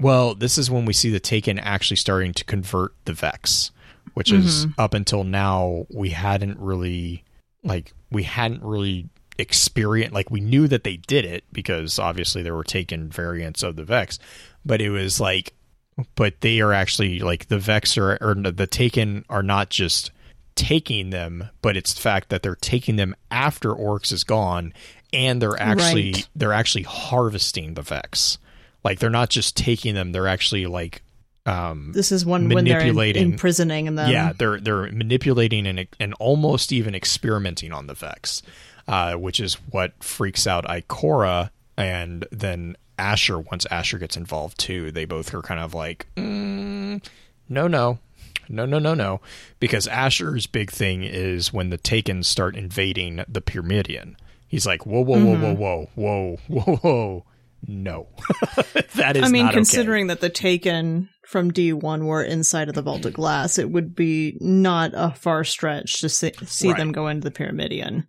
Well, 0.00 0.34
this 0.34 0.58
is 0.58 0.70
when 0.70 0.86
we 0.86 0.92
see 0.92 1.10
the 1.10 1.20
Taken 1.20 1.58
actually 1.58 1.96
starting 1.98 2.32
to 2.34 2.44
convert 2.44 2.92
the 3.04 3.12
Vex, 3.12 3.70
which 4.14 4.32
is 4.32 4.66
mm-hmm. 4.66 4.80
up 4.80 4.94
until 4.94 5.24
now 5.24 5.86
we 5.90 6.10
hadn't 6.10 6.58
really 6.58 7.24
like 7.62 7.92
we 8.10 8.22
hadn't 8.22 8.62
really 8.62 9.08
experienced 9.38 10.14
like 10.14 10.30
we 10.30 10.40
knew 10.40 10.68
that 10.68 10.84
they 10.84 10.96
did 10.96 11.24
it 11.24 11.44
because 11.52 11.98
obviously 11.98 12.42
there 12.42 12.54
were 12.54 12.64
Taken 12.64 13.08
variants 13.10 13.62
of 13.62 13.76
the 13.76 13.84
Vex, 13.84 14.18
but 14.64 14.80
it 14.80 14.90
was 14.90 15.20
like 15.20 15.54
but 16.14 16.40
they 16.40 16.60
are 16.60 16.72
actually 16.72 17.18
like 17.20 17.48
the 17.48 17.58
Vex 17.58 17.98
are 17.98 18.16
or 18.20 18.34
the 18.34 18.66
Taken 18.66 19.24
are 19.28 19.42
not 19.42 19.70
just 19.70 20.10
taking 20.54 21.10
them, 21.10 21.48
but 21.62 21.76
it's 21.76 21.94
the 21.94 22.00
fact 22.00 22.28
that 22.28 22.42
they're 22.42 22.54
taking 22.54 22.96
them 22.96 23.14
after 23.30 23.72
Oryx 23.72 24.12
is 24.12 24.24
gone, 24.24 24.72
and 25.12 25.40
they're 25.40 25.60
actually 25.60 26.12
Right. 26.12 26.28
they're 26.34 26.52
actually 26.52 26.84
harvesting 26.84 27.74
the 27.74 27.82
Vex. 27.82 28.38
Like 28.82 28.98
they're 28.98 29.10
not 29.10 29.30
just 29.30 29.56
taking 29.56 29.94
them; 29.94 30.12
they're 30.12 30.28
actually 30.28 30.66
like 30.66 31.02
um, 31.46 31.92
this 31.92 32.12
is 32.12 32.24
one 32.24 32.48
manipulating. 32.48 32.94
when 32.94 33.12
they're 33.12 33.22
in, 33.22 33.32
imprisoning 33.32 33.94
them. 33.94 34.10
Yeah, 34.10 34.32
they're 34.36 34.60
they're 34.60 34.90
manipulating 34.92 35.66
and 35.66 35.86
and 35.98 36.14
almost 36.14 36.72
even 36.72 36.94
experimenting 36.94 37.72
on 37.72 37.86
the 37.86 37.94
Vex, 37.94 38.42
uh, 38.86 39.14
which 39.14 39.40
is 39.40 39.54
what 39.70 40.02
freaks 40.02 40.46
out 40.46 40.64
Ikora 40.66 41.50
and 41.76 42.26
then 42.30 42.76
Asher. 42.98 43.38
Once 43.38 43.66
Asher 43.66 43.98
gets 43.98 44.16
involved 44.16 44.58
too, 44.58 44.92
they 44.92 45.06
both 45.06 45.32
are 45.34 45.42
kind 45.42 45.60
of 45.60 45.72
like, 45.72 46.06
mm, 46.16 47.04
no, 47.48 47.66
no, 47.66 47.98
no, 48.48 48.66
no, 48.66 48.78
no, 48.78 48.94
no, 48.94 49.20
because 49.60 49.86
Asher's 49.86 50.46
big 50.46 50.70
thing 50.70 51.04
is 51.04 51.52
when 51.52 51.70
the 51.70 51.78
Taken 51.78 52.22
start 52.22 52.54
invading 52.54 53.24
the 53.26 53.40
Pyramidion. 53.40 54.14
He's 54.46 54.66
like, 54.66 54.84
whoa, 54.84 55.00
whoa, 55.00 55.16
mm-hmm. 55.16 55.54
whoa, 55.54 55.88
whoa, 55.94 56.36
whoa, 56.48 56.62
whoa, 56.62 56.76
whoa 56.76 57.24
no, 57.66 58.08
that 58.96 59.16
is. 59.16 59.24
I 59.24 59.28
mean, 59.28 59.44
not 59.44 59.50
okay. 59.52 59.58
considering 59.58 60.06
that 60.08 60.20
the 60.20 60.30
Taken 60.30 61.08
from 61.26 61.50
D1 61.52 62.04
were 62.06 62.22
inside 62.22 62.68
of 62.68 62.74
the 62.74 62.82
Vault 62.82 63.04
of 63.06 63.12
Glass, 63.12 63.58
it 63.58 63.70
would 63.70 63.94
be 63.94 64.36
not 64.40 64.92
a 64.94 65.10
far 65.12 65.44
stretch 65.44 66.00
to 66.00 66.08
see, 66.08 66.32
see 66.46 66.68
Right. 66.68 66.76
them 66.78 66.92
go 66.92 67.06
into 67.08 67.28
the 67.28 67.30
Pyramidion. 67.34 68.04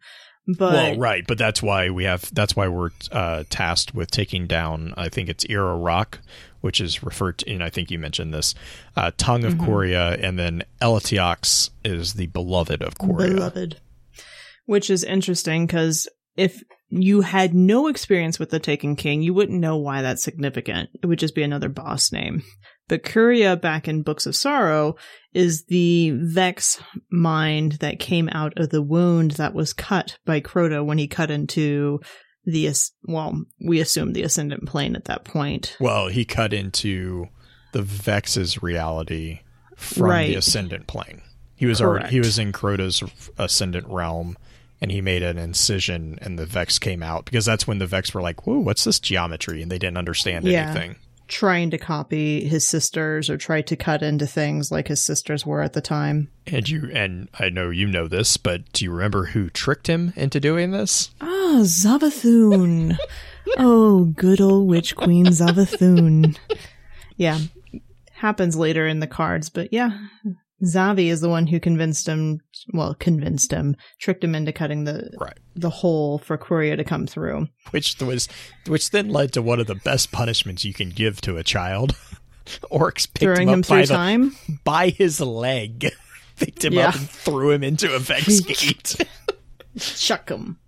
But 0.57 0.73
well, 0.73 0.97
right, 0.97 1.23
but 1.27 1.37
that's 1.37 1.61
why 1.61 1.91
we 1.91 2.05
have. 2.05 2.33
That's 2.33 2.55
why 2.55 2.67
we're 2.67 2.89
uh, 3.11 3.43
tasked 3.49 3.93
with 3.93 4.09
taking 4.09 4.47
down. 4.47 4.93
I 4.97 5.07
think 5.07 5.29
it's 5.29 5.45
Era 5.47 5.75
Rock, 5.77 6.19
which 6.61 6.81
is 6.81 7.03
referred 7.03 7.37
to, 7.39 7.51
and 7.53 7.63
I 7.63 7.69
think 7.69 7.91
you 7.91 7.99
mentioned 7.99 8.33
this, 8.33 8.55
uh, 8.97 9.11
Tongue 9.17 9.43
Mm-hmm. 9.43 9.61
of 9.61 9.67
Quria, 9.67 10.19
and 10.21 10.39
then 10.39 10.63
Elitiox 10.81 11.69
is 11.85 12.15
the 12.15 12.25
beloved 12.27 12.81
of 12.81 12.95
Quria. 12.95 13.35
beloved. 13.35 13.79
Which 14.65 14.89
is 14.89 15.03
interesting 15.03 15.67
because 15.67 16.07
if 16.35 16.63
you 16.91 17.21
had 17.21 17.53
no 17.53 17.87
experience 17.87 18.37
with 18.37 18.49
the 18.49 18.59
Taken 18.59 18.95
King, 18.95 19.21
you 19.21 19.33
wouldn't 19.33 19.59
know 19.59 19.77
why 19.77 20.01
that's 20.01 20.23
significant. 20.23 20.89
It 21.01 21.07
would 21.07 21.19
just 21.19 21.35
be 21.35 21.43
another 21.43 21.69
boss 21.69 22.11
name. 22.11 22.43
But 22.87 23.03
Quria 23.03 23.59
back 23.59 23.87
in 23.87 24.03
Books 24.03 24.25
of 24.25 24.35
Sorrow 24.35 24.97
is 25.33 25.63
the 25.65 26.11
Vex 26.11 26.81
mind 27.09 27.73
that 27.73 27.99
came 27.99 28.27
out 28.33 28.57
of 28.57 28.69
the 28.69 28.81
wound 28.81 29.31
that 29.31 29.53
was 29.53 29.71
cut 29.71 30.17
by 30.25 30.41
Crota 30.41 30.85
when 30.85 30.97
he 30.97 31.07
cut 31.07 31.31
into 31.31 32.01
the, 32.43 32.69
well, 33.03 33.41
we 33.65 33.79
assume 33.79 34.11
the 34.11 34.23
Ascendant 34.23 34.67
Plane 34.67 34.97
at 34.97 35.05
that 35.05 35.23
point. 35.23 35.77
Well, 35.79 36.09
he 36.09 36.25
cut 36.25 36.51
into 36.51 37.27
the 37.71 37.81
Vex's 37.81 38.61
reality 38.61 39.39
from 39.77 40.09
the 40.09 40.35
Ascendant 40.35 40.87
plane. 40.87 41.21
He 41.55 41.67
was 41.67 41.79
already 41.79 42.09
he 42.09 42.19
was 42.19 42.39
in 42.39 42.51
Crota's 42.51 43.03
Ascendant 43.37 43.87
realm, 43.87 44.35
and 44.81 44.91
he 44.91 44.99
made 45.01 45.23
an 45.23 45.37
incision, 45.37 46.17
and 46.21 46.37
the 46.39 46.45
Vex 46.45 46.79
came 46.79 47.03
out 47.03 47.25
because 47.25 47.45
that's 47.45 47.67
when 47.67 47.77
the 47.79 47.87
Vex 47.87 48.13
were 48.13 48.21
like, 48.21 48.45
"Whoa, 48.47 48.59
what's 48.59 48.83
this 48.83 48.99
geometry?" 48.99 49.61
and 49.61 49.71
they 49.71 49.77
didn't 49.79 49.97
understand 49.97 50.45
Yeah. 50.45 50.71
anything. 50.71 50.95
Trying 51.27 51.69
to 51.69 51.77
copy 51.77 52.43
his 52.45 52.67
sisters 52.67 53.29
or 53.29 53.37
try 53.37 53.61
to 53.61 53.77
cut 53.77 54.01
into 54.03 54.27
things 54.27 54.69
like 54.69 54.89
his 54.89 55.01
sisters 55.01 55.45
were 55.45 55.61
at 55.61 55.71
the 55.71 55.79
time. 55.79 56.27
And 56.45 56.67
you 56.67 56.89
and 56.93 57.29
I 57.39 57.47
know 57.49 57.69
you 57.69 57.87
know 57.87 58.09
this, 58.09 58.35
but 58.35 58.69
do 58.73 58.83
you 58.83 58.91
remember 58.91 59.27
who 59.27 59.49
tricked 59.49 59.87
him 59.87 60.11
into 60.17 60.41
doing 60.41 60.71
this? 60.71 61.11
Ah, 61.21 61.59
Savathun. 61.61 62.97
oh, 63.57 64.05
good 64.05 64.41
old 64.41 64.67
witch 64.67 64.95
queen 64.97 65.27
Savathun. 65.27 66.35
Yeah, 67.15 67.39
happens 68.11 68.57
later 68.57 68.85
in 68.85 68.99
the 68.99 69.07
cards, 69.07 69.49
but 69.49 69.71
yeah, 69.71 69.91
Zavi 70.63 71.07
is 71.07 71.21
the 71.21 71.29
one 71.29 71.47
who 71.47 71.59
convinced 71.59 72.07
him. 72.07 72.39
Well, 72.73 72.93
convinced 72.95 73.51
him, 73.51 73.75
tricked 73.99 74.23
him 74.23 74.35
into 74.35 74.53
cutting 74.53 74.83
the 74.83 75.09
Right. 75.19 75.37
the 75.55 75.69
hole 75.69 76.19
for 76.19 76.37
Quria 76.37 76.77
to 76.77 76.83
come 76.83 77.07
through. 77.07 77.47
Which 77.71 77.99
was 77.99 78.27
which 78.67 78.91
then 78.91 79.09
led 79.09 79.33
to 79.33 79.41
one 79.41 79.59
of 79.59 79.67
the 79.67 79.75
best 79.75 80.11
punishments 80.11 80.63
you 80.63 80.73
can 80.73 80.89
give 80.89 81.19
to 81.21 81.37
a 81.37 81.43
child. 81.43 81.95
Oryx 82.69 83.05
picked 83.05 83.23
Throwing 83.23 83.47
him 83.47 83.53
him 83.55 83.59
up 83.61 83.67
by, 83.67 83.85
through 83.85 83.95
the, 83.95 84.59
by 84.63 84.89
his 84.89 85.19
leg, 85.21 85.91
picked 86.37 86.63
him 86.63 86.77
up 86.77 86.95
and 86.95 87.09
threw 87.09 87.51
him 87.51 87.63
into 87.63 87.93
a 87.95 87.99
Vex 87.99 88.39
gate. 88.41 88.95
Chuck 89.79 90.29
him. 90.29 90.59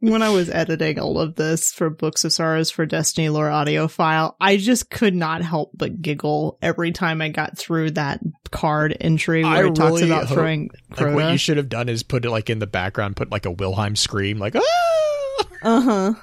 When 0.00 0.22
I 0.22 0.28
was 0.30 0.48
editing 0.48 1.00
all 1.00 1.18
of 1.18 1.34
this 1.34 1.72
for 1.72 1.90
Books 1.90 2.24
of 2.24 2.32
Sorrows 2.32 2.70
for 2.70 2.86
Destiny 2.86 3.30
Lore 3.30 3.50
audio 3.50 3.88
file, 3.88 4.36
I 4.40 4.56
just 4.56 4.90
could 4.90 5.14
not 5.14 5.42
help 5.42 5.72
but 5.74 6.00
giggle 6.00 6.56
every 6.62 6.92
time 6.92 7.20
I 7.20 7.30
got 7.30 7.58
through 7.58 7.92
that 7.92 8.20
card 8.52 8.96
entry 9.00 9.42
where 9.42 9.66
I 9.66 9.66
it 9.66 9.74
talks 9.74 10.00
really 10.00 10.04
about 10.04 10.26
hope- 10.26 10.36
throwing 10.36 10.70
like 10.96 11.14
what 11.14 11.32
you 11.32 11.38
should 11.38 11.56
have 11.56 11.68
done 11.68 11.88
is 11.88 12.04
put 12.04 12.24
it 12.24 12.30
like 12.30 12.48
in 12.48 12.60
the 12.60 12.66
background, 12.68 13.16
put 13.16 13.32
like 13.32 13.44
a 13.44 13.50
Wilhelm 13.50 13.96
scream, 13.96 14.38
like 14.38 14.54
ah. 14.54 14.62
Uh 15.62 15.80
huh. 15.80 16.14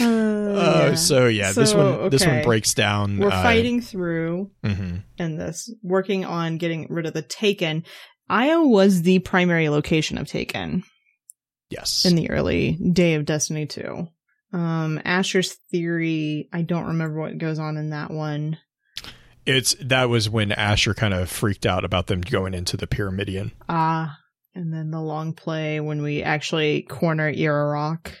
Oh, 0.00 0.94
so 0.94 1.26
yeah, 1.26 1.52
this 1.52 1.70
So, 1.72 2.00
one 2.00 2.10
this 2.10 2.26
one 2.26 2.42
breaks 2.42 2.74
down. 2.74 3.18
We're 3.18 3.28
uh, 3.28 3.42
fighting 3.42 3.80
through 3.80 4.50
mhm. 4.64 5.02
in 5.18 5.36
this, 5.36 5.72
working 5.82 6.24
on 6.24 6.58
getting 6.58 6.86
rid 6.90 7.06
of 7.06 7.14
the 7.14 7.22
Taken. 7.22 7.84
Io 8.30 8.66
was 8.66 9.02
the 9.02 9.18
primary 9.20 9.68
location 9.68 10.18
of 10.18 10.26
Taken 10.28 10.82
Yes, 11.70 12.04
in 12.04 12.14
the 12.16 12.30
early 12.30 12.72
day 12.72 13.14
of 13.14 13.24
Destiny 13.24 13.66
2. 13.66 14.08
Um, 14.52 15.00
Asher's 15.04 15.54
theory, 15.70 16.48
I 16.52 16.62
don't 16.62 16.86
remember 16.88 17.20
what 17.20 17.38
goes 17.38 17.58
on 17.58 17.76
in 17.76 17.90
that 17.90 18.10
one. 18.10 18.58
it's 19.46 19.74
that 19.82 20.08
was 20.08 20.30
when 20.30 20.52
Asher 20.52 20.94
kind 20.94 21.12
of 21.14 21.28
freaked 21.30 21.66
out 21.66 21.84
about 21.84 22.06
them 22.06 22.20
going 22.22 22.54
into 22.54 22.76
the 22.76 22.86
Pyramidion. 22.86 23.52
Ah, 23.68 24.18
and 24.54 24.72
then 24.72 24.90
the 24.90 25.00
long 25.00 25.34
play 25.34 25.80
when 25.80 26.02
we 26.02 26.22
actually 26.22 26.82
corner 26.82 27.28
Era 27.28 27.66
Rock. 27.68 28.12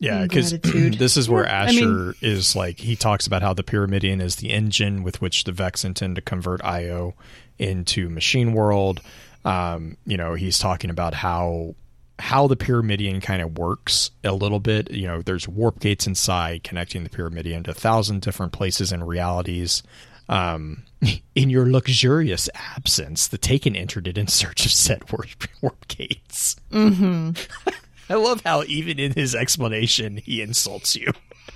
Yeah, 0.00 0.22
because 0.24 0.50
this 0.60 1.16
is 1.16 1.28
where 1.28 1.44
Yeah, 1.44 1.60
I 1.62 1.64
Asher 1.66 1.86
mean- 1.86 2.14
is 2.20 2.56
like 2.56 2.80
he 2.80 2.96
talks 2.96 3.28
about 3.28 3.42
how 3.42 3.54
the 3.54 3.62
Pyramidion 3.62 4.20
is 4.20 4.36
the 4.36 4.50
engine 4.50 5.04
with 5.04 5.20
which 5.20 5.44
the 5.44 5.52
Vex 5.52 5.84
intend 5.84 6.16
to 6.16 6.22
convert 6.22 6.64
Io 6.64 7.14
into 7.58 8.08
machine 8.10 8.52
world. 8.52 9.00
Um, 9.44 9.96
you 10.06 10.16
know, 10.16 10.34
he's 10.34 10.58
talking 10.58 10.90
about 10.90 11.14
how 11.14 11.74
how 12.18 12.46
the 12.46 12.56
pyramidion 12.56 13.20
kind 13.20 13.42
of 13.42 13.58
works 13.58 14.12
a 14.22 14.32
little 14.32 14.60
bit. 14.60 14.92
You 14.92 15.08
know, 15.08 15.22
there's 15.22 15.48
warp 15.48 15.80
gates 15.80 16.06
inside 16.06 16.62
connecting 16.62 17.02
the 17.02 17.10
Pyramidion 17.10 17.64
to 17.64 17.72
a 17.72 17.74
thousand 17.74 18.22
different 18.22 18.52
places 18.52 18.92
and 18.92 19.06
realities. 19.06 19.82
Um, 20.28 20.84
in 21.34 21.50
your 21.50 21.70
luxurious 21.70 22.48
absence, 22.54 23.26
the 23.26 23.38
Taken 23.38 23.74
entered 23.74 24.06
it 24.06 24.16
in 24.16 24.28
search 24.28 24.64
of 24.64 24.70
said 24.72 25.10
warp, 25.10 25.28
warp 25.60 25.88
gates. 25.88 26.56
Mm-hmm. 26.70 27.70
I 28.08 28.14
love 28.14 28.42
how 28.44 28.62
even 28.64 29.00
in 29.00 29.12
his 29.12 29.34
explanation 29.34 30.18
he 30.18 30.42
insults 30.42 30.94
you. 30.94 31.10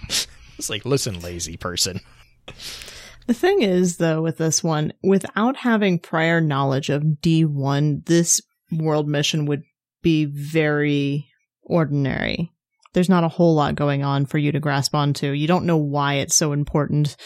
it's 0.08 0.70
like, 0.70 0.84
listen, 0.84 1.20
lazy 1.20 1.56
person. 1.56 2.00
The 3.26 3.34
thing 3.34 3.62
is, 3.62 3.96
though, 3.96 4.22
with 4.22 4.38
this 4.38 4.62
one, 4.62 4.92
without 5.02 5.56
having 5.56 5.98
prior 5.98 6.40
knowledge 6.40 6.90
of 6.90 7.02
D1, 7.02 8.06
this 8.06 8.40
world 8.70 9.08
mission 9.08 9.46
would 9.46 9.62
be 10.02 10.24
very 10.26 11.26
ordinary. 11.62 12.52
There's 12.92 13.08
not 13.08 13.24
a 13.24 13.28
whole 13.28 13.54
lot 13.54 13.74
going 13.74 14.04
on 14.04 14.26
for 14.26 14.38
you 14.38 14.52
to 14.52 14.60
grasp 14.60 14.94
onto. 14.94 15.32
You 15.32 15.46
don't 15.46 15.66
know 15.66 15.76
why 15.76 16.14
it's 16.14 16.36
so 16.36 16.52
important 16.52 17.16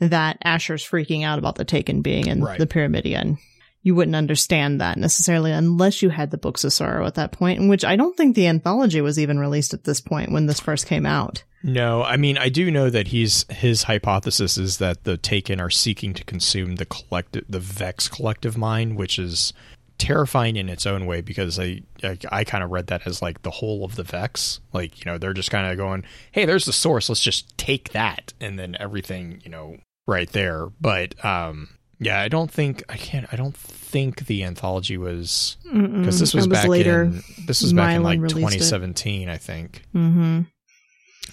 that 0.00 0.38
Asher's 0.42 0.84
freaking 0.84 1.24
out 1.24 1.38
about 1.38 1.54
the 1.54 1.64
Taken 1.64 2.02
being 2.02 2.26
in 2.26 2.42
Right. 2.42 2.58
the 2.58 2.66
Pyramidion. 2.66 3.38
You 3.84 3.94
wouldn't 3.94 4.16
understand 4.16 4.80
that 4.80 4.98
necessarily 4.98 5.52
unless 5.52 6.02
you 6.02 6.08
had 6.08 6.30
the 6.30 6.38
Books 6.38 6.64
of 6.64 6.72
Sorrow 6.72 7.06
at 7.06 7.14
that 7.14 7.32
point, 7.32 7.60
in 7.60 7.68
which 7.68 7.84
I 7.84 7.96
don't 7.96 8.16
think 8.16 8.34
the 8.34 8.46
anthology 8.46 9.00
was 9.00 9.18
even 9.18 9.38
released 9.38 9.74
at 9.74 9.84
this 9.84 10.00
point 10.00 10.32
when 10.32 10.46
this 10.46 10.58
first 10.58 10.86
came 10.86 11.04
out. 11.04 11.44
No, 11.62 12.02
I 12.02 12.16
mean 12.16 12.36
I 12.36 12.48
do 12.48 12.70
know 12.70 12.90
that 12.90 13.08
he's 13.08 13.44
his 13.50 13.84
hypothesis 13.84 14.58
is 14.58 14.78
that 14.78 15.04
the 15.04 15.16
Taken 15.16 15.60
are 15.60 15.70
seeking 15.70 16.14
to 16.14 16.24
consume 16.24 16.76
the 16.76 16.86
collective, 16.86 17.44
the 17.48 17.60
Vex 17.60 18.08
collective 18.08 18.56
mind, 18.56 18.96
which 18.96 19.18
is 19.18 19.52
terrifying 19.98 20.56
in 20.56 20.68
its 20.68 20.86
own 20.86 21.06
way 21.06 21.20
because 21.20 21.58
I 21.58 21.82
I, 22.02 22.18
I 22.30 22.44
kind 22.44 22.64
of 22.64 22.70
read 22.70 22.88
that 22.88 23.06
as 23.06 23.22
like 23.22 23.42
the 23.42 23.50
whole 23.50 23.84
of 23.84 23.96
the 23.96 24.02
Vex, 24.02 24.60
like 24.72 24.98
you 24.98 25.10
know 25.10 25.18
they're 25.18 25.34
just 25.34 25.50
kind 25.50 25.70
of 25.70 25.76
going, 25.76 26.04
hey, 26.32 26.44
there's 26.44 26.64
the 26.64 26.72
source, 26.72 27.08
let's 27.08 27.20
just 27.20 27.56
take 27.58 27.92
that, 27.92 28.32
and 28.40 28.58
then 28.58 28.76
everything 28.80 29.40
you 29.44 29.50
know 29.50 29.76
right 30.06 30.30
there. 30.30 30.68
But 30.80 31.22
um, 31.24 31.68
yeah, 31.98 32.20
I 32.20 32.28
don't 32.28 32.50
think 32.50 32.82
I 32.88 32.96
can't. 32.96 33.26
I 33.32 33.36
don't 33.36 33.56
think 33.56 34.26
the 34.26 34.44
anthology 34.44 34.98
was 34.98 35.56
because 35.62 36.18
this 36.18 36.34
was, 36.34 36.48
was 36.48 36.58
back 36.58 36.68
later. 36.68 37.04
in 37.04 37.22
this 37.46 37.62
was 37.62 37.72
back 37.72 37.94
in 37.96 38.02
like 38.02 38.18
released 38.20 38.36
it. 38.36 38.40
2017, 38.40 39.28
I 39.28 39.36
think. 39.36 39.82
Mm-hmm. 39.94 40.42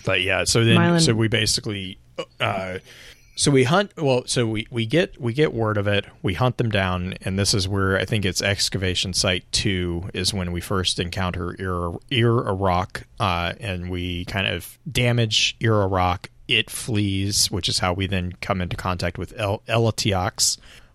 But 0.06 0.22
yeah, 0.22 0.44
so 0.46 0.64
then 0.64 0.78
Mylan- 0.78 1.02
so 1.02 1.14
we 1.14 1.28
basically 1.28 2.00
uh 2.40 2.80
so 3.36 3.50
we 3.50 3.64
hunt 3.64 3.92
well 3.98 4.24
so 4.26 4.46
we 4.46 4.68
we 4.70 4.86
get 4.86 5.20
we 5.20 5.34
get 5.34 5.54
word 5.54 5.78
of 5.78 5.88
it, 5.88 6.06
we 6.22 6.34
hunt 6.36 6.58
them 6.58 6.70
down 6.70 7.16
and 7.22 7.40
this 7.40 7.54
is 7.54 7.68
where 7.68 7.98
I 7.98 8.06
think 8.06 8.26
it's 8.26 8.42
excavation 8.42 9.14
site 9.14 9.50
2 9.52 10.12
is 10.14 10.34
when 10.34 10.52
we 10.52 10.62
first 10.62 11.00
encounter 11.00 11.56
Ir 11.60 11.98
Ir 12.12 12.54
Rock 12.54 13.04
uh 13.20 13.54
and 13.60 13.90
we 13.90 14.26
kind 14.26 14.48
of 14.48 14.78
damage 14.92 15.56
Ir 15.60 15.88
Rock, 15.88 16.30
it 16.58 16.70
flees, 16.70 17.50
which 17.52 17.70
is 17.70 17.80
how 17.80 17.94
we 17.94 18.08
then 18.08 18.34
come 18.42 18.62
into 18.62 18.76
contact 18.76 19.18
with 19.18 19.34
El-. 19.38 19.62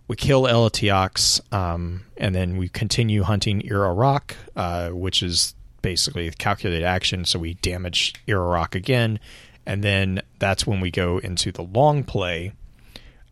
We 0.07 0.15
kill 0.15 0.43
Elitiox, 0.43 1.53
um, 1.53 2.03
and 2.15 2.33
then 2.33 2.55
we 2.57 2.69
continue 2.69 3.23
hunting 3.23 3.61
Ira 3.69 3.93
Rock, 3.93 4.35
uh, 4.55 4.89
which 4.89 5.21
is 5.21 5.53
basically 5.81 6.29
calculated 6.31 6.85
action. 6.85 7.25
So 7.25 7.39
we 7.39 7.55
damage 7.55 8.13
Ira 8.27 8.47
Rock 8.47 8.73
again, 8.73 9.19
and 9.65 9.83
then 9.83 10.21
that's 10.39 10.65
when 10.65 10.79
we 10.79 10.91
go 10.91 11.17
into 11.17 11.51
the 11.51 11.63
long 11.63 12.03
play. 12.05 12.53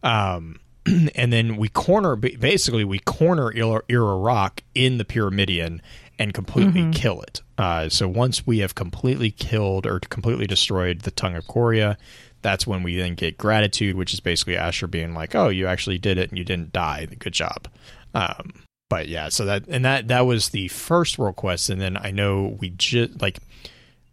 Um, 0.04 0.60
and 1.16 1.32
then 1.32 1.56
we 1.56 1.70
corner, 1.70 2.16
basically, 2.16 2.84
we 2.84 3.00
corner 3.00 3.54
Ira, 3.56 3.82
Ira 3.90 4.18
Rock 4.18 4.62
in 4.74 4.98
the 4.98 5.06
Pyramidion 5.06 5.80
and 6.18 6.34
completely 6.34 6.92
kill 6.92 7.22
it. 7.22 7.42
Uh, 7.58 7.90
so 7.90 8.08
once 8.08 8.46
we 8.46 8.60
have 8.60 8.76
completely 8.76 9.32
killed 9.32 9.86
or 9.86 10.00
completely 10.00 10.48
destroyed 10.48 11.02
the 11.02 11.12
Tongue 11.12 11.36
of 11.36 11.46
Quria, 11.46 11.98
that's 12.42 12.68
when 12.68 12.84
we 12.84 12.96
then 12.98 13.16
get 13.16 13.38
gratitude, 13.38 13.96
which 13.96 14.14
is 14.14 14.20
basically 14.20 14.56
Asher 14.56 14.88
being 14.88 15.14
like, 15.14 15.34
"Oh, 15.34 15.50
you 15.50 15.68
actually 15.68 15.98
did 15.98 16.18
it 16.18 16.30
and 16.30 16.38
you 16.38 16.44
didn't 16.44 16.74
die. 16.74 17.08
Good 17.20 17.34
job." 17.34 17.68
Um, 18.14 18.54
but 18.90 19.08
yeah, 19.08 19.30
so 19.30 19.46
that 19.46 19.64
and 19.68 19.84
that 19.84 20.08
that 20.10 20.26
was 20.26 20.50
the 20.50 20.68
first 20.68 21.18
world 21.18 21.36
quest, 21.36 21.70
and 21.70 21.82
then 21.82 21.98
I 21.98 22.12
know 22.12 22.58
we 22.60 22.70
just 22.70 23.22
like 23.22 23.40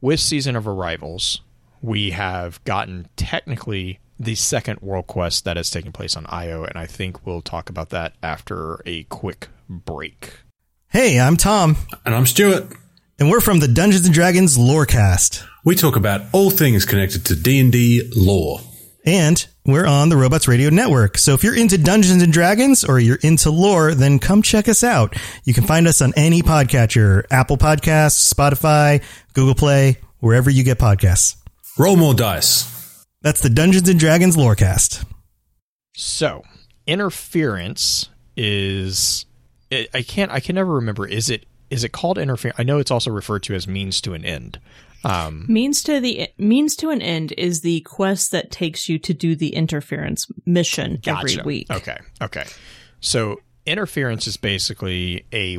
with 0.01 0.19
Season 0.19 0.57
of 0.57 0.67
Arrivals, 0.67 1.43
we 1.83 2.11
have 2.11 2.63
gotten 2.65 3.09
technically 3.17 4.01
the 4.19 4.35
second 4.35 4.81
world 4.81 5.07
quest 5.07 5.45
that 5.45 5.59
is 5.59 5.71
taking 5.71 5.93
place 5.93 6.17
on 6.17 6.27
Io, 6.29 6.65
and 6.65 6.77
I 6.77 6.87
think 6.87 7.27
we'll 7.27 7.43
talk 7.43 7.69
about 7.69 7.91
that 7.91 8.15
after 8.23 8.81
a 8.87 9.05
quick 9.05 9.49
break. 9.69 10.39
Hey, 10.93 11.19
I'm 11.19 11.37
Tom, 11.37 11.77
And 12.05 12.15
I'm 12.15 12.27
Stuart. 12.27 12.67
and 13.19 13.31
we're 13.31 13.41
from 13.41 13.61
the 13.61 13.69
Dungeons 13.69 14.05
and 14.05 14.15
Dragons 14.15 14.59
Lorecast. 14.59 15.43
We 15.65 15.75
talk 15.75 15.97
about 15.97 16.23
all 16.33 16.51
things 16.51 16.85
connected 16.85 17.25
to 17.27 17.37
D&D 17.37 18.11
lore. 18.15 18.61
And 19.05 19.45
we're 19.65 19.87
on 19.87 20.11
the 20.11 20.17
Robots 20.17 20.47
Radio 20.47 20.71
Network. 20.71 21.17
So 21.19 21.33
if 21.35 21.43
you're 21.43 21.57
into 21.57 21.79
Dungeons 21.79 22.23
and 22.23 22.33
Dragons 22.33 22.85
or 22.85 22.99
you're 23.01 23.19
into 23.23 23.51
lore, 23.51 23.95
then 23.95 24.19
come 24.19 24.43
check 24.43 24.69
us 24.69 24.85
out. 24.85 25.17
You 25.45 25.55
can 25.55 25.65
find 25.65 25.89
us 25.89 26.01
on 26.03 26.13
any 26.15 26.43
podcatcher, 26.43 27.25
Apple 27.31 27.57
Podcasts, 27.57 28.33
Spotify, 28.33 29.03
Google 29.33 29.55
Play, 29.55 29.99
wherever 30.19 30.51
you 30.51 30.63
get 30.63 30.79
podcasts. 30.79 31.37
Roll 31.79 31.97
more 31.97 32.15
dice. 32.15 32.69
That's 33.23 33.41
the 33.41 33.51
Dungeons 33.51 33.89
and 33.89 33.99
Dragons 33.99 34.37
Lorecast. 34.37 35.05
So, 35.97 36.43
interference 36.87 38.09
is 38.37 39.25
it, 39.73 39.91
I 39.95 40.03
can't 40.03 40.31
I 40.31 40.41
can 40.41 40.55
never 40.55 40.75
remember 40.75 41.07
is 41.07 41.31
it 41.31 41.47
is 41.71 41.85
it 41.85 41.93
called 41.93 42.19
interference? 42.19 42.59
I 42.59 42.65
know 42.65 42.79
it's 42.79 42.91
also 42.91 43.11
referred 43.11 43.43
to 43.45 43.55
as 43.55 43.67
means 43.67 44.01
to 44.03 44.13
an 44.13 44.25
end. 44.25 44.61
Um, 45.05 45.47
Means 45.49 45.83
to 45.85 46.01
the 46.01 46.29
means 46.39 46.77
to 46.77 46.91
an 46.91 47.03
end 47.03 47.33
is 47.37 47.63
the 47.63 47.81
quest 47.81 48.31
that 48.31 48.51
takes 48.51 48.89
you 48.89 48.99
to 49.01 49.13
do 49.13 49.35
the 49.35 49.55
interference 49.55 50.29
mission 50.47 51.01
every 51.05 51.39
week. 51.45 51.69
Okay. 51.71 51.99
Okay. 52.21 52.45
So 53.01 53.41
interference 53.67 54.27
is 54.27 54.37
basically 54.37 55.25
a 55.33 55.59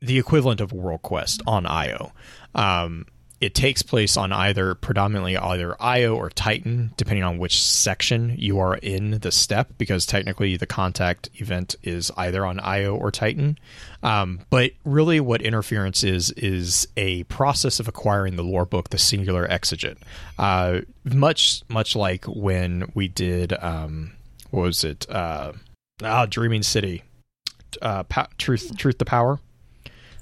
the 0.00 0.18
equivalent 0.18 0.60
of 0.60 0.72
a 0.72 0.74
World 0.74 1.02
Quest 1.02 1.42
on 1.46 1.64
IO. 1.64 2.12
Um, 2.54 3.06
it 3.40 3.54
takes 3.54 3.82
place 3.82 4.16
on 4.16 4.32
either 4.32 4.74
predominantly 4.74 5.36
either 5.36 5.80
IO 5.80 6.16
or 6.16 6.30
Titan, 6.30 6.92
depending 6.96 7.22
on 7.22 7.38
which 7.38 7.62
section 7.62 8.34
you 8.38 8.58
are 8.58 8.76
in 8.76 9.18
the 9.20 9.30
step, 9.30 9.72
because 9.76 10.06
technically 10.06 10.56
the 10.56 10.66
contact 10.66 11.28
event 11.34 11.76
is 11.82 12.10
either 12.16 12.46
on 12.46 12.58
IO 12.60 12.96
or 12.96 13.10
Titan. 13.10 13.58
Um, 14.02 14.40
but 14.48 14.72
really, 14.84 15.20
what 15.20 15.42
interference 15.42 16.02
is 16.02 16.30
is 16.30 16.88
a 16.96 17.24
process 17.24 17.78
of 17.78 17.88
acquiring 17.88 18.36
the 18.36 18.44
lore 18.44 18.66
book, 18.66 18.90
the 18.90 18.98
Singular 18.98 19.46
Exeget. 19.48 19.98
Uh, 20.38 20.80
much 21.04 21.62
much 21.68 21.94
like 21.94 22.24
when 22.24 22.90
we 22.94 23.08
did 23.08 23.52
um, 23.62 24.12
what 24.50 24.62
was 24.62 24.84
it? 24.84 25.08
Uh, 25.10 25.52
ah, 26.02 26.26
Dreaming 26.26 26.62
City. 26.62 27.02
Uh, 27.82 28.04
pa- 28.04 28.28
truth, 28.38 28.76
truth, 28.78 28.96
the 28.96 29.04
power. 29.04 29.38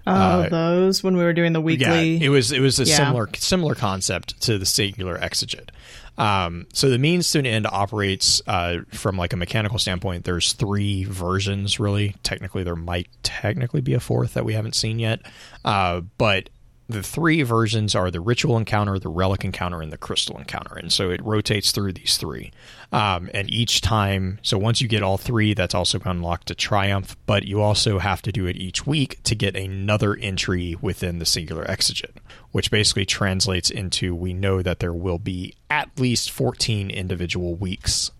Oh, 0.06 0.12
Uh, 0.12 0.48
those 0.50 1.02
when 1.02 1.16
we 1.16 1.24
were 1.24 1.32
doing 1.32 1.52
the 1.54 1.60
weekly. 1.60 2.16
Yeah, 2.16 2.26
it 2.26 2.28
was 2.28 2.52
it 2.52 2.60
was 2.60 2.78
a 2.78 2.84
Yeah. 2.84 2.96
similar 2.96 3.28
similar 3.36 3.74
concept 3.74 4.40
to 4.42 4.58
the 4.58 4.66
singular 4.66 5.18
exeget. 5.18 5.70
Um, 6.16 6.66
so 6.72 6.90
the 6.90 6.98
means 6.98 7.30
to 7.32 7.40
an 7.40 7.46
end 7.46 7.66
operates 7.66 8.40
uh, 8.46 8.78
from 8.92 9.16
like 9.16 9.32
a 9.32 9.36
mechanical 9.36 9.78
standpoint. 9.78 10.24
There's 10.24 10.52
three 10.52 11.04
versions 11.04 11.80
really. 11.80 12.14
Technically, 12.22 12.62
there 12.62 12.76
might 12.76 13.08
technically 13.22 13.80
be 13.80 13.94
a 13.94 14.00
fourth 14.00 14.34
that 14.34 14.44
we 14.44 14.52
haven't 14.54 14.74
seen 14.76 14.98
yet, 15.00 15.20
uh, 15.64 16.02
but 16.18 16.50
the 16.88 17.02
three 17.02 17.42
versions 17.42 17.94
are 17.94 18.10
the 18.10 18.20
ritual 18.20 18.58
encounter, 18.58 18.98
the 18.98 19.08
relic 19.08 19.44
encounter, 19.44 19.80
and 19.80 19.90
the 19.90 19.96
crystal 19.96 20.36
encounter. 20.36 20.76
And 20.76 20.92
so 20.92 21.10
it 21.10 21.24
rotates 21.24 21.72
through 21.72 21.94
these 21.94 22.18
three. 22.18 22.52
Um, 22.92 23.30
and 23.32 23.50
each 23.50 23.80
time, 23.80 24.38
so 24.42 24.58
once 24.58 24.82
you 24.82 24.88
get 24.88 25.02
all 25.02 25.16
three, 25.16 25.54
that's 25.54 25.74
also 25.74 25.98
unlocked 26.04 26.48
to 26.48 26.54
triumph. 26.54 27.16
But 27.24 27.44
you 27.44 27.62
also 27.62 27.98
have 28.00 28.20
to 28.22 28.32
do 28.32 28.46
it 28.46 28.56
each 28.56 28.86
week 28.86 29.22
to 29.22 29.34
get 29.34 29.56
another 29.56 30.14
entry 30.16 30.76
within 30.80 31.18
the 31.18 31.26
singular 31.26 31.64
exeget, 31.64 32.16
which 32.52 32.70
basically 32.70 33.06
translates 33.06 33.70
into 33.70 34.14
we 34.14 34.34
know 34.34 34.60
that 34.60 34.80
there 34.80 34.92
will 34.92 35.18
be 35.18 35.54
at 35.70 35.98
least 35.98 36.30
14 36.30 36.90
individual 36.90 37.54
weeks 37.54 38.10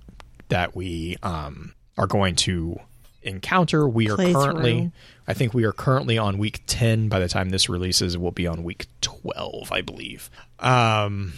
that 0.49 0.75
we 0.75 1.17
um, 1.23 1.75
are 1.99 2.07
going 2.07 2.35
to 2.35 2.81
encounter. 3.25 3.89
We 3.89 4.11
are 4.11 4.17
currently. 4.17 4.79
through. 4.79 4.93
I 5.27 5.35
think 5.35 5.55
we 5.55 5.65
are 5.65 5.73
currently 5.73 6.19
on 6.19 6.39
week 6.39 6.63
10. 6.67 7.09
By 7.09 7.19
the 7.19 7.29
time 7.29 7.51
this 7.51 7.69
releases, 7.69 8.19
we'll 8.19 8.31
be 8.31 8.47
on 8.47 8.63
week 8.63 8.87
12, 9.01 9.73
I 9.73 9.81
believe. 9.81 10.31
Um, 10.59 11.33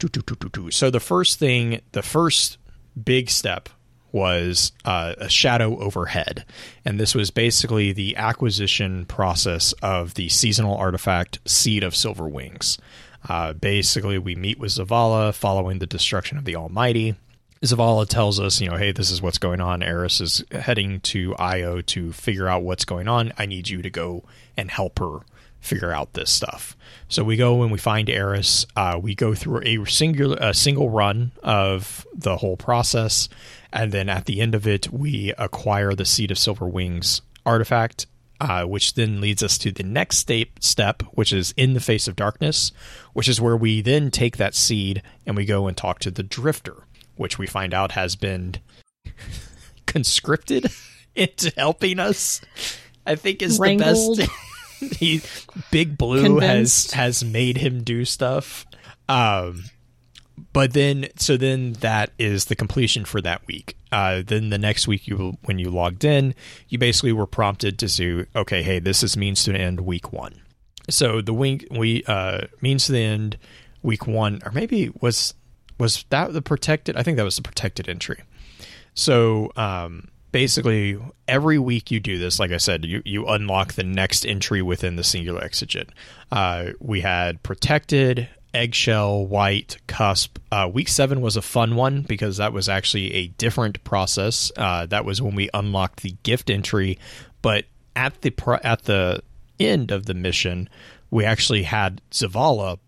so 0.00 0.90
the 0.90 1.00
first 1.00 1.38
thing, 1.38 1.80
the 1.92 2.02
first 2.02 2.58
big 3.02 3.28
step 3.30 3.68
was 4.12 4.72
uh, 4.84 5.14
a 5.18 5.28
shadow 5.28 5.78
overhead. 5.80 6.44
And 6.84 6.98
this 6.98 7.14
was 7.14 7.30
basically 7.30 7.92
the 7.92 8.16
acquisition 8.16 9.04
process 9.06 9.72
of 9.82 10.14
the 10.14 10.28
seasonal 10.28 10.76
artifact 10.76 11.40
Seed 11.44 11.84
of 11.84 11.94
Silver 11.94 12.28
Wings. 12.28 12.78
Uh, 13.28 13.52
basically, 13.52 14.18
we 14.18 14.34
meet 14.34 14.58
with 14.58 14.72
Zavala 14.72 15.34
following 15.34 15.78
the 15.78 15.86
destruction 15.86 16.38
of 16.38 16.44
the 16.44 16.56
Almighty. 16.56 17.16
Zavala 17.62 18.08
tells 18.08 18.38
us, 18.38 18.60
you 18.60 18.70
know, 18.70 18.76
hey, 18.76 18.92
this 18.92 19.10
is 19.10 19.20
what's 19.20 19.38
going 19.38 19.60
on. 19.60 19.82
Eris 19.82 20.20
is 20.20 20.44
heading 20.52 21.00
to 21.00 21.34
Io 21.36 21.80
to 21.82 22.12
figure 22.12 22.48
out 22.48 22.62
what's 22.62 22.84
going 22.84 23.08
on. 23.08 23.32
I 23.36 23.46
need 23.46 23.68
you 23.68 23.82
to 23.82 23.90
go 23.90 24.24
and 24.56 24.70
help 24.70 24.98
her 25.00 25.20
figure 25.60 25.92
out 25.92 26.12
this 26.12 26.30
stuff. 26.30 26.76
So 27.08 27.24
we 27.24 27.36
go 27.36 27.62
and 27.62 27.72
we 27.72 27.78
find 27.78 28.08
Eris. 28.08 28.66
Uh, 28.76 28.98
we 29.02 29.14
go 29.14 29.34
through 29.34 29.62
a 29.64 29.84
singular, 29.86 30.36
a 30.40 30.54
single 30.54 30.88
run 30.90 31.32
of 31.42 32.06
the 32.14 32.36
whole 32.36 32.56
process, 32.56 33.28
and 33.72 33.90
then 33.92 34.08
at 34.08 34.26
the 34.26 34.40
end 34.40 34.54
of 34.54 34.66
it, 34.66 34.92
we 34.92 35.32
acquire 35.36 35.94
the 35.94 36.04
Seed 36.04 36.30
of 36.30 36.38
Silver 36.38 36.66
Wings 36.66 37.22
artifact, 37.44 38.06
uh, 38.40 38.64
which 38.64 38.94
then 38.94 39.20
leads 39.20 39.42
us 39.42 39.58
to 39.58 39.72
the 39.72 39.82
next 39.82 40.18
step, 40.18 40.48
step, 40.60 41.02
which 41.12 41.32
is 41.32 41.52
in 41.56 41.74
the 41.74 41.80
face 41.80 42.06
of 42.06 42.14
darkness, 42.14 42.70
which 43.12 43.28
is 43.28 43.40
where 43.40 43.56
we 43.56 43.82
then 43.82 44.10
take 44.10 44.36
that 44.36 44.54
seed 44.54 45.02
and 45.26 45.36
we 45.36 45.44
go 45.44 45.66
and 45.66 45.76
talk 45.76 45.98
to 45.98 46.10
the 46.10 46.22
Drifter, 46.22 46.84
which 47.18 47.38
we 47.38 47.46
find 47.46 47.74
out 47.74 47.92
has 47.92 48.16
been 48.16 48.54
conscripted 49.86 50.70
into 51.14 51.52
helping 51.56 51.98
us. 51.98 52.40
I 53.06 53.14
think 53.14 53.42
is 53.42 53.58
Wrangled. 53.58 54.18
the 54.18 54.26
best. 54.26 54.94
he 54.98 55.20
Big 55.70 55.98
Blue 55.98 56.22
Convinced. 56.22 56.92
has 56.92 57.22
has 57.22 57.24
made 57.24 57.56
him 57.56 57.82
do 57.82 58.04
stuff. 58.04 58.66
Um, 59.08 59.64
but 60.52 60.72
then 60.72 61.08
so 61.16 61.36
then 61.36 61.72
that 61.74 62.10
is 62.18 62.46
the 62.46 62.54
completion 62.56 63.04
for 63.04 63.20
that 63.22 63.46
week. 63.46 63.76
Uh, 63.90 64.22
then 64.24 64.50
the 64.50 64.58
next 64.58 64.86
week 64.86 65.08
you 65.08 65.36
when 65.44 65.58
you 65.58 65.70
logged 65.70 66.04
in, 66.04 66.34
you 66.68 66.78
basically 66.78 67.12
were 67.12 67.26
prompted 67.26 67.78
to 67.78 67.86
do 67.88 68.26
okay. 68.36 68.62
Hey, 68.62 68.78
this 68.78 69.02
is 69.02 69.16
means 69.16 69.42
to 69.44 69.54
end 69.54 69.80
week 69.80 70.12
one. 70.12 70.42
So 70.90 71.20
the 71.20 71.34
week 71.34 71.66
we 71.70 72.04
uh, 72.04 72.42
means 72.60 72.86
to 72.86 72.92
the 72.92 73.02
end 73.02 73.38
week 73.82 74.06
one, 74.06 74.40
or 74.44 74.52
maybe 74.52 74.90
was 75.00 75.34
was 75.78 76.04
that 76.10 76.32
the 76.32 76.42
protected? 76.42 76.96
I 76.96 77.02
think 77.02 77.16
that 77.16 77.24
was 77.24 77.36
the 77.36 77.42
protected 77.42 77.88
entry. 77.88 78.22
So 78.94 79.52
um, 79.56 80.08
basically, 80.32 80.98
every 81.26 81.58
week 81.58 81.90
you 81.90 82.00
do 82.00 82.18
this. 82.18 82.38
Like 82.38 82.50
I 82.50 82.56
said, 82.56 82.84
you 82.84 83.02
you 83.04 83.26
unlock 83.26 83.74
the 83.74 83.84
next 83.84 84.26
entry 84.26 84.62
within 84.62 84.96
the 84.96 85.04
singular 85.04 85.42
exigent. 85.42 85.90
Uh, 86.32 86.70
we 86.80 87.00
had 87.00 87.42
protected, 87.42 88.28
eggshell, 88.52 89.26
white, 89.26 89.78
cusp. 89.86 90.38
Uh, 90.50 90.68
week 90.72 90.88
seven 90.88 91.20
was 91.20 91.36
a 91.36 91.42
fun 91.42 91.76
one 91.76 92.02
because 92.02 92.38
that 92.38 92.52
was 92.52 92.68
actually 92.68 93.14
a 93.14 93.28
different 93.28 93.82
process. 93.84 94.50
Uh, 94.56 94.86
that 94.86 95.04
was 95.04 95.22
when 95.22 95.34
we 95.34 95.48
unlocked 95.54 96.02
the 96.02 96.16
gift 96.22 96.50
entry, 96.50 96.98
but 97.42 97.64
at 97.94 98.20
the 98.22 98.30
pro- 98.30 98.60
at 98.64 98.84
the 98.84 99.22
end 99.60 99.90
of 99.90 100.06
the 100.06 100.14
mission, 100.14 100.68
we 101.10 101.24
actually 101.24 101.62
had 101.62 102.00
Zavala 102.10 102.78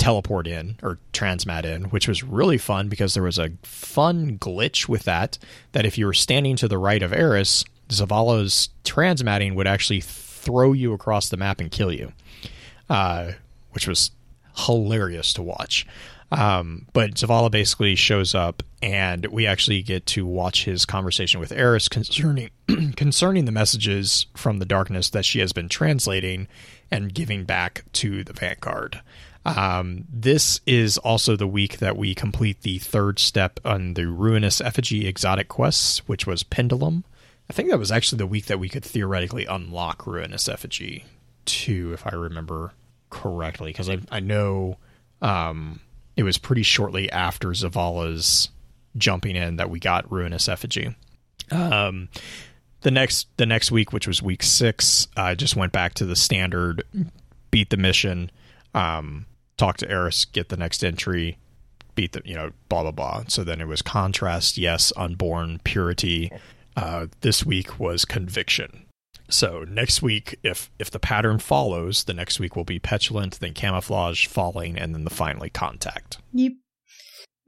teleport 0.00 0.46
in 0.46 0.76
or 0.82 0.98
transmat 1.12 1.64
in, 1.64 1.84
which 1.84 2.08
was 2.08 2.24
really 2.24 2.58
fun 2.58 2.88
because 2.88 3.14
there 3.14 3.22
was 3.22 3.38
a 3.38 3.50
fun 3.62 4.38
glitch 4.38 4.88
with 4.88 5.04
that. 5.04 5.38
That 5.72 5.86
if 5.86 5.98
you 5.98 6.06
were 6.06 6.14
standing 6.14 6.56
to 6.56 6.68
the 6.68 6.78
right 6.78 7.02
of 7.02 7.12
Eris, 7.12 7.64
Zavala's 7.90 8.70
transmatting 8.82 9.54
would 9.54 9.66
actually 9.66 10.00
throw 10.00 10.72
you 10.72 10.94
across 10.94 11.28
the 11.28 11.36
map 11.36 11.60
and 11.60 11.70
kill 11.70 11.92
you, 11.92 12.12
uh, 12.88 13.32
which 13.72 13.86
was 13.86 14.10
hilarious 14.56 15.34
to 15.34 15.42
watch. 15.42 15.86
Um, 16.32 16.86
but 16.92 17.14
Zavala 17.14 17.50
basically 17.50 17.94
shows 17.96 18.34
up, 18.34 18.62
and 18.80 19.26
we 19.26 19.46
actually 19.46 19.82
get 19.82 20.06
to 20.06 20.24
watch 20.24 20.64
his 20.64 20.86
conversation 20.86 21.40
with 21.40 21.52
Eris 21.52 21.88
concerning 21.88 22.50
concerning 22.96 23.44
the 23.44 23.52
messages 23.52 24.26
from 24.34 24.60
the 24.60 24.64
darkness 24.64 25.10
that 25.10 25.24
she 25.24 25.40
has 25.40 25.52
been 25.52 25.68
translating 25.68 26.48
and 26.90 27.12
giving 27.12 27.44
back 27.44 27.84
to 27.92 28.24
the 28.24 28.32
Vanguard. 28.32 29.00
Um, 29.44 30.04
this 30.12 30.60
is 30.66 30.98
also 30.98 31.34
the 31.34 31.46
week 31.46 31.78
that 31.78 31.96
we 31.96 32.14
complete 32.14 32.60
the 32.60 32.78
third 32.78 33.18
step 33.18 33.58
on 33.64 33.94
the 33.94 34.06
Ruinous 34.06 34.60
Effigy 34.60 35.06
exotic 35.06 35.48
quests, 35.48 36.06
which 36.06 36.26
was 36.26 36.42
Pendulum. 36.42 37.04
I 37.48 37.52
think 37.52 37.70
that 37.70 37.78
was 37.78 37.90
actually 37.90 38.18
the 38.18 38.26
week 38.26 38.46
that 38.46 38.60
we 38.60 38.68
could 38.68 38.84
theoretically 38.84 39.46
unlock 39.46 40.06
Ruinous 40.06 40.48
Effigy 40.48 41.04
too, 41.46 41.92
if 41.92 42.06
I 42.06 42.10
remember 42.10 42.72
correctly, 43.08 43.70
because 43.70 43.88
I, 43.88 43.98
I 44.10 44.20
know 44.20 44.76
um, 45.22 45.80
it 46.16 46.22
was 46.22 46.38
pretty 46.38 46.62
shortly 46.62 47.10
after 47.10 47.48
Zavala's 47.48 48.50
jumping 48.96 49.36
in 49.36 49.56
that 49.56 49.70
we 49.70 49.80
got 49.80 50.10
Ruinous 50.12 50.48
Effigy. 50.48 50.94
Um, 51.50 52.08
the 52.82 52.90
next 52.90 53.26
the 53.36 53.46
next 53.46 53.72
week, 53.72 53.92
which 53.92 54.06
was 54.06 54.22
week 54.22 54.42
six, 54.42 55.08
I 55.16 55.34
just 55.34 55.56
went 55.56 55.72
back 55.72 55.94
to 55.94 56.06
the 56.06 56.16
standard, 56.16 56.84
beat 57.50 57.70
the 57.70 57.76
mission, 57.76 58.30
um, 58.74 59.26
talk 59.60 59.76
to 59.78 59.90
Eris, 59.90 60.24
get 60.24 60.48
the 60.48 60.56
next 60.56 60.82
entry, 60.82 61.38
beat 61.94 62.12
the 62.12 62.22
you 62.24 62.34
know 62.34 62.50
blah 62.68 62.82
blah 62.82 62.90
blah. 62.90 63.24
So 63.28 63.44
then 63.44 63.60
it 63.60 63.68
was 63.68 63.82
contrast, 63.82 64.58
yes, 64.58 64.92
unborn, 64.96 65.60
purity. 65.64 66.32
Uh, 66.76 67.06
this 67.20 67.44
week 67.44 67.78
was 67.78 68.04
conviction. 68.04 68.86
So 69.28 69.64
next 69.68 70.02
week, 70.02 70.38
if 70.42 70.70
if 70.78 70.90
the 70.90 70.98
pattern 70.98 71.38
follows, 71.38 72.04
the 72.04 72.14
next 72.14 72.40
week 72.40 72.56
will 72.56 72.64
be 72.64 72.78
petulant, 72.78 73.38
then 73.38 73.54
camouflage, 73.54 74.26
falling, 74.26 74.78
and 74.78 74.94
then 74.94 75.04
the 75.04 75.10
finally 75.10 75.50
contact. 75.50 76.18
Yep. 76.32 76.52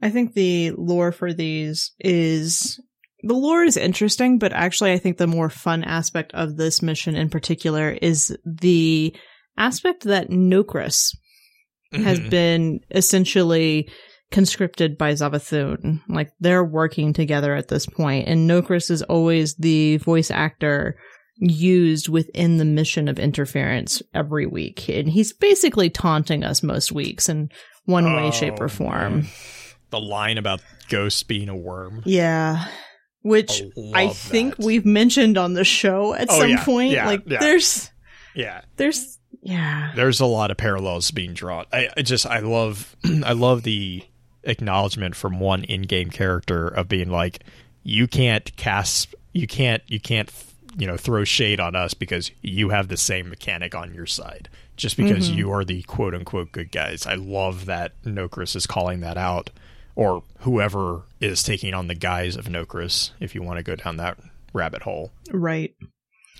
I 0.01 0.09
think 0.09 0.33
the 0.33 0.71
lore 0.71 1.11
for 1.11 1.33
these 1.33 1.93
is 1.99 2.79
the 3.21 3.33
lore 3.33 3.63
is 3.63 3.77
interesting, 3.77 4.37
but 4.37 4.53
actually 4.53 4.91
I 4.91 4.97
think 4.97 5.17
the 5.17 5.27
more 5.27 5.49
fun 5.49 5.83
aspect 5.83 6.33
of 6.33 6.57
this 6.57 6.81
mission 6.81 7.15
in 7.15 7.29
particular 7.29 7.89
is 7.89 8.37
the 8.45 9.15
aspect 9.57 10.03
that 10.03 10.29
Nokris 10.29 11.15
has 11.93 12.19
Mhm. 12.19 12.29
been 12.29 12.79
essentially 12.91 13.89
conscripted 14.31 14.97
by 14.97 15.13
Savathun. 15.13 16.01
Like 16.09 16.31
they're 16.39 16.63
working 16.63 17.13
together 17.13 17.53
at 17.55 17.67
this 17.67 17.85
point, 17.85 18.27
and 18.27 18.49
Nokris 18.49 18.89
is 18.89 19.01
always 19.03 19.55
the 19.55 19.97
voice 19.97 20.31
actor 20.31 20.97
used 21.37 22.09
within 22.09 22.57
the 22.57 22.65
mission 22.65 23.07
of 23.07 23.19
interference 23.19 24.01
every 24.13 24.45
week. 24.45 24.87
And 24.89 25.09
he's 25.09 25.33
basically 25.33 25.89
taunting 25.89 26.43
us 26.43 26.61
most 26.63 26.91
weeks 26.91 27.27
in 27.29 27.49
one 27.85 28.05
way, 28.15 28.31
shape, 28.31 28.59
or 28.59 28.65
Oh, 28.65 28.69
form. 28.69 29.13
man. 29.21 29.27
The 29.89 29.99
line 29.99 30.37
about 30.37 30.61
ghosts 30.89 31.23
being 31.23 31.49
a 31.49 31.55
worm. 31.55 32.01
Yeah. 32.05 32.65
Which 33.23 33.61
I 33.93 34.03
I 34.05 34.07
think 34.09 34.57
that. 34.57 34.65
we've 34.65 34.85
mentioned 34.85 35.37
on 35.37 35.53
the 35.53 35.63
show 35.63 36.13
at 36.13 36.27
Oh, 36.29 36.39
some 36.39 36.49
yeah, 36.49 36.63
point. 36.63 36.91
yeah, 36.91 37.05
like 37.07 37.23
yeah. 37.25 37.39
there's 37.39 37.89
Yeah, 38.35 38.61
there's 38.77 39.19
yeah. 39.43 39.91
there's 39.95 40.19
a 40.19 40.25
lot 40.25 40.49
of 40.51 40.57
parallels 40.57 41.11
being 41.11 41.33
drawn. 41.33 41.65
I, 41.71 41.89
I 41.95 42.01
just 42.01 42.25
I 42.25 42.39
love 42.39 42.95
I 43.23 43.33
love 43.33 43.63
the 43.63 44.03
acknowledgement 44.43 45.15
from 45.15 45.39
one 45.39 45.63
in-game 45.63 46.09
character 46.09 46.67
of 46.67 46.87
being 46.89 47.09
like, 47.09 47.43
you 47.83 48.07
can't 48.07 48.55
cast, 48.57 49.13
you 49.31 49.47
can't, 49.47 49.81
you 49.87 49.99
can't, 49.99 50.31
you 50.77 50.87
know, 50.87 50.97
throw 50.97 51.23
shade 51.23 51.59
on 51.59 51.75
us 51.75 51.93
because 51.93 52.31
you 52.41 52.69
have 52.69 52.87
the 52.87 52.97
same 52.97 53.29
mechanic 53.29 53.75
on 53.75 53.93
your 53.93 54.05
side. 54.05 54.49
Just 54.75 54.97
because 54.97 55.29
Mm-hmm. 55.29 55.37
you 55.37 55.51
are 55.51 55.63
the 55.63 55.83
quote 55.83 56.15
unquote 56.15 56.51
good 56.51 56.71
guys. 56.71 57.05
I 57.05 57.13
love 57.13 57.65
that 57.67 57.91
Nokris 58.03 58.55
is 58.55 58.65
calling 58.65 59.01
that 59.01 59.17
out, 59.17 59.51
or 59.95 60.23
whoever 60.39 61.03
is 61.19 61.43
taking 61.43 61.73
on 61.75 61.87
the 61.87 61.93
guise 61.95 62.35
of 62.35 62.45
Nokris. 62.45 63.11
If 63.19 63.35
you 63.35 63.43
want 63.43 63.57
to 63.59 63.63
go 63.63 63.75
down 63.75 63.97
that 63.97 64.17
rabbit 64.51 64.81
hole. 64.81 65.11
Right. 65.31 65.75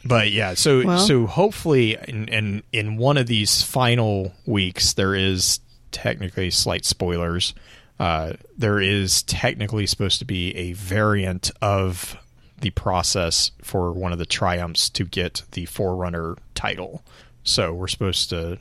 But 0.06 0.32
yeah, 0.32 0.54
so 0.54 0.86
Well- 0.86 1.00
so 1.00 1.26
hopefully 1.28 1.98
in, 2.08 2.28
in 2.28 2.64
in 2.72 2.98
one 2.98 3.18
of 3.18 3.28
these 3.28 3.62
final 3.64 4.34
weeks 4.46 4.94
there 4.94 5.16
is 5.16 5.60
technically 5.92 6.50
slight 6.52 6.86
spoilers. 6.86 7.54
Uh, 8.00 8.34
there 8.58 8.80
is 8.80 9.22
technically 9.24 9.86
supposed 9.86 10.20
to 10.20 10.26
be 10.26 10.56
a 10.56 10.74
variant 10.74 11.52
of 11.62 12.18
the 12.60 12.72
process 12.72 13.52
for 13.62 13.92
one 13.92 14.12
of 14.12 14.18
the 14.18 14.26
triumphs 14.26 14.90
to 14.90 15.06
get 15.06 15.44
the 15.52 15.66
Forerunner 15.66 16.36
title. 16.56 17.04
So 17.44 17.74
we're 17.74 17.88
supposed 17.88 18.30
to. 18.32 18.58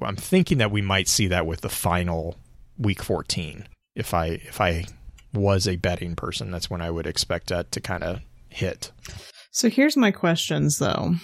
I'm 0.00 0.16
thinking 0.16 0.58
that 0.58 0.70
we 0.70 0.82
might 0.82 1.06
see 1.06 1.26
that 1.28 1.46
with 1.46 1.60
the 1.60 1.68
final 1.68 2.36
week 2.78 3.02
14. 3.02 3.66
If 3.94 4.12
I 4.14 4.26
if 4.26 4.60
I 4.60 4.86
was 5.32 5.68
a 5.68 5.76
betting 5.76 6.16
person, 6.16 6.50
that's 6.50 6.68
when 6.70 6.80
I 6.82 6.90
would 6.90 7.06
expect 7.06 7.48
that 7.48 7.70
to 7.72 7.80
kind 7.80 8.02
of 8.02 8.20
hit. 8.48 8.90
So 9.52 9.68
here's 9.68 9.96
my 9.98 10.10
questions 10.10 10.78
though. 10.78 11.14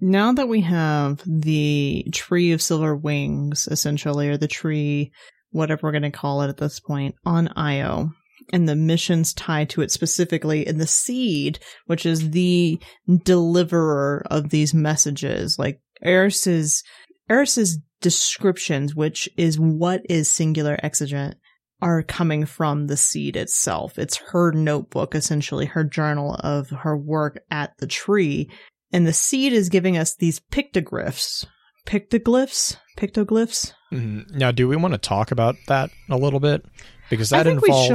Now 0.00 0.32
that 0.32 0.48
we 0.48 0.60
have 0.62 1.20
the 1.26 2.06
tree 2.12 2.52
of 2.52 2.62
silver 2.62 2.96
wings, 2.96 3.68
essentially, 3.70 4.28
or 4.28 4.36
the 4.36 4.48
tree, 4.48 5.12
whatever 5.50 5.82
we're 5.82 5.92
going 5.92 6.02
to 6.02 6.10
call 6.10 6.42
it 6.42 6.48
at 6.48 6.58
this 6.58 6.80
point, 6.80 7.16
on 7.24 7.48
Io, 7.56 8.10
and 8.52 8.68
the 8.68 8.76
missions 8.76 9.34
tied 9.34 9.70
to 9.70 9.82
it 9.82 9.90
specifically, 9.90 10.66
and 10.66 10.80
the 10.80 10.86
seed, 10.86 11.58
which 11.86 12.06
is 12.06 12.30
the 12.30 12.80
deliverer 13.24 14.24
of 14.30 14.50
these 14.50 14.72
messages, 14.74 15.58
like 15.58 15.80
Eris's, 16.04 16.82
Eris's 17.28 17.78
descriptions, 18.00 18.94
which 18.94 19.28
is 19.36 19.58
what 19.58 20.02
is 20.08 20.30
singular 20.30 20.78
exigent, 20.82 21.36
are 21.82 22.02
coming 22.02 22.46
from 22.46 22.86
the 22.86 22.96
seed 22.96 23.36
itself. 23.36 23.98
It's 23.98 24.16
her 24.32 24.52
notebook, 24.52 25.14
essentially, 25.14 25.66
her 25.66 25.84
journal 25.84 26.34
of 26.40 26.70
her 26.70 26.96
work 26.96 27.38
at 27.50 27.76
the 27.78 27.86
tree. 27.86 28.50
And 28.92 29.06
the 29.06 29.12
seed 29.12 29.52
is 29.52 29.68
giving 29.68 29.96
us 29.96 30.14
these 30.14 30.40
pictoglyphs. 30.40 31.44
Pictoglyphs? 31.86 32.76
Pictoglyphs? 32.96 33.72
Mhm. 33.92 34.30
Now, 34.32 34.50
do 34.50 34.68
we 34.68 34.76
want 34.76 34.92
to 34.94 34.98
talk 34.98 35.30
about 35.30 35.56
that 35.68 35.90
a 36.08 36.16
little 36.16 36.40
bit? 36.40 36.64
Because 37.10 37.30
that 37.30 37.46
involves 37.46 37.88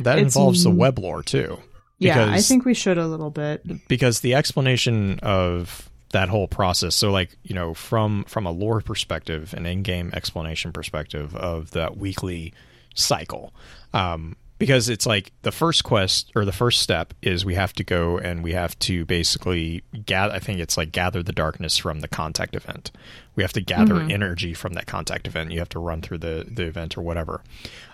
that 0.00 0.18
It's 0.18 0.34
involves 0.36 0.64
the 0.64 0.70
web 0.70 0.98
lore 0.98 1.22
too. 1.22 1.58
Yeah, 1.98 2.30
I 2.30 2.40
think 2.40 2.64
we 2.64 2.74
should 2.74 2.98
a 2.98 3.06
little 3.06 3.30
bit. 3.30 3.62
Because 3.88 4.20
the 4.20 4.34
explanation 4.34 5.18
of 5.20 5.90
that 6.12 6.28
whole 6.28 6.48
process, 6.48 6.94
so 6.94 7.10
like 7.10 7.36
you 7.42 7.54
know, 7.54 7.72
from 7.74 8.24
from 8.24 8.46
a 8.46 8.50
lore 8.50 8.80
perspective, 8.80 9.54
an 9.54 9.66
in-game 9.66 10.10
explanation 10.12 10.72
perspective 10.72 11.34
of 11.34 11.70
that 11.72 11.96
weekly 11.96 12.52
cycle, 12.98 13.52
um, 13.92 14.36
because 14.58 14.88
it's 14.88 15.06
like 15.06 15.32
the 15.42 15.52
first 15.52 15.84
quest 15.84 16.32
or 16.34 16.44
the 16.44 16.52
first 16.52 16.80
step 16.80 17.14
is 17.22 17.44
we 17.44 17.54
have 17.54 17.72
to 17.74 17.84
go 17.84 18.18
and 18.18 18.42
we 18.42 18.52
have 18.52 18.76
to 18.80 19.04
basically 19.04 19.84
gather. 20.04 20.34
I 20.34 20.40
think 20.40 20.58
it's 20.58 20.76
like 20.76 20.90
gather 20.90 21.22
the 21.22 21.32
darkness 21.32 21.78
from 21.78 22.00
the 22.00 22.08
contact 22.08 22.56
event. 22.56 22.90
We 23.36 23.44
have 23.44 23.52
to 23.52 23.60
gather 23.60 24.00
energy 24.00 24.54
from 24.54 24.72
that 24.72 24.86
contact 24.86 25.28
event. 25.28 25.52
You 25.52 25.60
have 25.60 25.68
to 25.70 25.78
run 25.78 26.02
through 26.02 26.18
the 26.18 26.44
the 26.50 26.64
event 26.64 26.98
or 26.98 27.02
whatever. 27.02 27.42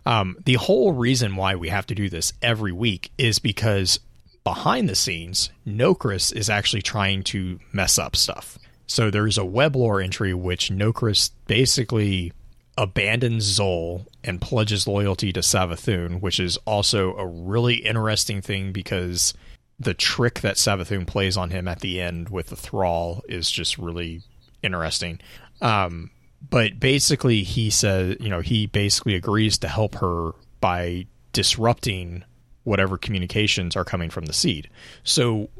Um, 0.07 0.37
the 0.47 0.55
whole 0.55 0.93
reason 0.93 1.37
why 1.37 1.55
we 1.55 1.69
have 1.69 1.87
to 1.89 1.95
do 1.95 2.09
this 2.09 2.33
every 2.41 2.73
week 2.73 3.13
is 3.19 3.39
because 3.39 4.01
behind 4.43 4.89
the 4.89 4.95
scenes, 4.95 5.51
Nokris 5.67 6.35
is 6.35 6.49
actually 6.49 6.83
trying 6.83 7.25
to 7.25 7.59
mess 7.73 7.99
up 7.99 8.17
stuff. 8.17 8.59
So 8.87 9.11
there's 9.11 9.39
a 9.39 9.45
web 9.45 9.77
lore 9.77 10.01
entry 10.01 10.35
which 10.35 10.71
Nokris 10.71 11.31
basically 11.47 12.33
abandons 12.77 13.59
Xol 13.59 14.07
and 14.22 14.41
pledges 14.41 14.87
loyalty 14.87 15.33
to 15.33 15.41
Savathun, 15.41 16.20
which 16.20 16.41
is 16.41 16.57
also 16.66 17.16
a 17.16 17.27
really 17.27 17.77
interesting 17.77 18.43
thing 18.43 18.72
because 18.72 19.35
the 19.79 19.95
trick 19.95 20.41
that 20.41 20.57
Savathun 20.57 21.07
plays 21.07 21.37
on 21.37 21.51
him 21.51 21.68
at 21.68 21.81
the 21.81 22.01
end 22.01 22.29
with 22.29 22.49
the 22.49 22.57
thrall 22.57 23.22
is 23.29 23.51
just 23.51 23.79
really 23.79 24.22
interesting. 24.62 25.20
Um, 25.61 26.11
but 26.49 26.79
basically, 26.79 27.43
he 27.43 27.70
says, 27.70 28.16
you 28.20 28.29
know, 28.29 28.41
he 28.41 28.66
basically 28.66 29.14
agrees 29.14 29.59
to 29.59 29.68
help 29.68 29.97
her 29.97 30.33
by 30.61 31.07
disrupting 31.33 32.25
whatever 32.64 32.97
communications 32.97 33.77
are 33.77 33.85
coming 33.85 34.11
from 34.11 34.27
the 34.27 34.33
seed. 34.33 34.68
So 35.03 35.51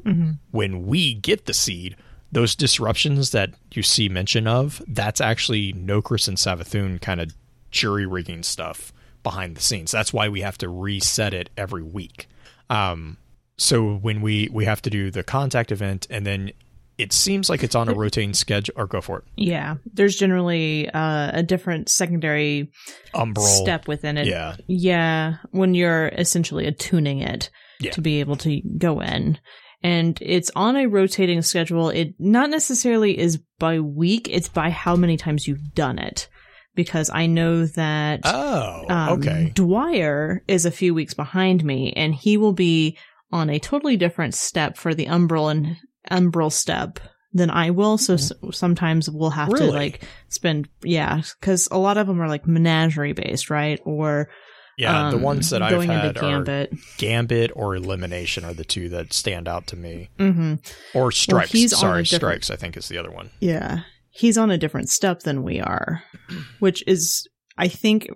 when 0.51 0.87
we 0.87 1.15
get 1.15 1.47
the 1.47 1.55
seed, 1.55 1.97
those 2.35 2.55
disruptions 2.55 3.31
that 3.31 3.51
you 3.73 3.83
see 3.83 4.09
mention 4.09 4.47
of, 4.47 4.83
that's 4.89 5.21
actually 5.21 5.73
Nokris 5.73 6.29
and 6.29 6.37
Savathun 6.37 7.01
kind 7.01 7.21
of 7.21 7.35
jury 7.71 8.07
rigging 8.07 8.43
stuff 8.43 8.93
behind 9.23 9.57
the 9.57 9.61
scenes. 9.61 9.91
That's 9.91 10.13
why 10.13 10.29
we 10.29 10.43
have 10.43 10.59
to 10.59 10.69
reset 10.69 11.33
it 11.33 11.49
every 11.57 11.83
week. 11.83 12.29
Um, 12.69 13.17
so 13.57 13.95
when 13.97 14.21
we 14.21 14.49
we 14.53 14.65
have 14.65 14.83
to 14.83 14.91
do 14.91 15.11
the 15.11 15.23
contact 15.23 15.71
event, 15.73 16.07
and 16.11 16.27
then 16.27 16.51
it 16.99 17.13
seems 17.13 17.49
like 17.49 17.63
it's 17.65 17.75
on 17.75 17.89
a 17.89 17.95
rotating 17.95 18.35
schedule. 18.35 18.75
Or 18.77 18.87
go 18.87 19.01
for 19.01 19.19
it, 19.19 19.25
Yeah, 19.37 19.77
there's 19.93 20.17
generally 20.17 20.89
uh, 20.91 21.31
a 21.33 21.43
different 21.43 21.89
secondary 21.89 22.71
Umbral. 23.15 23.47
step 23.63 23.89
within 23.89 24.17
it. 24.19 24.27
Yeah, 24.27 24.57
Yeah, 24.67 25.37
when 25.51 25.75
you're 25.75 26.09
essentially 26.09 26.67
attuning 26.67 27.21
it 27.21 27.51
Yeah. 27.81 27.93
to 27.93 28.01
be 28.01 28.21
able 28.21 28.37
to 28.37 28.61
go 28.79 29.01
in. 29.01 29.39
And 29.85 30.19
it's 30.23 30.51
on 30.57 30.77
a 30.77 30.87
rotating 30.87 31.43
schedule. 31.43 31.91
It 31.91 32.15
not 32.19 32.49
necessarily 32.51 33.17
is 33.19 33.39
by 33.59 33.79
week, 33.81 34.29
it's 34.31 34.49
by 34.49 34.71
how 34.71 34.97
many 34.97 35.17
times 35.17 35.47
you've 35.47 35.75
done 35.75 35.99
it. 35.99 36.27
Because 36.75 37.09
I 37.11 37.27
know 37.27 37.67
that 37.67 38.21
Oh, 38.25 38.85
um, 38.89 39.09
okay. 39.21 39.53
Dwyer 39.55 40.43
is 40.49 40.65
a 40.67 40.73
few 40.73 40.93
weeks 40.95 41.15
behind 41.15 41.63
me, 41.63 41.93
and 41.93 42.13
he 42.15 42.37
will 42.37 42.53
be 42.55 42.99
on 43.31 43.51
a 43.51 43.61
totally 43.61 43.97
different 43.97 44.35
step 44.35 44.77
for 44.77 44.93
the 44.95 45.07
umbral 45.07 45.51
and 45.51 45.77
umbral 46.11 46.51
step 46.51 46.99
than 47.33 47.51
I 47.51 47.71
will. 47.71 47.99
So 47.99 48.15
s- 48.15 48.33
sometimes 48.53 49.09
we'll 49.11 49.31
have 49.31 49.51
to 49.51 49.55
Mm-hmm. 49.55 49.75
Like 49.75 50.03
spend, 50.29 50.69
yeah, 50.83 51.21
because 51.41 51.69
a 51.71 51.79
lot 51.79 51.97
of 51.99 52.07
them 52.07 52.21
are 52.23 52.29
like 52.29 52.47
menagerie 52.47 53.13
based, 53.13 53.51
right? 53.51 53.81
Or 53.85 54.29
Yeah, 54.77 55.11
the 55.11 55.17
um, 55.17 55.23
ones 55.23 55.51
that 55.51 55.63
I've 55.63 55.83
had 55.85 56.07
into 56.17 56.21
are 56.27 56.31
Gambit. 56.45 56.73
Gambit 56.99 57.53
or 57.55 57.77
Elimination 57.77 58.45
are 58.45 58.55
the 58.55 58.65
two 58.65 58.89
that 58.91 59.13
stand 59.13 59.47
out 59.49 59.67
to 59.69 59.77
me. 59.77 60.11
hmm 60.19 60.55
Or 60.95 61.13
Strikes. 61.13 61.53
he's 61.53 61.77
Sorry, 61.79 62.03
different- 62.03 62.45
Strikes. 62.45 62.51
I 62.51 62.57
think 62.57 62.77
is 62.77 62.89
the 62.89 62.99
other 62.99 63.11
one. 63.11 63.31
Yeah, 63.41 63.81
he's 64.11 64.37
on 64.39 64.51
a 64.51 64.59
different 64.59 64.91
step 64.91 65.21
than 65.21 65.43
we 65.45 65.61
are, 65.61 66.03
which 66.59 66.83
is, 66.87 67.27
I 67.57 67.69
think, 67.69 68.09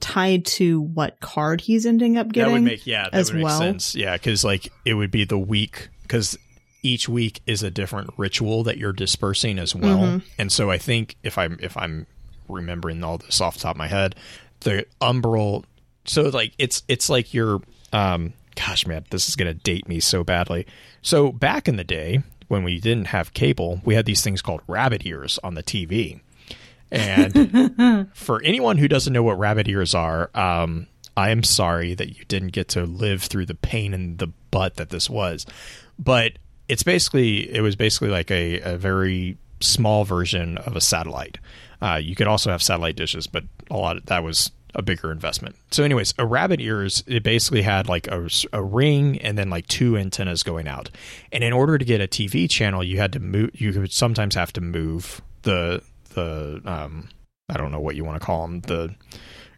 tied 0.00 0.46
to 0.46 0.80
what 0.80 1.20
card 1.20 1.60
he's 1.62 1.84
ending 1.84 2.16
up 2.16 2.28
getting. 2.32 2.48
that 2.54 2.60
would 2.60 2.64
make 2.64 2.86
yeah, 2.86 3.04
that 3.04 3.14
as 3.14 3.30
would 3.32 3.36
make 3.38 3.44
well. 3.46 3.58
sense. 3.58 3.94
Yeah, 3.94 4.14
because 4.16 4.44
like 4.44 4.72
it 4.84 4.94
would 4.94 5.10
be 5.10 5.24
the 5.24 5.38
week 5.38 5.88
because 6.02 6.38
each 6.82 7.08
week 7.08 7.40
is 7.46 7.62
a 7.62 7.70
different 7.70 8.10
ritual 8.16 8.62
that 8.64 8.78
you're 8.78 8.92
dispersing 8.94 9.58
as 9.58 9.74
well. 9.74 9.98
Mhm. 9.98 10.22
And 10.38 10.50
so 10.50 10.70
I 10.70 10.78
think 10.78 11.16
if 11.22 11.36
I'm 11.36 11.58
if 11.60 11.76
I'm 11.76 12.06
remembering 12.48 13.04
all 13.04 13.18
this 13.18 13.40
off 13.40 13.54
the 13.54 13.60
top 13.60 13.74
of 13.74 13.78
my 13.78 13.88
head, 13.88 14.14
the 14.60 14.86
umbral. 15.00 15.64
So 16.04 16.22
like 16.22 16.52
it's 16.58 16.82
it's 16.88 17.08
like 17.08 17.34
your 17.34 17.60
um. 17.92 18.34
Gosh, 18.56 18.86
man, 18.86 19.06
this 19.10 19.28
is 19.28 19.36
gonna 19.36 19.54
date 19.54 19.88
me 19.88 20.00
so 20.00 20.22
badly. 20.24 20.66
So 21.02 21.32
back 21.32 21.68
in 21.68 21.76
the 21.76 21.84
day 21.84 22.22
when 22.48 22.64
we 22.64 22.80
didn't 22.80 23.06
have 23.06 23.32
cable, 23.32 23.80
we 23.84 23.94
had 23.94 24.06
these 24.06 24.22
things 24.22 24.42
called 24.42 24.60
rabbit 24.66 25.06
ears 25.06 25.38
on 25.44 25.54
the 25.54 25.62
TV. 25.62 26.20
And 26.90 28.10
for 28.14 28.42
anyone 28.42 28.76
who 28.76 28.88
doesn't 28.88 29.12
know 29.12 29.22
what 29.22 29.38
rabbit 29.38 29.68
ears 29.68 29.94
are, 29.94 30.30
um, 30.34 30.88
I 31.16 31.30
am 31.30 31.44
sorry 31.44 31.94
that 31.94 32.18
you 32.18 32.24
didn't 32.24 32.48
get 32.48 32.68
to 32.70 32.84
live 32.84 33.22
through 33.22 33.46
the 33.46 33.54
pain 33.54 33.94
in 33.94 34.16
the 34.16 34.26
butt 34.50 34.76
that 34.76 34.90
this 34.90 35.08
was. 35.08 35.46
But 35.96 36.32
it's 36.68 36.82
basically, 36.82 37.54
it 37.54 37.60
was 37.60 37.76
basically 37.76 38.08
like 38.08 38.30
a, 38.30 38.60
a 38.60 38.76
very 38.76 39.38
small 39.60 40.04
version 40.04 40.58
of 40.58 40.74
a 40.74 40.80
satellite. 40.80 41.38
Uh, 41.80 42.00
you 42.02 42.16
could 42.16 42.26
also 42.26 42.50
have 42.50 42.62
satellite 42.62 42.96
dishes, 42.96 43.26
but 43.26 43.44
a 43.70 43.76
lot 43.76 43.96
of 43.96 44.06
that 44.06 44.24
was 44.24 44.50
a 44.74 44.82
bigger 44.82 45.10
investment. 45.10 45.56
So, 45.70 45.84
anyways, 45.84 46.14
a 46.18 46.26
rabbit 46.26 46.60
ears 46.60 47.02
it 47.06 47.22
basically 47.22 47.62
had 47.62 47.88
like 47.88 48.06
a, 48.08 48.28
a 48.52 48.62
ring 48.62 49.18
and 49.20 49.36
then 49.36 49.50
like 49.50 49.66
two 49.66 49.96
antennas 49.96 50.42
going 50.42 50.68
out. 50.68 50.90
And 51.32 51.42
in 51.42 51.52
order 51.52 51.78
to 51.78 51.84
get 51.84 52.00
a 52.00 52.06
TV 52.06 52.48
channel, 52.48 52.82
you 52.84 52.98
had 52.98 53.12
to 53.14 53.20
move. 53.20 53.50
You 53.54 53.78
would 53.80 53.92
sometimes 53.92 54.34
have 54.34 54.52
to 54.54 54.60
move 54.60 55.20
the 55.42 55.82
the 56.14 56.60
um 56.64 57.08
I 57.48 57.56
don't 57.56 57.72
know 57.72 57.80
what 57.80 57.96
you 57.96 58.04
want 58.04 58.20
to 58.20 58.24
call 58.24 58.42
them 58.42 58.60
the 58.60 58.94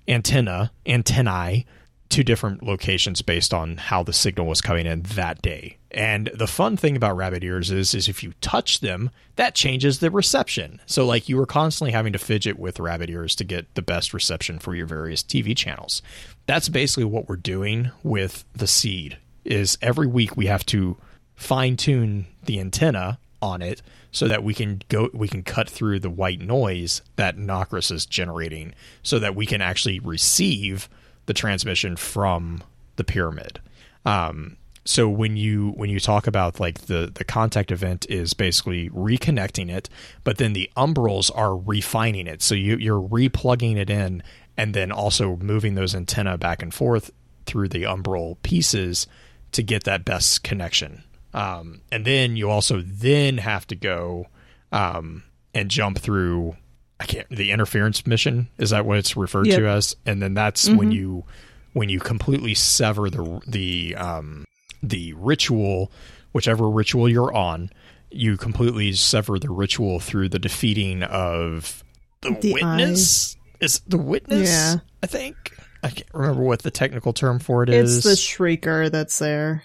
antenna 0.08 0.72
antennae 0.86 1.66
to 2.10 2.22
different 2.22 2.62
locations 2.62 3.22
based 3.22 3.54
on 3.54 3.76
how 3.78 4.02
the 4.02 4.12
signal 4.12 4.46
was 4.46 4.60
coming 4.60 4.86
in 4.86 5.02
that 5.02 5.40
day. 5.40 5.78
And 5.92 6.30
the 6.34 6.46
fun 6.46 6.78
thing 6.78 6.96
about 6.96 7.16
rabbit 7.16 7.44
ears 7.44 7.70
is 7.70 7.94
is 7.94 8.08
if 8.08 8.22
you 8.22 8.32
touch 8.40 8.80
them, 8.80 9.10
that 9.36 9.54
changes 9.54 9.98
the 9.98 10.10
reception. 10.10 10.80
So 10.86 11.04
like 11.04 11.28
you 11.28 11.36
were 11.36 11.46
constantly 11.46 11.92
having 11.92 12.14
to 12.14 12.18
fidget 12.18 12.58
with 12.58 12.80
rabbit 12.80 13.10
ears 13.10 13.34
to 13.36 13.44
get 13.44 13.74
the 13.74 13.82
best 13.82 14.14
reception 14.14 14.58
for 14.58 14.74
your 14.74 14.86
various 14.86 15.22
TV 15.22 15.56
channels. 15.56 16.00
That's 16.46 16.68
basically 16.70 17.04
what 17.04 17.28
we're 17.28 17.36
doing 17.36 17.90
with 18.02 18.44
the 18.54 18.66
seed. 18.66 19.18
Is 19.44 19.76
every 19.82 20.06
week 20.06 20.36
we 20.36 20.46
have 20.46 20.64
to 20.66 20.96
fine 21.34 21.76
tune 21.76 22.26
the 22.44 22.58
antenna 22.58 23.18
on 23.42 23.60
it 23.60 23.82
so 24.12 24.28
that 24.28 24.44
we 24.44 24.54
can 24.54 24.80
go 24.88 25.10
we 25.12 25.28
can 25.28 25.42
cut 25.42 25.68
through 25.68 25.98
the 25.98 26.10
white 26.10 26.40
noise 26.40 27.02
that 27.16 27.36
Nokris 27.36 27.90
is 27.90 28.06
generating 28.06 28.74
so 29.02 29.18
that 29.18 29.34
we 29.34 29.44
can 29.44 29.60
actually 29.60 29.98
receive 29.98 30.88
the 31.26 31.34
transmission 31.34 31.96
from 31.96 32.62
the 32.96 33.04
pyramid. 33.04 33.60
Um, 34.04 34.56
so 34.84 35.08
when 35.08 35.36
you 35.36 35.70
when 35.76 35.90
you 35.90 36.00
talk 36.00 36.26
about 36.26 36.58
like 36.58 36.82
the 36.86 37.10
the 37.14 37.24
contact 37.24 37.70
event 37.70 38.06
is 38.08 38.34
basically 38.34 38.90
reconnecting 38.90 39.70
it, 39.70 39.88
but 40.24 40.38
then 40.38 40.52
the 40.52 40.70
umbrals 40.76 41.30
are 41.34 41.56
refining 41.56 42.26
it. 42.26 42.42
So 42.42 42.54
you 42.54 42.76
you're 42.76 43.00
replugging 43.00 43.76
it 43.76 43.90
in 43.90 44.22
and 44.56 44.74
then 44.74 44.90
also 44.92 45.36
moving 45.36 45.74
those 45.76 45.94
antenna 45.94 46.36
back 46.36 46.62
and 46.62 46.74
forth 46.74 47.10
through 47.46 47.68
the 47.68 47.84
umbral 47.84 48.36
pieces 48.42 49.06
to 49.52 49.62
get 49.62 49.84
that 49.84 50.04
best 50.04 50.42
connection. 50.42 51.04
Um, 51.34 51.80
and 51.90 52.04
then 52.04 52.36
you 52.36 52.50
also 52.50 52.82
then 52.84 53.38
have 53.38 53.66
to 53.68 53.74
go 53.76 54.26
um, 54.72 55.22
and 55.54 55.70
jump 55.70 55.98
through. 55.98 56.56
I 57.00 57.06
can't. 57.06 57.28
The 57.30 57.50
interference 57.50 58.06
mission 58.06 58.48
is 58.58 58.70
that 58.70 58.84
what 58.86 58.98
it's 58.98 59.16
referred 59.16 59.46
Yep. 59.46 59.58
to 59.58 59.66
as? 59.68 59.96
And 60.06 60.20
then 60.22 60.34
that's 60.34 60.68
when 60.68 60.92
you 60.92 61.24
when 61.72 61.88
you 61.88 61.98
completely 62.00 62.54
sever 62.54 63.10
the 63.10 63.40
the 63.46 63.96
um, 63.96 64.44
the 64.82 65.12
ritual, 65.14 65.90
whichever 66.32 66.68
ritual 66.68 67.08
you're 67.08 67.32
on, 67.34 67.70
you 68.10 68.36
completely 68.36 68.92
sever 68.92 69.38
the 69.38 69.50
ritual 69.50 70.00
through 70.00 70.28
the 70.28 70.38
defeating 70.38 71.02
of 71.02 71.82
the, 72.20 72.36
The 72.40 72.52
witness. 72.52 73.36
Is 73.60 73.80
the 73.86 73.98
witness? 73.98 74.50
Yeah. 74.50 74.76
I 75.02 75.06
think 75.06 75.36
I 75.82 75.88
can't 75.90 76.12
remember 76.12 76.42
what 76.42 76.62
the 76.62 76.70
technical 76.70 77.12
term 77.12 77.38
for 77.38 77.62
it 77.62 77.68
is. 77.68 77.98
It's 77.98 78.04
the 78.04 78.12
shrieker 78.12 78.90
that's 78.90 79.18
there. 79.18 79.62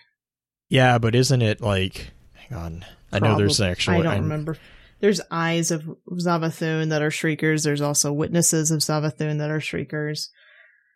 Yeah, 0.69 0.97
but 0.97 1.15
isn't 1.15 1.41
it 1.41 1.61
like? 1.61 2.11
Hang 2.33 2.57
on, 2.59 2.85
I 3.11 3.19
know 3.19 3.37
there's 3.37 3.57
Probably. 3.57 3.71
actual. 3.71 3.93
I 3.95 4.01
don't 4.03 4.21
remember. 4.23 4.57
There's 4.99 5.21
eyes 5.29 5.71
of 5.71 5.83
Savathun 6.11 6.89
that 6.89 7.01
are 7.01 7.11
shriekers. 7.11 7.63
There's 7.63 7.81
also 7.81 8.11
witnesses 8.11 8.71
of 8.71 8.79
Savathun 8.79 9.37
that 9.39 9.51
are 9.51 9.59
shriekers. 9.59 10.29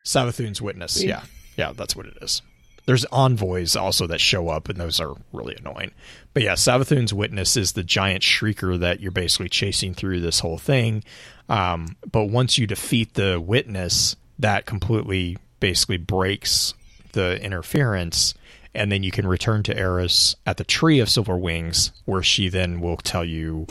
Savathun's 0.06 0.62
witness. 0.62 1.04
Yeah, 1.04 1.24
yeah, 1.58 1.74
that's 1.76 1.96
what 1.96 2.06
it 2.08 2.18
is. 2.22 2.42
There's 2.86 3.06
envoys 3.06 3.76
also 3.76 4.08
that 4.08 4.22
show 4.22 4.50
up, 4.50 4.70
and 4.70 4.80
those 4.80 5.00
are 5.00 5.16
really 5.32 5.56
annoying. 5.56 5.92
But 6.34 6.44
yeah, 6.44 6.54
Savathun's 6.54 7.14
witness 7.14 7.56
is 7.58 7.74
the 7.74 7.84
giant 7.84 8.24
shrieker 8.24 8.80
that 8.80 9.00
you're 9.00 9.12
basically 9.12 9.50
chasing 9.50 9.94
through 9.94 10.22
this 10.22 10.40
whole 10.40 10.58
thing. 10.58 11.04
Um, 11.50 11.98
but 12.10 12.26
once 12.26 12.58
you 12.58 12.66
defeat 12.66 13.14
the 13.14 13.40
witness, 13.40 14.16
that 14.40 14.66
completely 14.66 15.38
basically 15.60 15.98
breaks 15.98 16.74
the 17.14 17.42
interference, 17.44 18.34
and 18.74 18.92
then 18.92 19.04
you 19.04 19.12
can 19.12 19.28
return 19.28 19.64
to 19.64 19.78
Eris 19.78 20.36
at 20.46 20.58
the 20.58 20.64
Tree 20.64 21.00
of 21.00 21.10
Silver 21.10 21.38
Wings, 21.38 21.92
where 22.06 22.24
she 22.24 22.50
then 22.50 22.82
will 22.82 22.98
tell 22.98 23.26
you, 23.26 23.68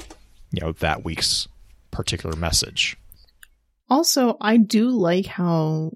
you 0.53 0.61
know, 0.61 0.73
that 0.73 1.05
week's 1.05 1.49
particular 1.91 2.37
message. 2.37 2.97
Also, 3.89 4.37
I 4.41 4.57
do 4.57 4.91
like 4.91 5.27
how 5.27 5.93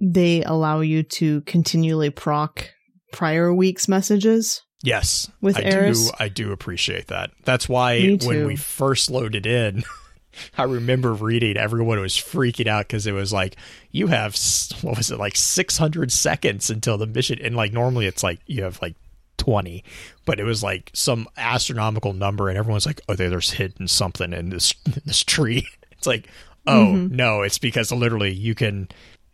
they 0.00 0.42
allow 0.44 0.80
you 0.80 1.02
to 1.02 1.40
continually 1.42 2.10
proc 2.10 2.70
prior 3.12 3.52
week's 3.52 3.88
messages. 3.88 4.62
Yes, 4.82 5.30
With 5.40 5.58
I 5.58 5.62
Eris? 5.62 6.08
do. 6.08 6.16
I 6.20 6.28
do 6.28 6.52
appreciate 6.52 7.08
that. 7.08 7.30
That's 7.44 7.68
why 7.68 8.16
when 8.22 8.46
we 8.46 8.54
first 8.54 9.10
loaded 9.10 9.44
in, 9.44 9.82
I 10.58 10.64
remember 10.64 11.12
reading 11.14 11.56
everyone 11.56 11.98
was 11.98 12.14
freaking 12.14 12.68
out 12.68 12.86
because 12.86 13.06
it 13.06 13.12
was 13.12 13.32
like 13.32 13.56
you 13.90 14.06
have 14.06 14.36
what 14.82 14.96
was 14.96 15.10
it 15.10 15.18
like 15.18 15.34
six 15.34 15.76
hundred 15.78 16.12
seconds 16.12 16.70
until 16.70 16.96
the 16.96 17.06
mission, 17.06 17.40
and 17.42 17.56
like 17.56 17.72
normally 17.72 18.06
it's 18.06 18.22
like 18.22 18.40
you 18.46 18.62
have 18.62 18.80
like 18.80 18.94
20, 19.38 19.82
but 20.26 20.38
it 20.38 20.44
was 20.44 20.62
like 20.62 20.90
some 20.94 21.26
astronomical 21.36 22.12
number, 22.12 22.48
and 22.48 22.58
everyone's 22.58 22.86
like, 22.86 23.00
"Oh, 23.08 23.14
there's 23.14 23.50
hidden 23.50 23.88
something 23.88 24.32
in 24.32 24.50
this 24.50 24.74
in 24.86 25.02
this 25.06 25.24
tree." 25.24 25.66
It's 25.92 26.06
like, 26.06 26.28
oh 26.66 26.86
mm-hmm. 26.86 27.16
no, 27.16 27.42
it's 27.42 27.58
because 27.58 27.90
literally 27.90 28.32
you 28.32 28.54
can 28.54 28.88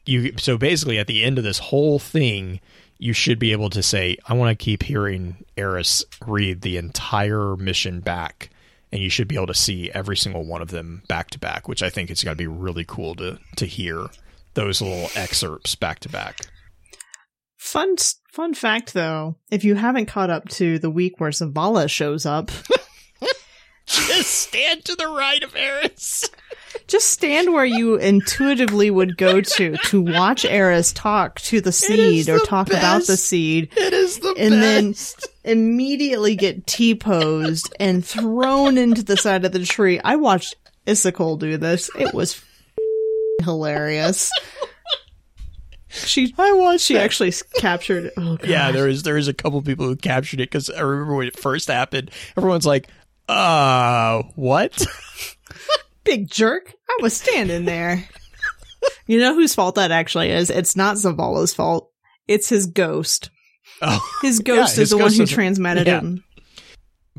you. 0.07 0.33
So 0.39 0.59
basically, 0.59 0.99
at 0.99 1.07
the 1.07 1.23
end 1.25 1.39
of 1.39 1.45
this 1.45 1.59
whole 1.59 1.99
thing, 1.99 2.61
you 2.99 3.13
should 3.13 3.39
be 3.39 3.53
able 3.53 3.71
to 3.71 3.83
say, 3.83 4.17
"I 4.27 4.35
want 4.35 4.57
to 4.57 4.65
keep 4.65 4.83
hearing 4.83 5.45
Eris 5.57 6.05
read 6.27 6.63
the 6.63 6.77
entire 6.77 7.57
mission 7.57 8.01
back." 8.01 8.51
And 8.93 9.03
you 9.03 9.11
should 9.11 9.27
be 9.27 9.35
able 9.35 9.49
to 9.49 9.55
see 9.55 9.91
every 9.91 10.17
single 10.17 10.45
one 10.45 10.63
of 10.63 10.71
them 10.71 11.03
back 11.09 11.31
to 11.31 11.39
back, 11.39 11.67
which 11.67 11.83
I 11.83 11.91
think 11.91 12.11
it's 12.11 12.23
to 12.23 12.35
be 12.37 12.47
really 12.47 12.85
cool 12.87 13.17
to 13.17 13.39
to 13.57 13.67
hear 13.67 14.07
those 14.55 14.81
little 14.81 15.11
excerpts 15.17 15.75
back 15.75 15.99
to 16.01 16.09
back. 16.09 16.39
Fun 17.57 17.97
fun 18.33 18.55
fact 18.55 18.95
though, 18.95 19.37
if 19.51 19.65
you 19.65 19.75
haven't 19.75 20.07
caught 20.07 20.31
up 20.31 20.49
to 20.51 20.79
the 20.79 20.91
week 20.91 21.19
where 21.19 21.31
Zavala 21.31 21.91
shows 21.91 22.25
up, 22.25 22.51
Just 23.87 24.31
stand 24.31 24.85
to 24.87 24.97
the 24.97 25.09
right 25.09 25.43
of 25.43 25.55
Eris. 25.55 26.31
Just 26.87 27.11
stand 27.11 27.53
where 27.53 27.65
you 27.65 27.97
intuitively 27.97 28.91
would 28.91 29.17
go 29.17 29.41
to 29.41 29.77
to 29.77 30.03
watch 30.03 30.45
Eris 30.45 30.93
talk 30.93 31.41
to 31.41 31.61
the 31.61 31.73
seed 31.73 32.29
or 32.29 32.39
the 32.39 32.47
talk 32.47 32.69
about 32.69 33.07
the 33.07 33.17
seed 33.17 33.71
It 33.77 33.93
is 33.93 34.19
the 34.19 34.35
and 34.39 34.53
then 34.53 34.95
immediately 35.45 36.37
get 36.37 36.67
T-posed 36.67 37.75
and 37.81 38.05
thrown 38.05 38.77
into 38.79 39.03
the 39.03 39.17
side 39.17 39.45
of 39.45 39.53
the 39.53 39.65
tree. 39.65 40.01
I 40.05 40.17
watched 40.17 40.57
Issacol 40.87 41.39
do 41.39 41.57
this. 41.57 41.91
It 41.99 42.13
was 42.13 42.43
hilarious. 43.43 44.31
She, 45.89 46.35
I 46.37 46.53
watched. 46.53 46.81
She 46.85 46.99
actually 46.99 47.29
s- 47.29 47.43
captured. 47.61 48.11
Oh! 48.17 48.37
Yeah, 48.45 48.73
there 48.73 48.89
is 48.89 49.05
there 49.05 49.17
is 49.17 49.29
a 49.29 49.35
couple 49.35 49.63
people 49.63 49.87
who 49.87 49.95
captured 49.97 50.41
it 50.41 50.51
because 50.51 50.69
I 50.69 50.81
remember 50.81 51.15
when 51.15 51.29
it 51.29 51.39
first 51.39 51.69
happened. 51.69 52.11
Everyone's 52.37 52.67
like, 52.67 52.89
"Uh, 53.29 54.23
what?" 54.35 54.85
big 56.05 56.31
jerk. 56.31 56.75
I 56.89 56.99
was 57.03 57.17
standing 57.17 57.65
there. 57.65 58.05
you 59.07 59.19
know 59.19 59.35
whose 59.35 59.55
fault 59.55 59.77
that 59.77 59.91
actually 59.91 60.31
is? 60.31 60.51
It's 60.51 60.77
not 60.77 60.97
Zavala's 60.97 61.55
fault. 61.55 61.91
It's 62.29 62.49
his 62.49 62.67
ghost. 62.67 63.31
oh, 63.83 64.01
His 64.23 64.39
ghost 64.45 64.77
his 64.77 64.85
is 64.85 64.91
the 64.91 64.99
one 64.99 65.13
who 65.13 65.27
transmitted 65.27 65.87
yeah. 65.87 66.01
him. 66.01 66.25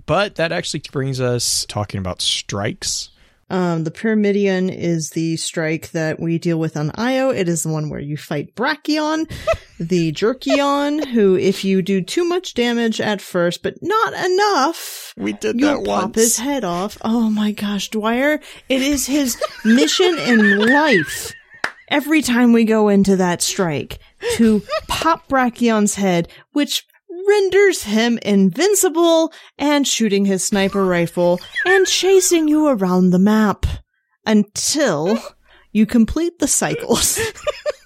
but 0.05 0.35
that 0.35 0.51
actually 0.51 0.83
brings 0.91 1.19
us 1.19 1.65
talking 1.67 1.99
about 1.99 2.21
strikes. 2.21 3.09
Um, 3.47 3.83
the 3.83 3.91
Pyramidion 3.91 4.75
is 4.75 5.11
the 5.11 5.37
strike 5.37 5.91
that 5.91 6.19
we 6.19 6.39
deal 6.39 6.57
with 6.57 6.75
on 6.75 6.91
Io. 6.95 7.29
It 7.29 7.47
is 7.47 7.61
the 7.63 7.69
one 7.69 7.89
where 7.89 7.99
you 7.99 8.17
fight 8.17 8.55
Brakion, 8.55 9.29
the 9.79 10.11
Jerkion, 10.11 11.05
who, 11.05 11.35
if 11.35 11.63
you 11.63 11.81
do 11.83 12.01
too 12.01 12.23
much 12.23 12.55
damage 12.55 12.99
at 12.99 13.21
first, 13.21 13.61
but 13.61 13.75
not 13.83 14.13
enough, 14.13 15.13
We 15.15 15.33
did 15.33 15.59
that 15.59 15.85
pop 15.85 16.03
once. 16.03 16.15
his 16.15 16.37
head 16.39 16.63
off. 16.63 16.97
Oh 17.03 17.29
my 17.29 17.51
gosh, 17.51 17.89
Dwyer, 17.89 18.39
it 18.67 18.81
is 18.81 19.05
his 19.05 19.39
mission 19.63 20.17
in 20.17 20.57
life. 20.65 21.31
Every 21.87 22.23
time 22.23 22.51
we 22.51 22.63
go 22.63 22.89
into 22.89 23.15
that 23.17 23.43
strike 23.43 23.99
to 24.37 24.63
pop 24.87 25.27
Brakion's 25.27 25.93
head, 25.93 26.29
which 26.53 26.87
renders 27.27 27.83
him 27.83 28.17
invincible 28.23 29.33
and 29.57 29.87
shooting 29.87 30.25
his 30.25 30.43
sniper 30.43 30.85
rifle 30.85 31.39
and 31.65 31.85
chasing 31.87 32.47
you 32.47 32.67
around 32.67 33.09
the 33.09 33.19
map 33.19 33.65
until 34.25 35.19
you 35.71 35.85
complete 35.85 36.39
the 36.39 36.47
cycles. 36.47 37.17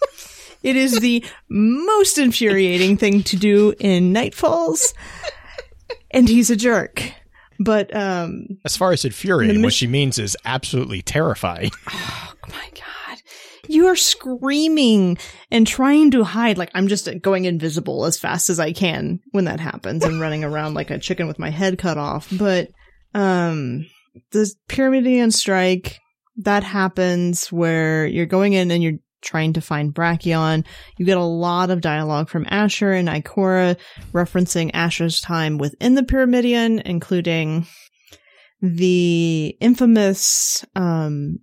it 0.64 0.76
is 0.76 1.00
the 1.00 1.24
most 1.50 2.18
infuriating 2.18 2.98
thing 2.98 3.24
to 3.24 3.36
do 3.36 3.74
in 3.80 4.14
Nightfalls, 4.14 4.94
and 6.12 6.28
he's 6.28 6.50
a 6.50 6.56
jerk. 6.56 7.12
But 7.60 7.94
um 7.96 8.46
As 8.64 8.78
far 8.78 8.94
as 8.94 9.04
infuriating, 9.04 9.62
what 9.64 9.74
she 9.74 9.88
means 9.88 10.18
is 10.18 10.38
absolutely 10.46 11.02
terrifying. 11.02 11.72
oh 11.90 12.34
my 12.48 12.70
god. 12.74 12.84
You 13.70 13.86
are 13.86 13.95
screaming 13.95 15.20
and 15.51 15.67
trying 15.67 16.09
to 16.11 16.24
hide. 16.24 16.57
Like 16.57 16.72
I'm 16.74 16.88
just 16.88 17.07
going 17.22 17.45
invisible 17.45 18.05
as 18.05 18.17
fast 18.17 18.49
as 18.49 18.59
I 18.59 18.74
can 18.74 19.20
when 19.30 19.45
that 19.45 19.59
happens 19.59 20.03
and 20.03 20.20
running 20.20 20.43
around 20.43 20.74
like 20.74 20.89
a 20.89 20.97
chicken 20.97 21.28
with 21.28 21.38
my 21.38 21.51
head 21.51 21.78
cut 21.78 21.99
off. 21.99 22.28
But 22.36 22.70
um 23.13 23.86
the 24.32 24.51
Pyramidion 24.67 25.32
strike 25.32 25.99
that 26.38 26.63
happens 26.63 27.51
where 27.51 28.07
you're 28.07 28.26
going 28.26 28.53
in 28.53 28.72
and 28.72 28.82
you're 28.82 28.99
trying 29.22 29.53
to 29.53 29.61
find 29.61 29.93
Brakion. 29.93 30.65
You 30.97 31.05
get 31.05 31.17
a 31.17 31.24
lot 31.24 31.70
of 31.70 31.82
dialogue 31.82 32.28
from 32.28 32.47
Asher 32.49 32.93
and 32.93 33.07
Ikora 33.07 33.78
referencing 34.13 34.72
Asher's 34.74 35.22
time 35.22 35.59
within 35.59 35.93
the 35.93 36.03
Pyramidion, 36.03 36.82
including 36.86 37.67
the 38.62 39.55
infamous 39.62 40.66
um 40.76 41.39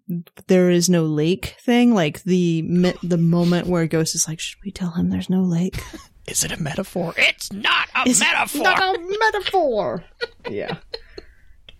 there 0.48 0.70
is 0.70 0.88
no 0.90 1.04
lake 1.04 1.56
thing 1.60 1.94
like 1.94 2.22
the 2.24 2.62
mi- 2.62 2.92
the 3.02 3.16
moment 3.16 3.66
where 3.66 3.86
ghost 3.86 4.14
is 4.14 4.28
like 4.28 4.38
should 4.38 4.58
we 4.64 4.70
tell 4.70 4.90
him 4.90 5.08
there's 5.10 5.30
no 5.30 5.42
lake 5.42 5.76
Is 6.28 6.42
it 6.42 6.50
a 6.50 6.60
metaphor? 6.60 7.14
It's 7.16 7.52
not 7.52 7.88
a 7.94 8.02
It's 8.10 8.18
metaphor. 8.18 8.62
not 8.64 8.96
a 8.96 9.16
metaphor 9.20 10.04
yeah 10.50 10.78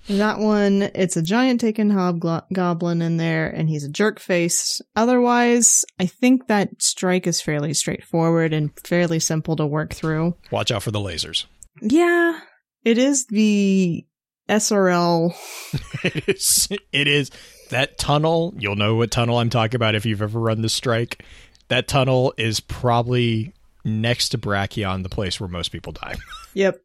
that 0.09 0.39
one 0.39 0.82
it's 0.95 1.16
a 1.16 1.22
giant 1.22 1.61
taken 1.61 1.91
hobgoblin 1.91 3.03
in 3.03 3.16
there 3.16 3.49
and 3.49 3.68
he's 3.68 3.82
a 3.82 3.89
jerk 3.91 4.20
face 4.20 4.80
otherwise 4.95 5.84
i 5.99 6.07
think 6.07 6.47
that 6.47 6.80
strike 6.80 7.26
is 7.26 7.41
fairly 7.41 7.74
straightforward 7.74 8.53
and 8.53 8.70
fairly 8.87 9.18
simple 9.18 9.57
to 9.57 9.66
work 9.66 9.93
through 9.93 10.37
Watch 10.53 10.70
out 10.70 10.84
for 10.84 10.93
the 10.93 11.01
lasers. 11.01 11.47
yeah 11.82 12.39
it 12.84 12.99
is 12.99 13.26
the 13.26 14.07
srl 14.49 15.34
It 16.05 16.28
is. 16.28 16.68
It 16.92 17.09
is 17.09 17.30
that 17.70 17.99
tunnel. 17.99 18.55
You'll 18.59 18.76
know 18.76 18.94
what 18.94 19.11
tunnel 19.11 19.38
I'm 19.38 19.51
talking 19.51 19.76
about 19.76 19.94
if 19.94 20.07
you've 20.07 20.22
ever 20.22 20.38
run 20.38 20.62
the 20.62 20.68
strike. 20.68 21.24
That 21.68 21.88
tunnel 21.88 22.32
is 22.38 22.61
probably 22.61 23.53
next 23.84 24.28
to 24.30 24.38
Brakion, 24.38 25.03
the 25.03 25.09
place 25.09 25.40
where 25.40 25.49
most 25.49 25.70
people 25.72 25.92
die. 25.92 26.14
yep 26.55 26.80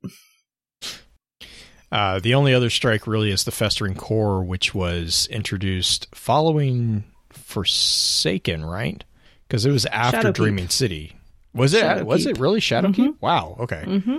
Uh, 1.92 2.20
the 2.20 2.34
only 2.34 2.54
other 2.54 2.70
strike 2.70 3.06
really 3.06 3.32
is 3.32 3.44
the 3.44 3.52
Festering 3.52 3.96
Core, 3.96 4.44
which 4.44 4.74
was 4.74 5.28
introduced 5.30 6.08
following 6.16 7.04
Forsaken, 7.32 8.64
right? 8.66 9.04
Because 9.48 9.66
it 9.66 9.72
was 9.72 9.86
after 9.88 10.30
Shadowkeep. 10.30 10.34
Dreaming 10.34 10.70
City. 10.70 11.16
Was 11.54 11.74
it? 11.74 12.06
Was 12.06 12.26
Shadowkeep. 12.26 12.30
it 12.30 12.40
really 12.40 12.60
Shadowkeep? 12.62 13.16
Wow. 13.20 13.58
Okay. 13.60 13.84
mm-hmm 13.86 14.18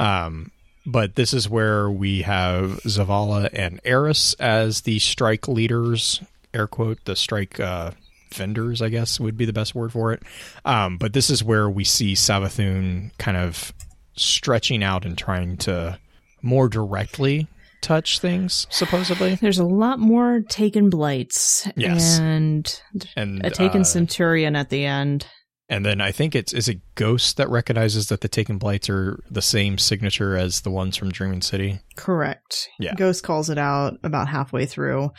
Um, 0.00 0.50
but 0.86 1.14
this 1.14 1.32
is 1.34 1.48
where 1.48 1.90
we 1.90 2.22
have 2.22 2.80
Zavala 2.84 3.48
and 3.52 3.80
Eris 3.84 4.34
as 4.34 4.82
the 4.82 4.98
strike 4.98 5.46
leaders, 5.48 6.22
air 6.54 6.66
quote, 6.66 7.04
the 7.04 7.16
strike 7.16 7.60
uh, 7.60 7.92
vendors, 8.34 8.80
I 8.82 8.88
guess 8.88 9.18
would 9.20 9.36
be 9.36 9.44
the 9.44 9.52
best 9.52 9.74
word 9.74 9.92
for 9.92 10.12
it. 10.12 10.22
Um, 10.64 10.98
but 10.98 11.12
this 11.12 11.30
is 11.30 11.42
where 11.44 11.68
we 11.68 11.84
see 11.84 12.14
Savathun 12.14 13.10
kind 13.18 13.36
of 13.36 13.72
stretching 14.16 14.82
out 14.82 15.04
and 15.04 15.16
trying 15.16 15.56
to 15.58 15.98
more 16.42 16.68
directly 16.68 17.46
touch 17.82 18.18
things, 18.18 18.66
supposedly. 18.70 19.34
There's 19.36 19.58
a 19.58 19.64
lot 19.64 19.98
more 19.98 20.40
taken 20.48 20.90
blights 20.90 21.66
Yes. 21.76 22.18
and 22.18 22.82
And 23.16 23.44
a 23.44 23.50
taken 23.50 23.82
uh, 23.82 23.84
centurion 23.84 24.54
at 24.56 24.68
the 24.70 24.84
end. 24.84 25.26
And 25.70 25.86
then 25.86 26.00
I 26.00 26.10
think 26.10 26.34
it's 26.34 26.52
is 26.52 26.68
it 26.68 26.80
Ghost 26.96 27.36
that 27.36 27.48
recognizes 27.48 28.08
that 28.08 28.20
the 28.20 28.28
Taken 28.28 28.58
Blights 28.58 28.90
are 28.90 29.22
the 29.30 29.40
same 29.40 29.78
signature 29.78 30.36
as 30.36 30.62
the 30.62 30.70
ones 30.70 30.96
from 30.96 31.10
Dreaming 31.10 31.42
City. 31.42 31.78
Correct. 31.96 32.68
Yeah. 32.80 32.94
Ghost 32.96 33.22
calls 33.22 33.48
it 33.48 33.56
out 33.56 33.94
about 34.02 34.28
halfway 34.28 34.66
through. 34.66 35.10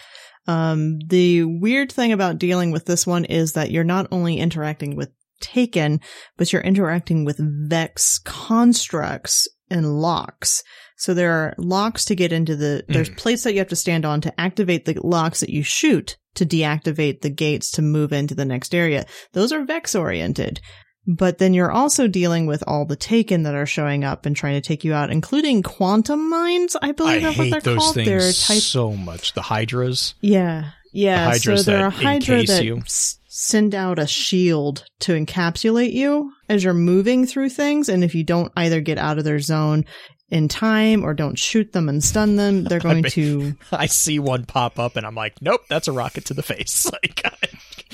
Um, 0.47 0.99
the 1.07 1.45
weird 1.45 1.91
thing 1.91 2.11
about 2.11 2.37
dealing 2.37 2.71
with 2.71 2.85
this 2.85 3.07
one 3.07 3.23
is 3.25 3.53
that 3.53 3.71
you're 3.71 3.85
not 3.85 4.07
only 4.11 4.37
interacting 4.37 4.95
with 4.95 5.09
Taken, 5.39 5.99
but 6.37 6.53
you're 6.53 6.61
interacting 6.61 7.25
with 7.25 7.39
Vex 7.39 8.19
constructs 8.19 9.47
and 9.71 9.99
locks. 9.99 10.63
So 10.97 11.15
there 11.15 11.31
are 11.31 11.55
locks 11.57 12.05
to 12.05 12.15
get 12.15 12.31
into 12.31 12.55
the, 12.55 12.83
there's 12.87 13.09
plates 13.09 13.43
that 13.43 13.53
you 13.53 13.59
have 13.59 13.69
to 13.69 13.75
stand 13.75 14.05
on 14.05 14.21
to 14.21 14.39
activate 14.39 14.85
the 14.85 14.99
locks 15.03 15.39
that 15.39 15.49
you 15.49 15.63
shoot 15.63 16.17
to 16.35 16.45
deactivate 16.45 17.21
the 17.21 17.29
gates 17.29 17.71
to 17.71 17.81
move 17.81 18.13
into 18.13 18.35
the 18.35 18.45
next 18.45 18.73
area. 18.75 19.05
Those 19.33 19.51
are 19.51 19.63
Vex 19.65 19.95
oriented. 19.95 20.59
But 21.07 21.39
then 21.39 21.55
you're 21.55 21.71
also 21.71 22.07
dealing 22.07 22.45
with 22.45 22.63
all 22.67 22.85
the 22.85 22.95
Taken 22.95 23.41
that 23.43 23.55
are 23.55 23.65
showing 23.65 24.03
up 24.03 24.25
and 24.27 24.35
trying 24.35 24.61
to 24.61 24.67
take 24.67 24.83
you 24.83 24.93
out, 24.93 25.09
including 25.11 25.63
quantum 25.63 26.29
mines, 26.29 26.75
I 26.79 26.89
I 26.89 26.91
believe 26.91 27.21
that's 27.23 27.37
what 27.37 27.43
hate 27.45 27.51
they're 27.51 27.61
those 27.61 27.77
called. 27.79 27.95
things 27.95 28.07
They're 28.07 28.19
type 28.21 28.61
so 28.61 28.91
much. 28.91 29.33
The 29.33 29.41
Hydras. 29.41 30.13
yeah, 30.21 30.71
yeah. 30.93 31.31
The 31.31 31.39
so 31.39 31.49
hydras 31.51 31.65
they're 31.65 31.87
a 31.87 31.89
hydra 31.89 32.43
that 32.43 32.63
you. 32.63 32.83
send 32.85 33.73
out 33.73 33.97
a 33.97 34.05
shield 34.05 34.85
to 34.99 35.13
encapsulate 35.13 35.93
you 35.93 36.31
as 36.47 36.63
you're 36.63 36.73
moving 36.75 37.25
through 37.25 37.49
things, 37.49 37.89
and 37.89 38.03
if 38.03 38.13
you 38.13 38.23
don't 38.23 38.51
either 38.55 38.79
get 38.79 38.99
out 38.99 39.17
of 39.17 39.23
their 39.23 39.39
zone 39.39 39.85
in 40.31 40.47
time 40.47 41.03
or 41.03 41.13
don't 41.13 41.37
shoot 41.37 41.71
them 41.73 41.87
and 41.89 42.03
stun 42.03 42.37
them, 42.37 42.63
they're 42.69 42.79
going 42.79 43.03
bet- 43.03 43.11
to. 43.13 43.55
I 43.71 43.85
see 43.85 44.17
one 44.17 44.45
pop 44.45 44.79
up 44.79 44.95
and 44.95 45.05
I'm 45.05 45.13
like, 45.15 45.41
nope, 45.41 45.61
that's 45.69 45.87
a 45.87 45.91
rocket 45.91 46.25
to 46.25 46.33
the 46.33 46.43
face. 46.43 46.89
Like, 47.03 47.23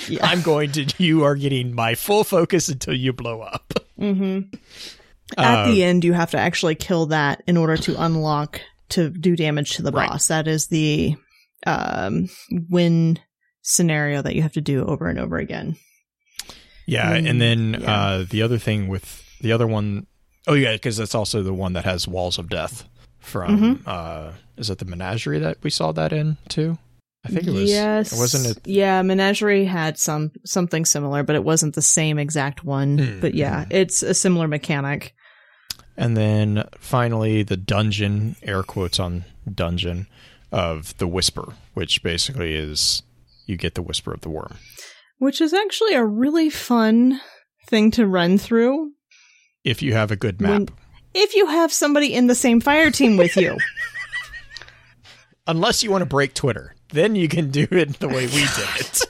Yeah. 0.08 0.26
I'm 0.26 0.42
going 0.44 0.72
to. 0.74 0.86
You 1.00 1.24
are 1.24 1.36
getting 1.36 1.74
my 1.74 1.96
full 1.96 2.24
focus 2.24 2.70
until 2.70 2.94
you 2.94 3.12
blow 3.14 3.42
up. 3.42 3.74
hmm 3.98 4.42
At 5.38 5.68
Uh, 5.68 5.72
the 5.72 5.84
end, 5.84 6.04
you 6.06 6.14
have 6.14 6.32
to 6.32 6.38
actually 6.38 6.76
kill 6.76 7.08
that 7.08 7.42
in 7.48 7.58
order 7.58 7.76
to 7.78 8.02
unlock 8.02 8.62
to 8.90 9.10
do 9.10 9.36
damage 9.36 9.76
to 9.78 9.82
the 9.82 9.92
Right. 9.92 10.08
boss. 10.10 10.28
That 10.28 10.48
is 10.48 10.68
the 10.68 11.16
um, 11.66 12.30
win 12.70 13.18
scenario 13.64 14.22
that 14.22 14.36
you 14.36 14.44
have 14.44 14.54
to 14.54 14.62
do 14.62 14.86
over 14.86 15.08
and 15.10 15.20
over 15.20 15.38
again. 15.38 15.76
Yeah, 16.86 17.14
Mm, 17.18 17.30
and 17.30 17.42
then 17.42 17.78
yeah. 17.82 17.92
uh, 17.92 18.26
the 18.30 18.44
other 18.44 18.58
thing 18.60 18.88
with 18.88 19.24
the 19.42 19.52
other 19.52 19.68
one, 19.68 20.06
oh 20.48 20.54
yeah, 20.54 20.74
because 20.74 20.98
that's 20.98 21.16
also 21.16 21.44
the 21.44 21.54
one 21.54 21.74
that 21.74 21.86
has 21.86 22.08
walls 22.08 22.38
of 22.40 22.50
death 22.50 22.88
from. 23.20 23.60
Mm-hmm. 23.60 23.84
Uh, 23.86 24.32
is 24.58 24.70
it 24.70 24.80
the 24.80 24.86
menagerie 24.86 25.40
that 25.40 25.58
we 25.62 25.70
saw 25.70 25.92
that 25.92 26.12
in 26.12 26.38
too? 26.50 26.78
I 27.26 27.30
think 27.30 27.48
it 27.48 27.52
was. 27.52 27.70
Yes, 27.70 28.18
wasn't 28.18 28.58
it. 28.58 28.68
Yeah, 28.68 29.02
Menagerie 29.02 29.66
had 29.66 29.98
some 30.00 30.32
something 30.46 30.86
similar, 30.86 31.24
but 31.24 31.36
it 31.36 31.44
wasn't 31.44 31.76
the 31.76 31.82
same 31.82 32.18
exact 32.18 32.64
one. 32.64 32.98
Hmm. 32.98 33.20
But 33.20 33.34
yeah, 33.34 33.66
it's 33.70 34.02
a 34.02 34.14
similar 34.14 34.48
mechanic. 34.48 35.14
And 35.98 36.16
then 36.16 36.64
finally, 36.78 37.44
the 37.44 37.58
dungeon, 37.58 38.36
air 38.44 38.64
quotes 38.64 39.00
on 39.00 39.26
dungeon, 39.52 40.08
of 40.52 40.96
the 41.00 41.08
whisper, 41.08 41.54
which 41.74 42.02
basically 42.02 42.56
is 42.56 43.02
you 43.46 43.58
get 43.58 43.76
the 43.76 43.82
whisper 43.82 44.14
of 44.14 44.22
the 44.22 44.30
worm. 44.30 44.58
which 45.18 45.42
is 45.42 45.54
actually 45.54 45.96
a 45.96 46.06
really 46.06 46.50
fun 46.50 47.20
thing 47.68 47.92
to 47.92 48.06
run 48.08 48.38
through 48.38 48.92
If 49.64 49.82
you 49.82 49.94
have 49.94 50.12
a 50.12 50.16
good 50.16 50.40
map, 50.42 50.52
When- 50.52 50.70
if 51.14 51.36
you 51.36 51.48
have 51.48 51.74
somebody 51.74 52.14
in 52.14 52.28
the 52.28 52.36
same 52.36 52.62
fire 52.62 52.92
team 52.92 53.18
with 53.18 53.36
you. 53.38 53.58
unless 55.48 55.82
you 55.84 55.90
want 55.92 56.02
to 56.02 56.06
break 56.06 56.34
Twitter, 56.34 56.76
then 56.94 57.16
you 57.16 57.28
can 57.28 57.50
do 57.52 57.68
it 57.72 58.00
the 58.00 58.08
way 58.08 58.28
we 58.28 58.42
did 58.42 58.70
it. 58.80 59.02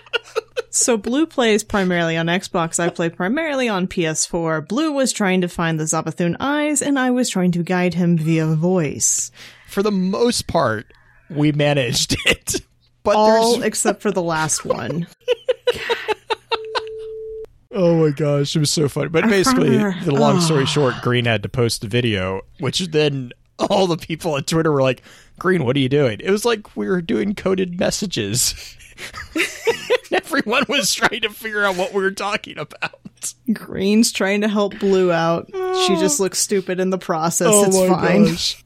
so 0.70 0.96
Blue 0.96 1.26
plays 1.26 1.64
primarily 1.64 2.16
on 2.16 2.26
Xbox. 2.26 2.78
I 2.78 2.90
play 2.90 3.08
primarily 3.08 3.68
on 3.68 3.86
PS4. 3.86 4.68
Blue 4.68 4.92
was 4.92 5.12
trying 5.12 5.40
to 5.40 5.48
find 5.48 5.80
the 5.80 5.84
Savathun 5.84 6.36
eyes, 6.38 6.82
and 6.82 6.98
I 6.98 7.10
was 7.10 7.30
trying 7.30 7.52
to 7.52 7.62
guide 7.62 7.94
him 7.94 8.18
via 8.18 8.46
voice. 8.54 9.30
For 9.68 9.82
the 9.82 9.92
most 9.92 10.46
part, 10.48 10.92
we 11.30 11.52
managed 11.52 12.16
it. 12.26 12.56
But 13.04 13.16
All 13.16 13.52
there's 13.52 13.64
except 13.64 14.02
for 14.02 14.10
the 14.10 14.20
last 14.20 14.66
one. 14.66 15.06
Oh 17.70 18.02
my 18.02 18.10
gosh, 18.10 18.56
it 18.56 18.60
was 18.60 18.70
so 18.70 18.88
funny. 18.88 19.08
But 19.08 19.28
basically, 19.28 19.76
the 19.76 20.12
long 20.12 20.40
story 20.40 20.64
short, 20.66 20.94
Green 21.02 21.26
had 21.26 21.42
to 21.42 21.48
post 21.48 21.82
the 21.82 21.86
video, 21.86 22.42
which 22.60 22.78
then 22.78 23.32
all 23.58 23.86
the 23.86 23.96
people 23.96 24.34
on 24.34 24.44
Twitter 24.44 24.72
were 24.72 24.82
like, 24.82 25.02
Green, 25.38 25.64
what 25.64 25.76
are 25.76 25.80
you 25.80 25.88
doing? 25.88 26.18
It 26.22 26.30
was 26.30 26.44
like 26.44 26.76
we 26.76 26.88
were 26.88 27.02
doing 27.02 27.34
coded 27.34 27.78
messages. 27.78 28.76
Everyone 30.12 30.64
was 30.68 30.94
trying 30.94 31.20
to 31.20 31.30
figure 31.30 31.64
out 31.64 31.76
what 31.76 31.92
we 31.92 32.00
were 32.00 32.10
talking 32.10 32.58
about. 32.58 33.34
Green's 33.52 34.12
trying 34.12 34.40
to 34.40 34.48
help 34.48 34.78
Blue 34.78 35.12
out. 35.12 35.46
She 35.52 35.96
just 35.96 36.20
oh. 36.20 36.24
looks 36.24 36.38
stupid 36.38 36.80
in 36.80 36.90
the 36.90 36.98
process. 36.98 37.48
oh 37.50 37.64
it's 37.64 37.76
fine. 37.76 38.24
gosh. 38.24 38.64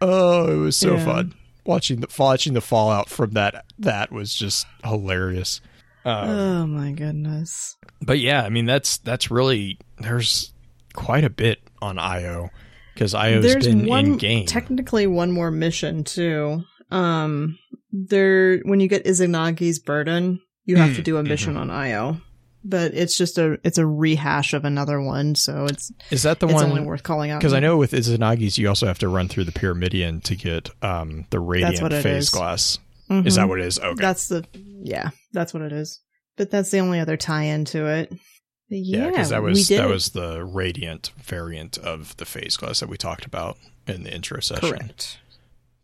Oh, 0.00 0.52
it 0.52 0.58
was 0.58 0.76
so 0.76 0.94
Yeah. 0.94 1.04
fun. 1.04 1.34
Watching 1.66 2.00
the 2.00 2.08
watching 2.18 2.52
the 2.52 2.60
fallout 2.60 3.08
from 3.08 3.30
that 3.32 3.64
that 3.78 4.12
was 4.12 4.34
just 4.34 4.66
hilarious. 4.84 5.60
Oh 6.04 6.66
my 6.66 6.92
goodness. 6.92 7.76
But 8.02 8.18
yeah, 8.18 8.42
I 8.42 8.48
mean 8.48 8.66
that's 8.66 8.98
that's 8.98 9.30
really 9.30 9.78
there's 9.98 10.52
quite 10.92 11.24
a 11.24 11.30
bit 11.30 11.60
on 11.80 11.98
IO 11.98 12.50
because 12.94 13.14
IO's 13.14 13.42
There's 13.44 13.66
been 13.66 13.86
one 13.86 14.04
in 14.06 14.16
game. 14.18 14.46
technically 14.46 15.06
one 15.06 15.30
more 15.32 15.50
mission 15.50 16.04
too. 16.04 16.62
Um 16.90 17.58
there 17.92 18.58
when 18.58 18.80
you 18.80 18.88
get 18.88 19.04
Izanagi's 19.04 19.78
burden, 19.78 20.40
you 20.64 20.76
have 20.76 20.90
Mm, 20.90 20.96
to 20.96 21.02
do 21.02 21.16
a 21.16 21.22
mission 21.22 21.56
on 21.56 21.70
IO. 21.70 22.20
But 22.66 22.94
it's 22.94 23.16
just 23.18 23.36
a 23.38 23.58
it's 23.62 23.76
a 23.78 23.86
rehash 23.86 24.54
of 24.54 24.64
another 24.64 25.00
one, 25.00 25.34
so 25.34 25.66
it's 25.66 25.92
Is 26.10 26.22
that 26.22 26.40
the 26.40 26.46
one? 26.46 26.64
only 26.64 26.80
worth 26.80 27.02
calling 27.02 27.30
out. 27.30 27.40
Because 27.40 27.52
I 27.52 27.60
know 27.60 27.76
with 27.76 27.92
Izanagi's, 27.92 28.56
you 28.56 28.68
also 28.68 28.86
have 28.86 28.98
to 29.00 29.08
run 29.08 29.28
through 29.28 29.44
the 29.44 29.52
Pyramidion 29.52 30.22
to 30.24 30.34
get 30.34 30.70
um, 30.82 31.26
the 31.30 31.40
radiant 31.40 31.92
phase 32.02 32.24
is. 32.24 32.30
glass. 32.30 32.78
Mhm. 33.10 33.26
Is 33.26 33.34
that 33.36 33.48
what 33.50 33.60
it 33.60 33.66
is? 33.66 33.78
Okay. 33.78 34.00
That's 34.00 34.28
the 34.28 34.46
yeah, 34.54 35.10
that's 35.34 35.52
what 35.52 35.62
it 35.62 35.72
is. 35.72 36.00
But 36.36 36.50
that's 36.50 36.70
the 36.70 36.78
only 36.78 36.98
other 37.00 37.16
tie-in 37.18 37.66
to 37.66 37.86
it. 37.86 38.08
But 38.10 38.78
yeah, 38.78 39.04
yeah, 39.04 39.10
because 39.10 39.28
that 39.28 39.42
was 39.42 39.68
that 39.68 39.88
was 39.88 40.10
the 40.10 40.42
radiant 40.44 41.12
variant 41.22 41.76
of 41.76 42.16
the 42.16 42.24
phase 42.24 42.56
glass 42.56 42.80
that 42.80 42.88
we 42.88 42.96
talked 42.96 43.26
about 43.26 43.58
in 43.86 44.04
the 44.04 44.14
intro 44.14 44.40
session. 44.40 44.70
correct. 44.70 45.18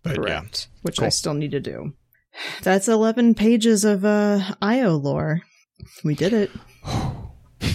But 0.02 0.16
Correct. 0.16 0.68
Which 0.80 0.98
I 1.02 1.10
still 1.10 1.34
need 1.34 1.50
to 1.50 1.60
do. 1.60 1.92
That's 2.62 2.88
11 2.88 3.34
pages 3.34 3.84
of 3.84 4.02
uh, 4.06 4.40
IO 4.62 4.96
lore. 4.96 5.42
We 6.02 6.14
did 6.14 6.32
it. 6.32 6.50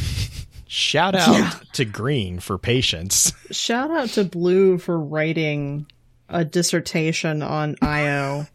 Shout 0.67 1.13
out 1.15 1.28
Yeah. 1.36 1.53
to 1.73 1.86
Green 1.86 2.39
for 2.39 2.57
patience. 2.57 3.32
Shout 3.51 3.91
out 3.91 4.09
to 4.09 4.23
Blue 4.23 4.78
for 4.78 4.99
writing 4.99 5.86
a 6.28 6.43
dissertation 6.43 7.41
on 7.43 7.76
IO. 7.82 8.47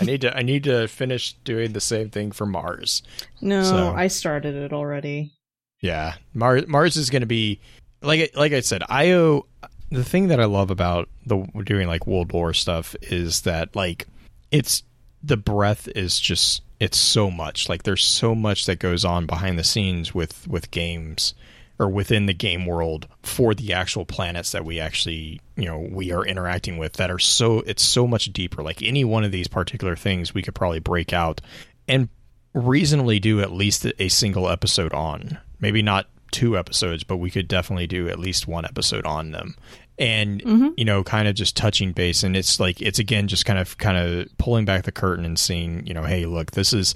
I 0.00 0.04
need 0.04 0.20
to 0.22 0.36
I 0.36 0.42
need 0.42 0.64
to 0.64 0.86
finish 0.88 1.32
doing 1.44 1.72
the 1.72 1.80
same 1.80 2.10
thing 2.10 2.32
for 2.32 2.46
Mars. 2.46 3.02
No, 3.40 3.62
So- 3.62 3.92
I 3.92 4.06
started 4.08 4.54
it 4.54 4.72
already. 4.72 5.32
Yeah, 5.80 6.14
Mars 6.34 6.66
Mars 6.68 6.96
is 6.96 7.10
going 7.10 7.22
to 7.22 7.26
be 7.26 7.60
like 8.02 8.30
like 8.36 8.52
I 8.52 8.60
said. 8.60 8.82
IO. 8.88 9.46
The 9.90 10.04
thing 10.04 10.28
that 10.28 10.40
I 10.40 10.46
love 10.46 10.70
about 10.70 11.08
the 11.26 11.44
doing 11.64 11.86
like 11.88 12.06
World 12.06 12.32
War 12.32 12.54
stuff 12.54 12.94
is 13.02 13.42
that 13.42 13.74
like 13.76 14.06
it's 14.50 14.84
the 15.22 15.36
breadth 15.36 15.88
is 15.94 16.18
just 16.18 16.62
it's 16.80 16.96
so 16.98 17.30
much 17.30 17.68
like 17.68 17.82
there's 17.82 18.02
so 18.04 18.34
much 18.34 18.66
that 18.66 18.78
goes 18.78 19.04
on 19.04 19.26
behind 19.26 19.58
the 19.58 19.64
scenes 19.64 20.14
with 20.14 20.48
with 20.48 20.70
games 20.70 21.34
or 21.78 21.88
within 21.88 22.26
the 22.26 22.34
game 22.34 22.66
world 22.66 23.08
for 23.22 23.54
the 23.54 23.72
actual 23.72 24.04
planets 24.04 24.52
that 24.52 24.64
we 24.64 24.78
actually 24.78 25.40
you 25.56 25.64
know 25.64 25.88
we 25.90 26.12
are 26.12 26.24
interacting 26.24 26.78
with 26.78 26.94
that 26.94 27.10
are 27.10 27.18
so 27.18 27.60
it's 27.60 27.82
so 27.82 28.06
much 28.06 28.32
deeper 28.32 28.62
like 28.62 28.82
any 28.82 29.04
one 29.04 29.24
of 29.24 29.32
these 29.32 29.48
particular 29.48 29.96
things 29.96 30.34
we 30.34 30.42
could 30.42 30.54
probably 30.54 30.78
break 30.78 31.12
out 31.12 31.40
and 31.88 32.08
reasonably 32.54 33.18
do 33.18 33.40
at 33.40 33.52
least 33.52 33.86
a 33.98 34.08
single 34.08 34.48
episode 34.48 34.92
on. 34.92 35.38
Maybe 35.60 35.82
not 35.82 36.08
two 36.30 36.56
episodes, 36.56 37.04
but 37.04 37.18
we 37.18 37.30
could 37.30 37.48
definitely 37.48 37.86
do 37.86 38.08
at 38.08 38.18
least 38.18 38.46
one 38.46 38.64
episode 38.64 39.06
on 39.06 39.32
them. 39.32 39.56
And 39.98 40.42
mm-hmm. 40.42 40.68
you 40.76 40.84
know, 40.84 41.04
kind 41.04 41.28
of 41.28 41.34
just 41.34 41.56
touching 41.56 41.92
base, 41.92 42.22
and 42.22 42.34
it's 42.36 42.58
like 42.58 42.80
it's 42.80 42.98
again 42.98 43.28
just 43.28 43.44
kind 43.44 43.58
of 43.58 43.76
kind 43.78 43.96
of 43.96 44.26
pulling 44.38 44.64
back 44.64 44.84
the 44.84 44.92
curtain 44.92 45.24
and 45.24 45.38
seeing, 45.38 45.86
you 45.86 45.92
know, 45.92 46.02
hey, 46.02 46.24
look, 46.24 46.52
this 46.52 46.72
is 46.72 46.94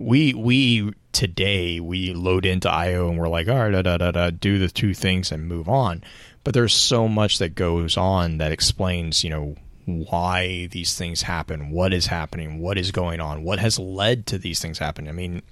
we 0.00 0.34
we 0.34 0.92
today 1.12 1.80
we 1.80 2.12
load 2.12 2.46
into 2.46 2.70
IO 2.70 3.08
and 3.08 3.18
we're 3.18 3.28
like, 3.28 3.48
all 3.48 3.58
right, 3.58 3.70
da, 3.70 3.82
da, 3.82 3.96
da, 3.98 4.10
da, 4.12 4.30
do 4.30 4.58
the 4.58 4.68
two 4.68 4.94
things 4.94 5.32
and 5.32 5.48
move 5.48 5.68
on. 5.68 6.02
But 6.44 6.54
there's 6.54 6.74
so 6.74 7.08
much 7.08 7.38
that 7.38 7.54
goes 7.54 7.96
on 7.96 8.38
that 8.38 8.52
explains, 8.52 9.24
you 9.24 9.30
know, 9.30 9.56
why 9.84 10.66
these 10.66 10.96
things 10.96 11.22
happen, 11.22 11.70
what 11.70 11.92
is 11.92 12.06
happening, 12.06 12.60
what 12.60 12.78
is 12.78 12.90
going 12.90 13.20
on, 13.20 13.42
what 13.42 13.58
has 13.58 13.78
led 13.78 14.26
to 14.26 14.38
these 14.38 14.60
things 14.60 14.78
happening. 14.78 15.08
I 15.08 15.12
mean, 15.12 15.42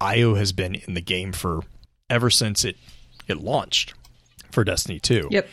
IO 0.00 0.34
has 0.34 0.52
been 0.52 0.74
in 0.74 0.94
the 0.94 1.00
game 1.00 1.32
for 1.32 1.60
ever 2.10 2.30
since 2.30 2.64
it 2.64 2.76
it 3.28 3.38
launched 3.38 3.94
for 4.50 4.64
Destiny 4.64 4.98
2. 4.98 5.28
Yep. 5.30 5.48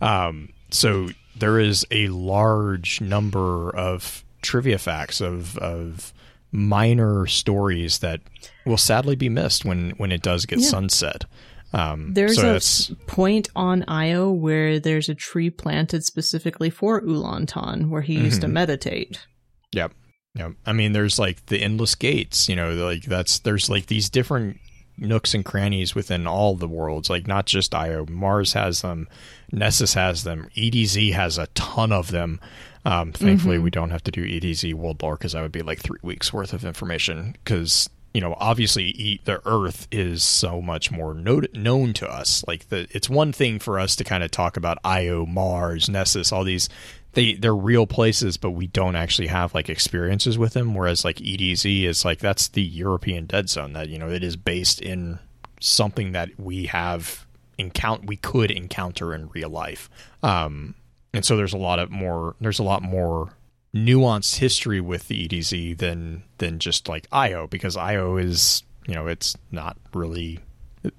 Um, 0.00 0.50
so 0.70 1.08
there 1.36 1.58
is 1.58 1.86
a 1.90 2.08
large 2.08 3.00
number 3.00 3.74
of 3.74 4.24
trivia 4.42 4.78
facts 4.78 5.20
of 5.20 5.56
of 5.58 6.12
minor 6.54 7.26
stories 7.26 7.98
that 7.98 8.20
will 8.64 8.76
sadly 8.76 9.16
be 9.16 9.28
missed 9.28 9.64
when 9.64 9.90
when 9.96 10.12
it 10.12 10.22
does 10.22 10.46
get 10.46 10.60
Yeah. 10.60 10.68
sunset. 10.68 11.24
Um, 11.72 12.14
There's 12.14 12.36
so 12.36 12.48
a 12.50 12.52
that's 12.52 12.92
point 13.08 13.48
on 13.56 13.84
Io 13.88 14.30
where 14.30 14.78
there's 14.78 15.08
a 15.08 15.14
tree 15.16 15.50
planted 15.50 16.04
specifically 16.04 16.70
for 16.70 17.02
Ulan-Tan 17.04 17.90
where 17.90 18.02
he 18.02 18.14
used 18.14 18.42
to 18.42 18.46
Mm-hmm. 18.46 18.54
meditate. 18.54 19.26
Yep. 19.72 19.92
Yep. 20.36 20.52
I 20.64 20.72
mean, 20.72 20.92
there's 20.92 21.18
like 21.18 21.44
the 21.46 21.60
endless 21.60 21.96
gates. 21.96 22.48
You 22.48 22.54
know, 22.54 22.72
like 22.74 23.02
that's 23.02 23.40
there's 23.40 23.68
like 23.68 23.86
these 23.86 24.08
different 24.08 24.58
nooks 24.96 25.34
and 25.34 25.44
crannies 25.44 25.96
within 25.96 26.28
all 26.28 26.54
the 26.54 26.68
worlds. 26.68 27.10
Like 27.10 27.26
not 27.26 27.46
just 27.46 27.74
Io. 27.74 28.06
Mars 28.08 28.52
has 28.52 28.82
them. 28.82 29.08
Nessus 29.50 29.94
has 29.94 30.22
them. 30.22 30.48
EDZ 30.56 31.12
has 31.14 31.38
a 31.38 31.48
ton 31.54 31.90
of 31.90 32.12
them. 32.12 32.38
Um, 32.84 33.12
thankfully, 33.12 33.58
we 33.58 33.70
don't 33.70 33.90
have 33.90 34.04
to 34.04 34.10
do 34.10 34.24
EDZ 34.24 34.74
World 34.74 35.02
Lore 35.02 35.16
because 35.16 35.32
that 35.32 35.42
would 35.42 35.52
be 35.52 35.62
like 35.62 35.80
three 35.80 36.00
weeks 36.02 36.32
worth 36.32 36.52
of 36.52 36.64
information. 36.64 37.36
Because 37.44 37.88
you 38.12 38.20
know, 38.20 38.36
obviously, 38.38 38.84
e- 38.90 39.20
the 39.24 39.40
Earth 39.46 39.88
is 39.90 40.22
so 40.22 40.62
much 40.62 40.90
more 40.92 41.14
no- 41.14 41.42
known 41.52 41.92
to 41.94 42.08
us. 42.08 42.44
Like 42.46 42.68
the, 42.68 42.86
it's 42.90 43.08
one 43.10 43.32
thing 43.32 43.58
for 43.58 43.78
us 43.78 43.96
to 43.96 44.04
kind 44.04 44.22
of 44.22 44.30
talk 44.30 44.56
about 44.56 44.78
Io, 44.84 45.26
Mars, 45.26 45.88
Nessus, 45.88 46.30
all 46.30 46.44
these 46.44 46.68
they 47.14 47.34
they're 47.34 47.54
real 47.54 47.86
places, 47.86 48.36
but 48.36 48.50
we 48.50 48.66
don't 48.66 48.96
actually 48.96 49.28
have 49.28 49.54
like 49.54 49.68
experiences 49.68 50.36
with 50.36 50.52
them. 50.52 50.74
Whereas 50.74 51.04
like 51.04 51.16
EDZ 51.16 51.84
is 51.84 52.04
like 52.04 52.18
that's 52.18 52.48
the 52.48 52.62
European 52.62 53.26
dead 53.26 53.48
zone 53.48 53.72
that 53.72 53.88
you 53.88 53.98
know 53.98 54.10
it 54.10 54.22
is 54.22 54.36
based 54.36 54.80
in 54.80 55.18
something 55.60 56.12
that 56.12 56.28
we 56.38 56.66
have 56.66 57.26
encounter 57.56 58.04
we 58.06 58.16
could 58.16 58.50
encounter 58.50 59.14
in 59.14 59.28
real 59.30 59.48
life. 59.50 59.88
Um, 60.22 60.74
and 61.14 61.24
so 61.24 61.36
there's 61.36 61.54
a 61.54 61.58
lot 61.58 61.78
of 61.78 61.90
more 61.90 62.34
there's 62.40 62.58
a 62.58 62.64
lot 62.64 62.82
more 62.82 63.30
nuanced 63.74 64.36
history 64.36 64.80
with 64.80 65.08
the 65.08 65.26
EDZ 65.26 65.78
than 65.78 66.22
than 66.38 66.58
just 66.58 66.88
like 66.88 67.06
IO 67.12 67.46
because 67.46 67.76
IO 67.76 68.16
is 68.16 68.62
you 68.86 68.94
know 68.94 69.06
it's 69.06 69.36
not 69.50 69.76
really 69.94 70.40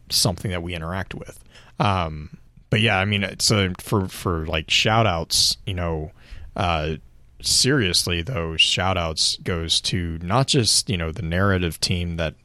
something 0.09 0.51
that 0.51 0.63
we 0.63 0.73
interact 0.73 1.13
with. 1.13 1.43
Um, 1.79 2.37
but 2.69 2.81
yeah, 2.81 2.97
I 2.97 3.05
mean, 3.05 3.23
a, 3.23 3.35
for 3.79 4.07
for 4.07 4.45
like 4.45 4.71
shout 4.71 5.05
outs, 5.05 5.57
you 5.65 5.73
know, 5.73 6.11
uh, 6.55 6.95
seriously 7.41 8.21
though, 8.21 8.57
shout 8.57 8.97
outs 8.97 9.37
goes 9.37 9.79
to 9.81 10.17
not 10.21 10.47
just 10.47 10.89
you 10.89 10.97
know 10.97 11.11
the 11.11 11.21
narrative 11.21 11.79
team 11.79 12.17
that 12.17 12.35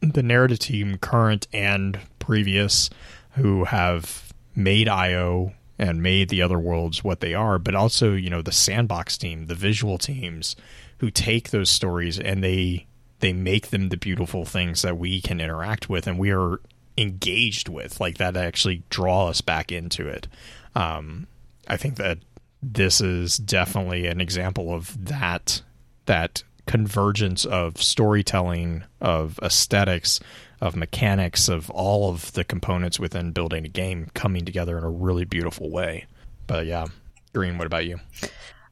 the 0.00 0.22
narrative 0.22 0.58
team 0.58 0.98
current 0.98 1.48
and 1.52 1.98
previous 2.18 2.90
who 3.32 3.64
have 3.64 4.32
made 4.54 4.88
IO 4.88 5.52
and 5.78 6.02
made 6.02 6.28
the 6.28 6.42
other 6.42 6.58
worlds 6.58 7.04
what 7.04 7.20
they 7.20 7.34
are, 7.34 7.58
but 7.58 7.74
also 7.74 8.12
you 8.12 8.30
know 8.30 8.42
the 8.42 8.52
sandbox 8.52 9.18
team, 9.18 9.46
the 9.46 9.54
visual 9.54 9.98
teams 9.98 10.56
who 10.98 11.10
take 11.10 11.50
those 11.50 11.70
stories 11.70 12.18
and 12.18 12.42
they 12.42 12.86
they 13.20 13.32
make 13.32 13.68
them 13.68 13.88
the 13.88 13.96
beautiful 13.96 14.44
things 14.44 14.82
that 14.82 14.98
we 14.98 15.20
can 15.20 15.40
interact 15.40 15.88
with 15.88 16.06
and 16.06 16.18
we 16.18 16.30
are 16.30 16.60
engaged 16.98 17.68
with 17.68 18.00
like 18.00 18.18
that 18.18 18.36
actually 18.36 18.82
draw 18.90 19.28
us 19.28 19.40
back 19.40 19.70
into 19.70 20.08
it. 20.08 20.28
Um, 20.74 21.26
i 21.68 21.76
think 21.76 21.96
that 21.96 22.18
this 22.62 23.00
is 23.00 23.36
definitely 23.36 24.06
an 24.06 24.20
example 24.20 24.72
of 24.72 25.06
that 25.06 25.62
that 26.06 26.42
convergence 26.66 27.44
of 27.44 27.80
storytelling 27.80 28.82
of 29.00 29.38
aesthetics 29.42 30.20
of 30.60 30.74
mechanics 30.76 31.48
of 31.48 31.68
all 31.70 32.10
of 32.10 32.32
the 32.32 32.44
components 32.44 32.98
within 32.98 33.32
building 33.32 33.64
a 33.64 33.68
game 33.68 34.08
coming 34.14 34.44
together 34.44 34.78
in 34.78 34.84
a 34.84 34.90
really 34.90 35.24
beautiful 35.24 35.70
way 35.70 36.06
but 36.46 36.66
yeah 36.66 36.86
green 37.34 37.58
what 37.58 37.66
about 37.66 37.84
you 37.86 37.98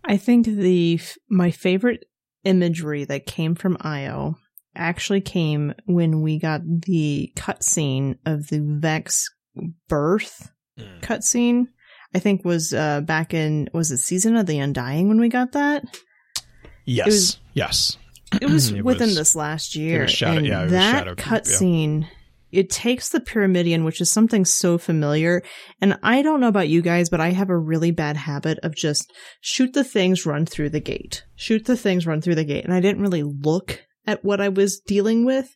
I 0.06 0.16
think 0.18 0.46
the 0.46 1.00
my 1.30 1.50
favorite 1.50 2.04
imagery 2.44 3.04
that 3.04 3.24
came 3.26 3.54
from 3.54 3.76
IO 3.80 4.36
actually 4.76 5.20
came 5.22 5.72
when 5.86 6.20
we 6.20 6.38
got 6.38 6.60
the 6.64 7.32
cutscene 7.36 8.18
of 8.26 8.48
the 8.48 8.60
Vex 8.60 9.30
birth 9.88 10.50
Mm. 10.78 11.00
cutscene. 11.02 11.66
I 12.14 12.18
think 12.18 12.44
was 12.44 12.74
uh, 12.74 13.00
back 13.02 13.32
in 13.32 13.70
was 13.72 13.92
it 13.92 13.98
season 13.98 14.34
of 14.36 14.46
the 14.46 14.58
Undying 14.58 15.08
when 15.08 15.20
we 15.20 15.28
got 15.28 15.52
that. 15.52 15.84
yes 16.84 17.06
was- 17.06 17.38
yes 17.54 17.96
It 18.40 18.48
was 18.50 18.72
It 18.72 18.84
within 18.84 19.08
was- 19.08 19.16
this 19.16 19.36
last 19.36 19.74
year. 19.76 20.08
Shadow- 20.08 20.38
and 20.38 20.46
yeah, 20.46 20.64
that 20.66 21.06
Keep, 21.06 21.18
yeah. 21.18 21.24
cutscene. 21.24 22.08
It 22.52 22.70
takes 22.70 23.08
the 23.08 23.18
pyramidion, 23.18 23.84
which 23.84 24.00
is 24.00 24.12
something 24.12 24.44
so 24.44 24.78
familiar. 24.78 25.42
And 25.80 25.98
I 26.04 26.22
don't 26.22 26.38
know 26.40 26.46
about 26.46 26.68
you 26.68 26.82
guys, 26.82 27.08
but 27.10 27.20
I 27.20 27.30
have 27.30 27.50
a 27.50 27.58
really 27.58 27.90
bad 27.90 28.16
habit 28.16 28.60
of 28.62 28.76
just 28.76 29.12
shoot 29.40 29.72
the 29.72 29.82
things, 29.82 30.24
run 30.24 30.46
through 30.46 30.70
the 30.70 30.78
gate. 30.80 31.24
Shoot 31.34 31.64
the 31.64 31.76
things, 31.76 32.06
run 32.06 32.20
through 32.20 32.36
the 32.36 32.44
gate. 32.44 32.64
And 32.64 32.72
I 32.72 32.78
didn't 32.78 33.02
really 33.02 33.24
look 33.24 33.80
at 34.06 34.24
what 34.24 34.40
I 34.40 34.50
was 34.50 34.78
dealing 34.78 35.24
with, 35.24 35.48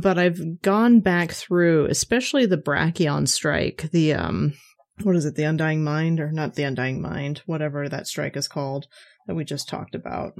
but 0.00 0.16
I've 0.18 0.62
gone 0.62 1.00
back 1.00 1.32
through, 1.32 1.86
especially 1.90 2.46
the 2.46 2.56
Brakion 2.56 3.28
strike, 3.28 3.90
the, 3.92 4.14
um, 4.14 4.54
what 5.02 5.14
is 5.16 5.26
it, 5.26 5.34
the 5.34 5.42
Undying 5.42 5.84
Mind, 5.84 6.20
or 6.20 6.32
not 6.32 6.54
the 6.54 6.62
Undying 6.62 7.02
Mind, 7.02 7.42
whatever 7.44 7.86
that 7.86 8.06
strike 8.06 8.34
is 8.34 8.48
called 8.48 8.86
that 9.26 9.34
we 9.34 9.44
just 9.44 9.68
talked 9.68 9.94
about. 9.94 10.32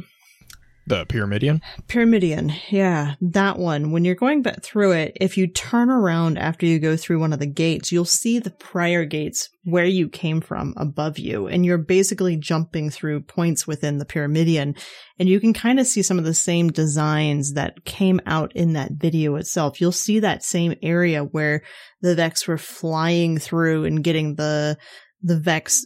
The 0.87 1.05
pyramidion 1.07 1.61
Pyramidion, 1.89 2.55
yeah, 2.71 3.15
that 3.21 3.59
one. 3.59 3.91
When 3.91 4.05
you're 4.05 4.15
going 4.15 4.43
back 4.43 4.63
through 4.63 4.93
it, 4.93 5.17
if 5.21 5.37
you 5.37 5.47
turn 5.47 5.91
around 5.91 6.39
after 6.39 6.67
you 6.67 6.79
go 6.79 6.97
through 6.97 7.21
one 7.21 7.33
of 7.33 7.39
the 7.39 7.47
gates, 7.47 7.91
you'll 7.91 8.05
see 8.05 8.39
the 8.39 8.51
prior 8.51 9.05
gates 9.05 9.49
where 9.65 9.85
you 9.85 10.09
came 10.09 10.41
from 10.41 10.75
above 10.77 11.19
you, 11.19 11.49
and 11.49 11.67
you're 11.67 11.79
basically 11.79 12.37
jumping 12.37 12.91
through 12.91 13.23
points 13.23 13.67
within 13.67 13.99
the 13.99 14.05
Pyramidion, 14.05 14.79
and 15.19 15.29
you 15.29 15.41
can 15.41 15.53
kind 15.53 15.81
of 15.81 15.87
see 15.87 16.03
some 16.03 16.19
of 16.19 16.25
the 16.25 16.35
same 16.35 16.71
designs 16.71 17.55
that 17.55 17.85
came 17.85 18.21
out 18.27 18.55
in 18.55 18.75
that 18.75 18.93
video 18.93 19.35
itself. 19.37 19.81
You'll 19.81 19.93
see 19.93 20.21
that 20.21 20.45
same 20.45 20.75
area 20.83 21.23
where 21.23 21.63
the 22.01 22.15
Vex 22.15 22.47
were 22.47 22.59
flying 22.59 23.39
through 23.39 23.85
and 23.85 24.05
getting 24.05 24.37
the 24.37 24.79
the 25.23 25.39
Vex 25.39 25.85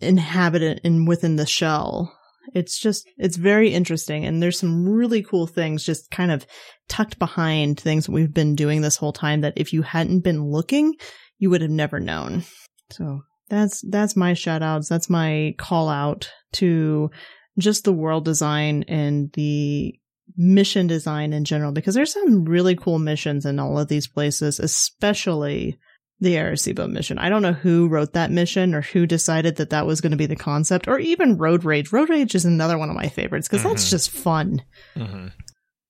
inhabitant 0.00 0.80
in 0.84 1.06
within 1.06 1.36
the 1.36 1.46
shell 1.46 2.12
it's 2.52 2.78
just 2.78 3.08
it's 3.16 3.36
very 3.36 3.72
interesting 3.72 4.24
and 4.24 4.42
there's 4.42 4.58
some 4.58 4.88
really 4.88 5.22
cool 5.22 5.46
things 5.46 5.84
just 5.84 6.10
kind 6.10 6.30
of 6.30 6.46
tucked 6.88 7.18
behind 7.18 7.80
things 7.80 8.08
we've 8.08 8.34
been 8.34 8.54
doing 8.54 8.82
this 8.82 8.96
whole 8.96 9.12
time 9.12 9.40
that 9.40 9.54
if 9.56 9.72
you 9.72 9.82
hadn't 9.82 10.20
been 10.20 10.50
looking 10.50 10.94
you 11.38 11.50
would 11.50 11.62
have 11.62 11.70
never 11.70 12.00
known. 12.00 12.44
So 12.90 13.22
that's 13.50 13.82
that's 13.90 14.16
my 14.16 14.32
shout 14.32 14.62
outs 14.62 14.88
that's 14.88 15.10
my 15.10 15.54
call 15.58 15.90
out 15.90 16.30
to 16.52 17.10
just 17.58 17.84
the 17.84 17.92
world 17.92 18.24
design 18.24 18.84
and 18.88 19.30
the 19.34 19.94
mission 20.36 20.86
design 20.86 21.34
in 21.34 21.44
general 21.44 21.70
because 21.70 21.94
there's 21.94 22.14
some 22.14 22.46
really 22.46 22.74
cool 22.74 22.98
missions 22.98 23.44
in 23.44 23.58
all 23.58 23.78
of 23.78 23.88
these 23.88 24.08
places 24.08 24.58
especially 24.58 25.78
the 26.20 26.34
Arecibo 26.36 26.88
mission. 26.90 27.18
I 27.18 27.28
don't 27.28 27.42
know 27.42 27.52
who 27.52 27.88
wrote 27.88 28.12
that 28.12 28.30
mission 28.30 28.74
or 28.74 28.80
who 28.82 29.06
decided 29.06 29.56
that 29.56 29.70
that 29.70 29.86
was 29.86 30.00
going 30.00 30.12
to 30.12 30.16
be 30.16 30.26
the 30.26 30.36
concept 30.36 30.86
or 30.88 30.98
even 30.98 31.36
Road 31.38 31.64
Rage. 31.64 31.92
Road 31.92 32.08
Rage 32.08 32.34
is 32.34 32.44
another 32.44 32.78
one 32.78 32.88
of 32.88 32.96
my 32.96 33.08
favorites 33.08 33.48
because 33.48 33.62
that's 33.64 33.86
Mhm. 33.86 33.90
just 33.90 34.10
fun. 34.10 34.62
mm-hmm. 34.96 35.28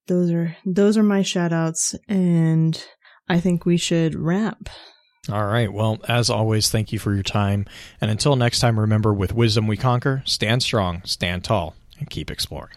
Those 0.07 0.31
are 0.33 0.57
those 0.67 0.99
are 0.99 1.03
my 1.03 1.23
shout 1.23 1.53
outs 1.53 1.95
and 2.09 2.83
I 3.29 3.41
think 3.41 3.65
we 3.65 3.77
should 3.79 4.15
wrap. 4.15 4.69
All 5.33 5.47
right. 5.47 5.73
Well, 5.73 5.99
as 6.09 6.29
always, 6.29 6.69
thank 6.69 6.93
you 6.93 6.99
for 6.99 7.15
your 7.15 7.23
time. 7.23 7.65
And 8.01 8.11
until 8.11 8.37
next 8.37 8.61
time, 8.61 8.79
remember 8.79 9.15
with 9.15 9.33
wisdom 9.33 9.67
we 9.67 9.79
conquer, 9.79 10.23
stand 10.27 10.63
strong, 10.63 11.01
stand 11.07 11.45
tall, 11.45 11.75
and 11.99 12.11
keep 12.11 12.31
exploring. 12.31 12.77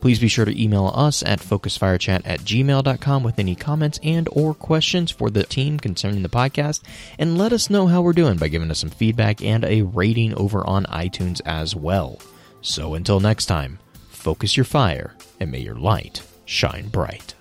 Please 0.00 0.18
be 0.18 0.28
sure 0.28 0.44
to 0.44 0.62
email 0.62 0.92
us 0.94 1.22
at 1.22 1.40
focusfirechat 1.40 2.22
at 2.24 2.40
gmail.com 2.40 3.22
with 3.22 3.38
any 3.38 3.54
comments 3.54 3.98
and 4.02 4.28
or 4.32 4.54
questions 4.54 5.10
for 5.10 5.30
the 5.30 5.44
team 5.44 5.78
concerning 5.78 6.22
the 6.22 6.28
podcast, 6.28 6.82
and 7.18 7.38
let 7.38 7.52
us 7.52 7.70
know 7.70 7.86
how 7.86 8.02
we're 8.02 8.12
doing 8.12 8.36
by 8.36 8.48
giving 8.48 8.70
us 8.70 8.80
some 8.80 8.90
feedback 8.90 9.42
and 9.42 9.64
a 9.64 9.82
rating 9.82 10.34
over 10.34 10.66
on 10.66 10.84
iTunes 10.86 11.40
as 11.44 11.74
well. 11.74 12.18
So 12.60 12.94
until 12.94 13.20
next 13.20 13.46
time, 13.46 13.78
focus 14.10 14.56
your 14.56 14.64
fire 14.64 15.14
and 15.40 15.50
may 15.50 15.60
your 15.60 15.76
light 15.76 16.22
shine 16.44 16.88
bright. 16.88 17.34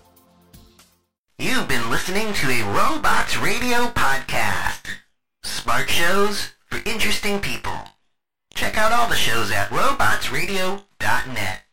You've 1.40 1.68
been 1.68 1.90
listening 1.92 2.34
to 2.34 2.50
a 2.50 2.64
Robots 2.64 3.38
Radio 3.38 3.88
podcast. 3.90 4.88
Smart 5.44 5.90
shows 5.90 6.54
for 6.66 6.80
interesting 6.84 7.40
people. 7.40 7.78
Check 8.56 8.76
out 8.76 8.92
all 8.92 9.08
the 9.08 9.16
shows 9.16 9.52
at 9.52 9.70
robotsradio.net. 9.70 11.67